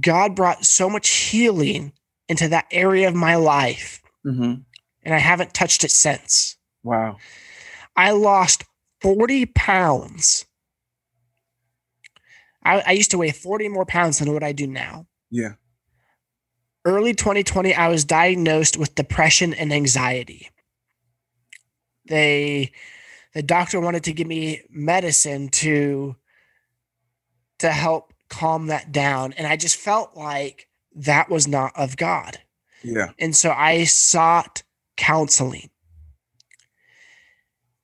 god 0.00 0.34
brought 0.34 0.64
so 0.64 0.88
much 0.90 1.08
healing 1.08 1.92
into 2.28 2.48
that 2.48 2.66
area 2.70 3.08
of 3.08 3.14
my 3.14 3.36
life 3.36 4.02
hmm 4.24 4.54
and 5.02 5.14
i 5.14 5.18
haven't 5.18 5.54
touched 5.54 5.84
it 5.84 5.90
since 5.90 6.56
Wow. 6.82 7.16
i 7.96 8.10
lost 8.12 8.64
40 9.00 9.46
pounds? 9.46 10.46
I, 12.64 12.82
I 12.86 12.92
used 12.92 13.10
to 13.12 13.18
weigh 13.18 13.30
40 13.30 13.68
more 13.68 13.86
pounds 13.86 14.18
than 14.18 14.32
what 14.32 14.42
i 14.42 14.52
do 14.52 14.66
now. 14.66 15.06
Yeah. 15.30 15.52
early 16.84 17.14
2020 17.14 17.74
i 17.74 17.88
was 17.88 18.04
diagnosed 18.04 18.76
with 18.76 18.94
depression 18.94 19.54
and 19.54 19.72
anxiety. 19.72 20.50
They 22.06 22.72
the 23.34 23.42
doctor 23.42 23.80
wanted 23.80 24.04
to 24.04 24.12
give 24.12 24.26
me 24.26 24.62
medicine 24.68 25.48
to 25.50 26.16
to 27.60 27.70
help 27.70 28.12
calm 28.28 28.66
that 28.68 28.92
down 28.92 29.32
and 29.34 29.46
i 29.46 29.56
just 29.56 29.76
felt 29.76 30.16
like 30.16 30.68
that 30.94 31.30
was 31.30 31.46
not 31.48 31.72
of 31.76 31.96
god. 31.96 32.38
Yeah. 32.82 33.10
and 33.18 33.34
so 33.36 33.50
i 33.50 33.84
sought 33.84 34.62
counseling 34.96 35.69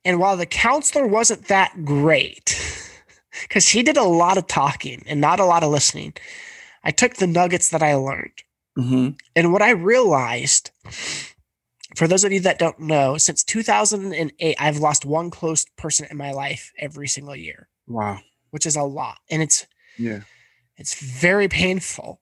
and 0.07 0.19
while 0.19 0.37
the 0.37 0.45
counselor 0.47 1.05
wasn't 1.07 1.47
that 1.47 1.71
great 1.85 2.47
because 3.43 3.67
he 3.69 3.83
did 3.83 3.97
a 3.97 4.03
lot 4.23 4.37
of 4.37 4.47
talking 4.47 5.03
and 5.07 5.21
not 5.21 5.39
a 5.39 5.45
lot 5.45 5.63
of 5.63 5.69
listening 5.71 6.13
i 6.83 6.91
took 6.91 7.13
the 7.15 7.27
nuggets 7.27 7.69
that 7.69 7.83
i 7.83 7.93
learned 7.93 8.39
hmm 8.75 9.09
and 9.35 9.51
what 9.53 9.61
I 9.61 9.71
realized, 9.71 10.71
for 11.95 12.07
those 12.07 12.23
of 12.23 12.31
you 12.31 12.39
that 12.41 12.59
don't 12.59 12.79
know, 12.79 13.17
since 13.17 13.43
2008, 13.43 14.55
I've 14.59 14.77
lost 14.77 15.05
one 15.05 15.29
close 15.31 15.65
person 15.77 16.07
in 16.11 16.17
my 16.17 16.31
life 16.31 16.71
every 16.77 17.07
single 17.07 17.35
year, 17.35 17.69
Wow. 17.87 18.19
which 18.51 18.65
is 18.65 18.75
a 18.75 18.83
lot. 18.83 19.17
And 19.31 19.41
it's 19.41 19.65
Yeah. 19.97 20.21
it's 20.75 20.93
very 21.23 21.47
painful. 21.47 22.21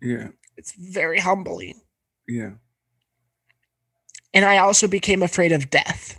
Yeah. 0.00 0.28
It's 0.56 0.72
very 0.72 1.18
humbling. 1.20 1.80
Yeah. 2.28 2.52
And 4.34 4.44
I 4.44 4.58
also 4.58 4.86
became 4.88 5.22
afraid 5.22 5.52
of 5.52 5.70
death. 5.70 6.18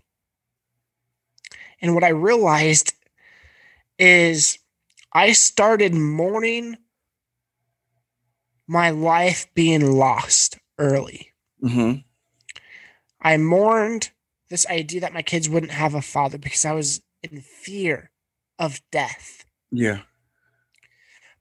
And 1.82 1.93
what 1.93 2.03
I 2.03 2.09
realized 2.09 2.93
is 3.97 4.59
I 5.13 5.32
started 5.34 5.93
mourning 5.93 6.77
my 8.67 8.89
life 8.89 9.47
being 9.53 9.93
lost 9.93 10.57
early. 10.77 11.34
hmm 11.61 11.93
I 13.21 13.36
mourned 13.36 14.11
this 14.49 14.65
idea 14.67 15.01
that 15.01 15.13
my 15.13 15.21
kids 15.21 15.49
wouldn't 15.49 15.73
have 15.73 15.93
a 15.93 16.01
father 16.01 16.38
because 16.38 16.63
I 16.63 16.71
was 16.71 17.01
in 17.21 17.41
fear 17.41 18.11
of 18.57 18.82
death. 18.91 19.43
Yeah. 19.71 20.01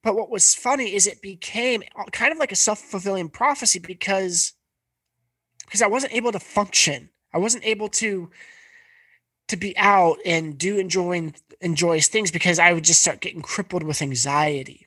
But 0.03 0.17
what 0.17 0.31
was 0.31 0.55
funny 0.55 0.95
is 0.95 1.07
it 1.07 1.23
became 1.23 1.83
kind 2.13 2.33
of 2.33 2.39
like 2.39 2.53
a 2.53 2.57
self-fulfilling 2.57 3.29
prophecy 3.29 3.79
because 3.79 4.55
because 5.67 5.83
I 5.83 5.87
wasn't 5.87 6.15
able 6.15 6.33
to 6.33 6.41
function. 6.41 7.11
I 7.33 7.39
wasn't 7.39 7.65
able 7.65 7.89
to 7.91 8.31
to 9.49 9.57
be 9.57 9.77
out 9.77 10.19
and 10.25 10.59
do 10.59 10.79
enjoying 10.79 11.35
enjoyous 11.61 12.09
things 12.09 12.31
because 12.31 12.59
I 12.59 12.73
would 12.73 12.85
just 12.85 13.03
start 13.03 13.21
getting 13.21 13.43
crippled 13.43 13.83
with 13.83 14.03
anxiety. 14.03 14.87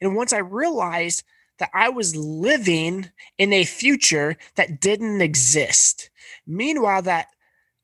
And 0.00 0.16
once 0.16 0.32
I 0.32 0.38
realized 0.38 1.22
that 1.60 1.70
I 1.72 1.90
was 1.90 2.16
living 2.16 3.10
in 3.38 3.52
a 3.52 3.64
future 3.64 4.36
that 4.56 4.80
didn't 4.80 5.20
exist. 5.20 6.10
Meanwhile, 6.46 7.02
that 7.02 7.28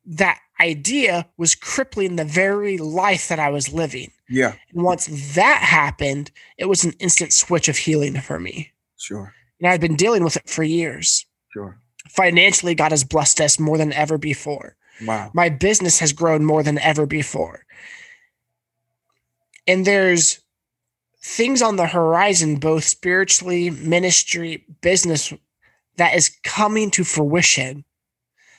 that 0.06 0.40
idea 0.60 1.28
was 1.36 1.54
crippling 1.54 2.16
the 2.16 2.24
very 2.24 2.78
life 2.78 3.28
that 3.28 3.38
I 3.38 3.50
was 3.50 3.72
living. 3.72 4.10
Yeah. 4.28 4.54
And 4.72 4.82
once 4.82 5.34
that 5.34 5.60
happened, 5.62 6.30
it 6.56 6.64
was 6.64 6.84
an 6.84 6.94
instant 6.98 7.32
switch 7.32 7.68
of 7.68 7.76
healing 7.76 8.18
for 8.20 8.40
me. 8.40 8.72
Sure. 8.96 9.34
And 9.60 9.68
I've 9.68 9.80
been 9.80 9.96
dealing 9.96 10.24
with 10.24 10.36
it 10.36 10.48
for 10.48 10.62
years. 10.62 11.26
Sure. 11.52 11.78
Financially, 12.08 12.74
God 12.74 12.92
has 12.92 13.04
blessed 13.04 13.40
us 13.40 13.58
more 13.58 13.76
than 13.76 13.92
ever 13.92 14.16
before. 14.16 14.76
Wow. 15.04 15.30
My 15.34 15.48
business 15.48 15.98
has 16.00 16.12
grown 16.12 16.44
more 16.44 16.62
than 16.62 16.78
ever 16.78 17.06
before. 17.06 17.64
And 19.66 19.84
there's 19.84 20.40
things 21.22 21.60
on 21.60 21.76
the 21.76 21.86
horizon, 21.86 22.56
both 22.56 22.84
spiritually, 22.84 23.70
ministry, 23.70 24.64
business, 24.80 25.32
that 25.96 26.14
is 26.14 26.30
coming 26.44 26.90
to 26.92 27.04
fruition 27.04 27.84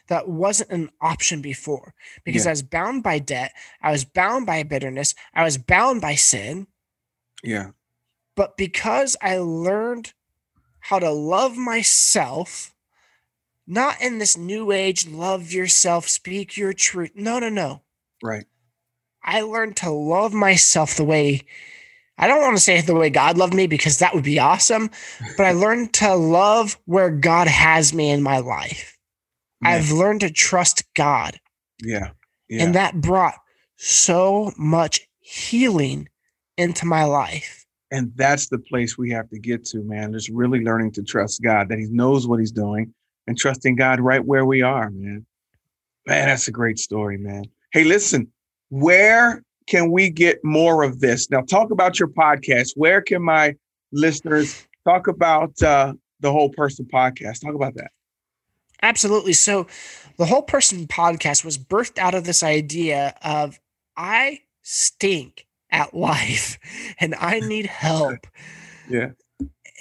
that 0.08 0.28
wasn't 0.28 0.72
an 0.72 0.90
option 1.02 1.42
before 1.42 1.94
because 2.24 2.46
Yeah. 2.46 2.50
I 2.50 2.54
was 2.54 2.64
bound 2.64 3.04
by 3.04 3.20
debt. 3.20 3.54
I 3.82 3.92
was 3.92 4.06
bound 4.06 4.46
by 4.46 4.64
bitterness. 4.64 5.14
I 5.34 5.44
was 5.44 5.58
bound 5.58 6.02
by 6.02 6.16
sin. 6.16 6.68
Yeah. 7.44 7.72
But 8.36 8.58
because 8.58 9.16
I 9.22 9.38
learned 9.38 10.14
how 10.80 11.00
to 11.00 11.12
love 11.12 11.58
myself, 11.58 12.74
not 13.68 14.02
in 14.02 14.18
this 14.18 14.38
new 14.38 14.72
age, 14.72 15.08
love 15.08 15.52
yourself, 15.52 16.08
speak 16.08 16.56
your 16.58 16.74
truth. 16.74 17.12
No, 17.16 17.40
no, 17.40 17.50
no. 17.50 17.82
Right. 18.24 18.46
I 19.24 19.42
learned 19.42 19.76
to 19.78 19.90
love 19.92 20.34
myself 20.34 20.96
the 20.96 21.04
way 21.04 21.44
I 22.18 22.28
don't 22.28 22.42
want 22.42 22.58
to 22.58 22.64
say 22.64 22.82
the 22.82 22.96
way 22.96 23.12
God 23.12 23.38
loved 23.38 23.54
me 23.54 23.68
because 23.68 24.00
that 24.00 24.16
would 24.16 24.24
be 24.24 24.40
awesome, 24.40 24.90
but 25.36 25.46
I 25.46 25.52
learned 25.54 25.94
to 25.96 26.16
love 26.16 26.80
where 26.86 27.12
God 27.12 27.48
has 27.48 27.94
me 27.94 28.10
in 28.10 28.24
my 28.24 28.40
life. 28.40 28.98
Yeah. 29.62 29.70
I've 29.70 29.92
learned 29.92 30.22
to 30.22 30.32
trust 30.32 30.84
God, 30.96 31.40
Yeah. 31.84 32.10
Yeah. 32.50 32.64
and 32.64 32.76
that 32.76 33.00
brought 33.02 33.36
so 33.76 34.52
much 34.58 35.02
healing 35.20 36.10
into 36.58 36.86
my 36.88 37.04
life. 37.04 37.66
And 37.92 38.12
that's 38.16 38.48
the 38.50 38.60
place 38.60 38.98
we 38.98 39.12
have 39.12 39.30
to 39.30 39.40
get 39.40 39.64
to, 39.66 39.84
man. 39.84 40.12
Just 40.12 40.30
really 40.30 40.62
learning 40.62 40.94
to 40.94 41.04
trust 41.04 41.44
God, 41.44 41.70
that 41.70 41.78
He 41.78 41.86
knows 41.86 42.28
what 42.28 42.40
He's 42.40 42.52
doing 42.52 42.94
and 43.28 43.38
trusting 43.38 43.76
God 43.76 44.00
right 44.00 44.24
where 44.24 44.46
we 44.46 44.62
are, 44.62 44.90
man. 44.90 45.26
Man, 46.06 46.28
that's 46.28 46.48
a 46.48 46.52
great 46.52 46.80
story, 46.80 47.18
man. 47.18 47.44
Hey, 47.72 47.84
listen, 47.84 48.32
where 48.70 49.44
can 49.68 49.92
we 49.92 50.10
get 50.10 50.44
more 50.44 50.84
of 50.84 51.00
this? 51.00 51.30
Now, 51.30 51.42
talk 51.42 51.72
about 51.72 52.00
your 52.00 52.08
podcast. 52.08 52.72
Where 52.76 53.02
can 53.02 53.22
my 53.22 53.56
listeners 53.92 54.66
talk 54.86 55.08
about 55.08 55.62
uh, 55.62 55.94
the 56.22 56.32
Whole 56.32 56.50
Person 56.50 56.86
podcast? 56.86 57.42
Talk 57.42 57.56
about 57.56 57.76
that. 57.76 57.92
Absolutely. 58.82 59.34
So, 59.34 59.68
the 60.18 60.26
whole 60.26 60.42
person 60.42 60.88
podcast 60.88 61.44
was 61.44 61.58
birthed 61.58 61.98
out 61.98 62.16
of 62.16 62.24
this 62.24 62.42
idea 62.44 63.16
of 63.24 63.60
I 63.96 64.42
stink 64.62 65.46
at 65.72 65.94
life 65.94 66.58
and 67.00 67.16
I 67.16 67.40
need 67.40 67.66
help. 67.66 68.28
Yeah. 68.90 69.10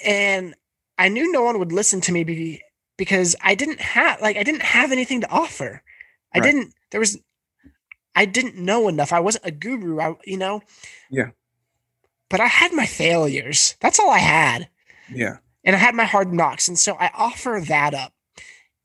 and 0.03 0.53
I 0.97 1.07
knew 1.07 1.31
no 1.31 1.41
one 1.41 1.59
would 1.59 1.71
listen 1.71 2.01
to 2.01 2.11
me 2.11 2.25
be, 2.25 2.61
because 2.97 3.35
I 3.41 3.55
didn't 3.55 3.79
have 3.79 4.21
like 4.21 4.37
I 4.37 4.43
didn't 4.43 4.63
have 4.63 4.91
anything 4.91 5.21
to 5.21 5.29
offer. 5.29 5.81
I 6.33 6.39
Right. 6.39 6.45
didn't 6.45 6.73
there 6.91 6.99
was 6.99 7.17
I 8.15 8.25
didn't 8.25 8.55
know 8.57 8.87
enough. 8.87 9.13
I 9.13 9.19
wasn't 9.19 9.45
a 9.45 9.51
guru, 9.51 9.99
I, 9.99 10.15
you 10.25 10.37
know. 10.37 10.61
Yeah. 11.09 11.29
But 12.29 12.39
I 12.39 12.47
had 12.47 12.73
my 12.73 12.85
failures. 12.85 13.75
That's 13.79 13.99
all 13.99 14.09
I 14.09 14.17
had. 14.19 14.69
Yeah. 15.13 15.37
And 15.63 15.75
I 15.75 15.79
had 15.79 15.95
my 15.95 16.05
hard 16.05 16.33
knocks 16.33 16.67
and 16.67 16.77
so 16.79 16.95
I 16.95 17.11
offer 17.13 17.61
that 17.67 17.93
up. 17.93 18.13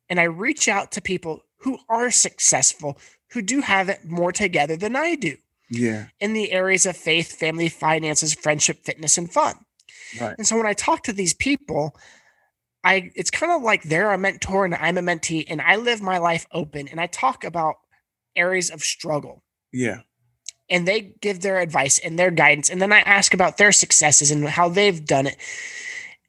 And 0.08 0.20
I 0.20 0.24
reach 0.24 0.68
out 0.68 0.92
to 0.92 1.00
people 1.00 1.42
who 1.60 1.78
are 1.88 2.10
successful, 2.10 2.98
who 3.30 3.40
do 3.40 3.62
have 3.62 3.88
it 3.88 4.04
more 4.04 4.32
together 4.32 4.76
than 4.76 4.94
I 4.96 5.14
do 5.14 5.36
Yeah. 5.70 6.08
in 6.20 6.34
the 6.34 6.52
areas 6.52 6.84
of 6.84 6.96
faith, 6.96 7.32
family, 7.32 7.68
finances, 7.70 8.34
friendship, 8.34 8.84
fitness, 8.84 9.16
and 9.16 9.32
fun. 9.32 9.64
Right. 10.20 10.34
And 10.36 10.46
so 10.46 10.56
when 10.58 10.66
I 10.66 10.74
talk 10.74 11.02
to 11.04 11.12
these 11.14 11.32
people, 11.32 11.96
I 12.84 13.10
it's 13.14 13.30
kind 13.30 13.52
of 13.52 13.62
like 13.62 13.84
they're 13.84 14.12
a 14.12 14.18
mentor 14.18 14.64
and 14.64 14.74
I'm 14.74 14.98
a 14.98 15.02
mentee, 15.02 15.44
and 15.48 15.60
I 15.60 15.76
live 15.76 16.02
my 16.02 16.18
life 16.18 16.46
open 16.52 16.88
and 16.88 17.00
I 17.00 17.06
talk 17.06 17.44
about 17.44 17.76
areas 18.36 18.70
of 18.70 18.82
struggle. 18.82 19.42
Yeah. 19.72 20.00
And 20.70 20.88
they 20.88 21.14
give 21.20 21.40
their 21.40 21.58
advice 21.60 21.98
and 21.98 22.18
their 22.18 22.30
guidance. 22.30 22.70
And 22.70 22.80
then 22.80 22.92
I 22.92 23.00
ask 23.00 23.34
about 23.34 23.58
their 23.58 23.72
successes 23.72 24.30
and 24.30 24.48
how 24.48 24.68
they've 24.68 25.04
done 25.04 25.26
it. 25.26 25.36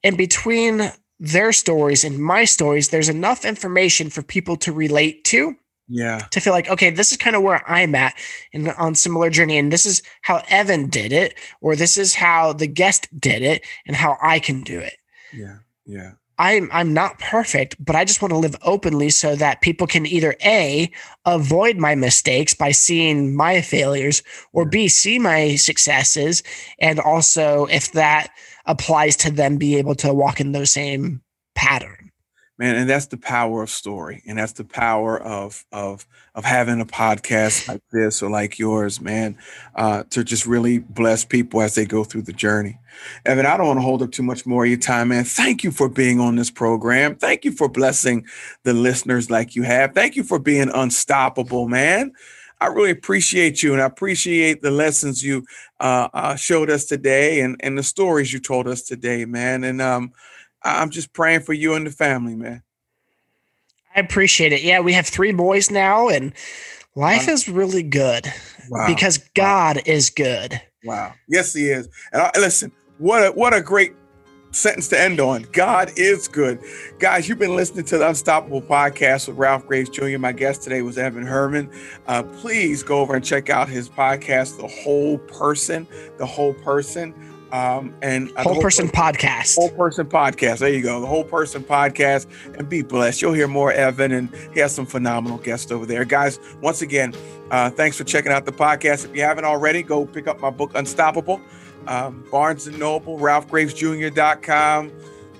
And 0.03 0.17
between 0.17 0.91
their 1.19 1.53
stories 1.53 2.03
and 2.03 2.19
my 2.19 2.43
stories, 2.43 2.89
there's 2.89 3.07
enough 3.07 3.45
information 3.45 4.09
for 4.09 4.21
people 4.21 4.57
to 4.57 4.73
relate 4.73 5.23
to 5.25 5.55
Yeah. 5.87 6.19
to 6.31 6.41
feel 6.41 6.51
like, 6.51 6.69
okay, 6.69 6.89
this 6.89 7.11
is 7.11 7.17
kind 7.17 7.35
of 7.37 7.41
where 7.43 7.63
I'm 7.69 7.95
at 7.95 8.15
and 8.53 8.69
on 8.71 8.95
similar 8.95 9.29
journey. 9.29 9.57
And 9.57 9.71
this 9.71 9.85
is 9.85 10.01
how 10.23 10.43
Evan 10.49 10.89
did 10.89 11.13
it, 11.13 11.35
or 11.61 11.75
this 11.77 11.97
is 11.97 12.15
how 12.15 12.51
the 12.51 12.67
guest 12.67 13.07
did 13.17 13.41
it, 13.43 13.65
and 13.87 13.95
how 13.95 14.17
I 14.21 14.39
can 14.39 14.61
do 14.63 14.79
it. 14.79 14.97
Yeah. 15.31 15.59
Yeah. 15.85 16.11
I'm 16.39 16.69
I'm 16.71 16.93
not 16.93 17.19
perfect, 17.19 17.75
but 17.83 17.95
I 17.95 18.05
just 18.05 18.21
want 18.21 18.31
to 18.31 18.37
live 18.37 18.55
openly 18.63 19.09
so 19.09 19.35
that 19.35 19.61
people 19.61 19.87
can 19.87 20.05
either 20.05 20.35
A 20.43 20.91
avoid 21.25 21.77
my 21.77 21.95
mistakes 21.95 22.53
by 22.53 22.71
seeing 22.71 23.35
my 23.35 23.61
failures 23.61 24.23
or 24.51 24.65
B 24.65 24.87
see 24.87 25.19
my 25.19 25.55
successes 25.55 26.41
and 26.79 26.99
also 26.99 27.65
if 27.65 27.91
that 27.91 28.29
applies 28.65 29.15
to 29.17 29.31
them 29.31 29.57
be 29.57 29.75
able 29.75 29.95
to 29.95 30.13
walk 30.13 30.39
in 30.39 30.53
those 30.53 30.71
same 30.71 31.21
pattern. 31.55 32.11
Man 32.63 32.77
and 32.77 32.89
that's 32.89 33.07
the 33.07 33.17
power 33.17 33.61
of 33.61 33.69
story 33.69 34.23
and 34.25 34.37
that's 34.37 34.53
the 34.53 34.63
power 34.63 35.21
of 35.21 35.65
of 35.73 36.05
of 36.33 36.45
having 36.45 36.79
a 36.79 36.85
podcast 36.85 37.67
like 37.67 37.81
this 37.91 38.21
or 38.21 38.29
like 38.29 38.57
yours 38.57 39.01
man 39.01 39.37
uh 39.75 40.03
to 40.09 40.23
just 40.23 40.45
really 40.45 40.79
bless 40.79 41.25
people 41.25 41.61
as 41.61 41.75
they 41.75 41.85
go 41.85 42.03
through 42.03 42.21
the 42.21 42.33
journey. 42.33 42.79
Evan 43.25 43.45
i 43.45 43.57
don't 43.57 43.67
want 43.67 43.77
to 43.77 43.83
hold 43.83 44.01
up 44.01 44.11
too 44.11 44.23
much 44.23 44.45
more 44.45 44.63
of 44.63 44.69
your 44.69 44.79
time 44.79 45.09
man. 45.09 45.25
Thank 45.25 45.63
you 45.63 45.71
for 45.71 45.89
being 45.89 46.19
on 46.19 46.35
this 46.37 46.49
program. 46.49 47.15
Thank 47.15 47.43
you 47.43 47.51
for 47.51 47.67
blessing 47.67 48.25
the 48.63 48.73
listeners 48.73 49.29
like 49.29 49.55
you 49.55 49.63
have. 49.63 49.93
Thank 49.93 50.15
you 50.15 50.23
for 50.23 50.39
being 50.39 50.69
unstoppable 50.73 51.67
man. 51.67 52.13
I 52.61 52.67
really 52.67 52.91
appreciate 52.91 53.61
you, 53.61 53.73
and 53.73 53.81
I 53.81 53.85
appreciate 53.85 54.61
the 54.61 54.71
lessons 54.71 55.21
you 55.21 55.43
uh, 55.81 56.07
uh, 56.13 56.35
showed 56.37 56.69
us 56.69 56.85
today, 56.85 57.41
and 57.41 57.57
and 57.59 57.77
the 57.77 57.83
stories 57.83 58.31
you 58.31 58.39
told 58.39 58.69
us 58.69 58.83
today, 58.83 59.25
man. 59.25 59.65
And 59.65 59.81
um, 59.81 60.13
I'm 60.63 60.89
just 60.89 61.13
praying 61.13 61.41
for 61.41 61.53
you 61.53 61.73
and 61.73 61.85
the 61.85 61.91
family, 61.91 62.35
man. 62.35 62.63
I 63.95 63.99
appreciate 63.99 64.53
it. 64.53 64.63
Yeah, 64.63 64.79
we 64.79 64.93
have 64.93 65.05
three 65.07 65.31
boys 65.33 65.69
now 65.69 66.09
and 66.09 66.33
life 66.95 67.27
is 67.27 67.47
really 67.47 67.83
good 67.83 68.31
Wow. 68.69 68.87
because 68.87 69.17
God 69.35 69.81
is 69.85 70.09
good. 70.09 70.59
wow. 70.85 71.13
Yes, 71.27 71.53
he 71.53 71.69
is. 71.69 71.87
And 72.11 72.21
I, 72.21 72.31
listen, 72.37 72.71
what 72.97 73.25
a 73.27 73.31
what 73.31 73.53
a 73.53 73.61
great 73.61 73.93
sentence 74.51 74.87
to 74.87 74.99
end 74.99 75.19
on. 75.19 75.43
God 75.51 75.91
is 75.97 76.27
good. 76.27 76.59
Guys, 76.99 77.27
you've 77.27 77.39
been 77.39 77.55
listening 77.55 77.85
to 77.85 77.97
the 77.97 78.07
Unstoppable 78.07 78.61
podcast 78.61 79.27
with 79.27 79.37
Ralph 79.37 79.65
Graves 79.67 79.89
Jr. 79.89 80.17
My 80.19 80.31
guest 80.31 80.61
today 80.61 80.81
was 80.83 80.97
Evan 80.97 81.25
Herrman. 81.25 81.73
Uh, 82.07 82.21
please 82.23 82.83
go 82.83 82.99
over 82.99 83.15
and 83.15 83.25
check 83.25 83.49
out 83.49 83.67
his 83.67 83.89
podcast, 83.89 84.57
The 84.57 84.67
Whole 84.67 85.17
Person, 85.17 85.87
The 86.19 86.25
Whole 86.27 86.53
Person. 86.53 87.13
Um, 87.53 87.93
and 88.01 88.31
uh, 88.31 88.41
The 88.41 88.49
Whole 88.49 88.61
person 88.61 88.89
podcast. 88.89 89.55
Whole 89.55 89.69
Person 89.69 90.07
Podcast. 90.07 90.57
There 90.57 90.69
you 90.69 90.81
go. 90.81 90.99
The 90.99 91.05
Whole 91.07 91.23
Person 91.23 91.63
Podcast. 91.63 92.25
And 92.57 92.67
be 92.67 92.81
blessed. 92.81 93.21
You'll 93.21 93.33
hear 93.33 93.47
more 93.47 93.71
Evan, 93.71 94.11
and 94.11 94.35
he 94.53 94.59
has 94.59 94.73
some 94.73 94.87
phenomenal 94.87 95.37
guests 95.37 95.71
over 95.71 95.85
there. 95.85 96.03
Guys, 96.03 96.39
once 96.61 96.81
again, 96.81 97.13
uh, 97.51 97.69
thanks 97.69 97.95
for 97.95 98.05
checking 98.05 98.31
out 98.31 98.45
the 98.45 98.51
podcast. 98.51 99.05
If 99.05 99.15
you 99.15 99.21
haven't 99.21 99.45
already, 99.45 99.83
go 99.83 100.03
pick 100.03 100.25
up 100.27 100.39
my 100.39 100.49
book, 100.49 100.71
Unstoppable. 100.73 101.39
Um, 101.85 102.25
Barnes 102.31 102.65
and 102.65 102.79
Noble, 102.79 103.19
RalphGravesJr.com, 103.19 104.91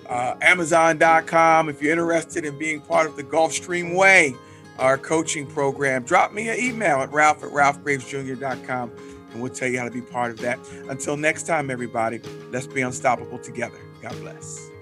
uh, 0.08 0.36
Amazon.com. 0.42 1.70
If 1.70 1.82
you're 1.82 1.94
interested 1.94 2.46
in 2.46 2.60
being 2.60 2.82
part 2.82 3.08
of 3.08 3.16
the 3.16 3.24
Gulfstream 3.24 3.96
Way, 3.96 4.36
our 4.78 5.00
coaching 5.00 5.48
program, 5.48 6.04
drop 6.04 6.32
me 6.32 6.50
an 6.50 6.60
email 6.60 6.98
at 7.02 7.12
ralph 7.12 7.44
at 7.44 7.50
ralphgravesjr.com 7.50 8.92
and 9.34 9.42
we'll 9.42 9.52
tell 9.52 9.68
you 9.68 9.80
how 9.80 9.86
to 9.86 9.92
be 9.92 10.02
part 10.02 10.32
of 10.32 10.38
that. 10.40 10.60
Until 10.90 11.18
next 11.18 11.44
time, 11.44 11.70
everybody, 11.70 12.22
let's 12.52 12.68
be 12.68 12.82
unstoppable 12.82 13.40
together. 13.40 13.80
God 14.02 14.18
bless. 14.22 14.73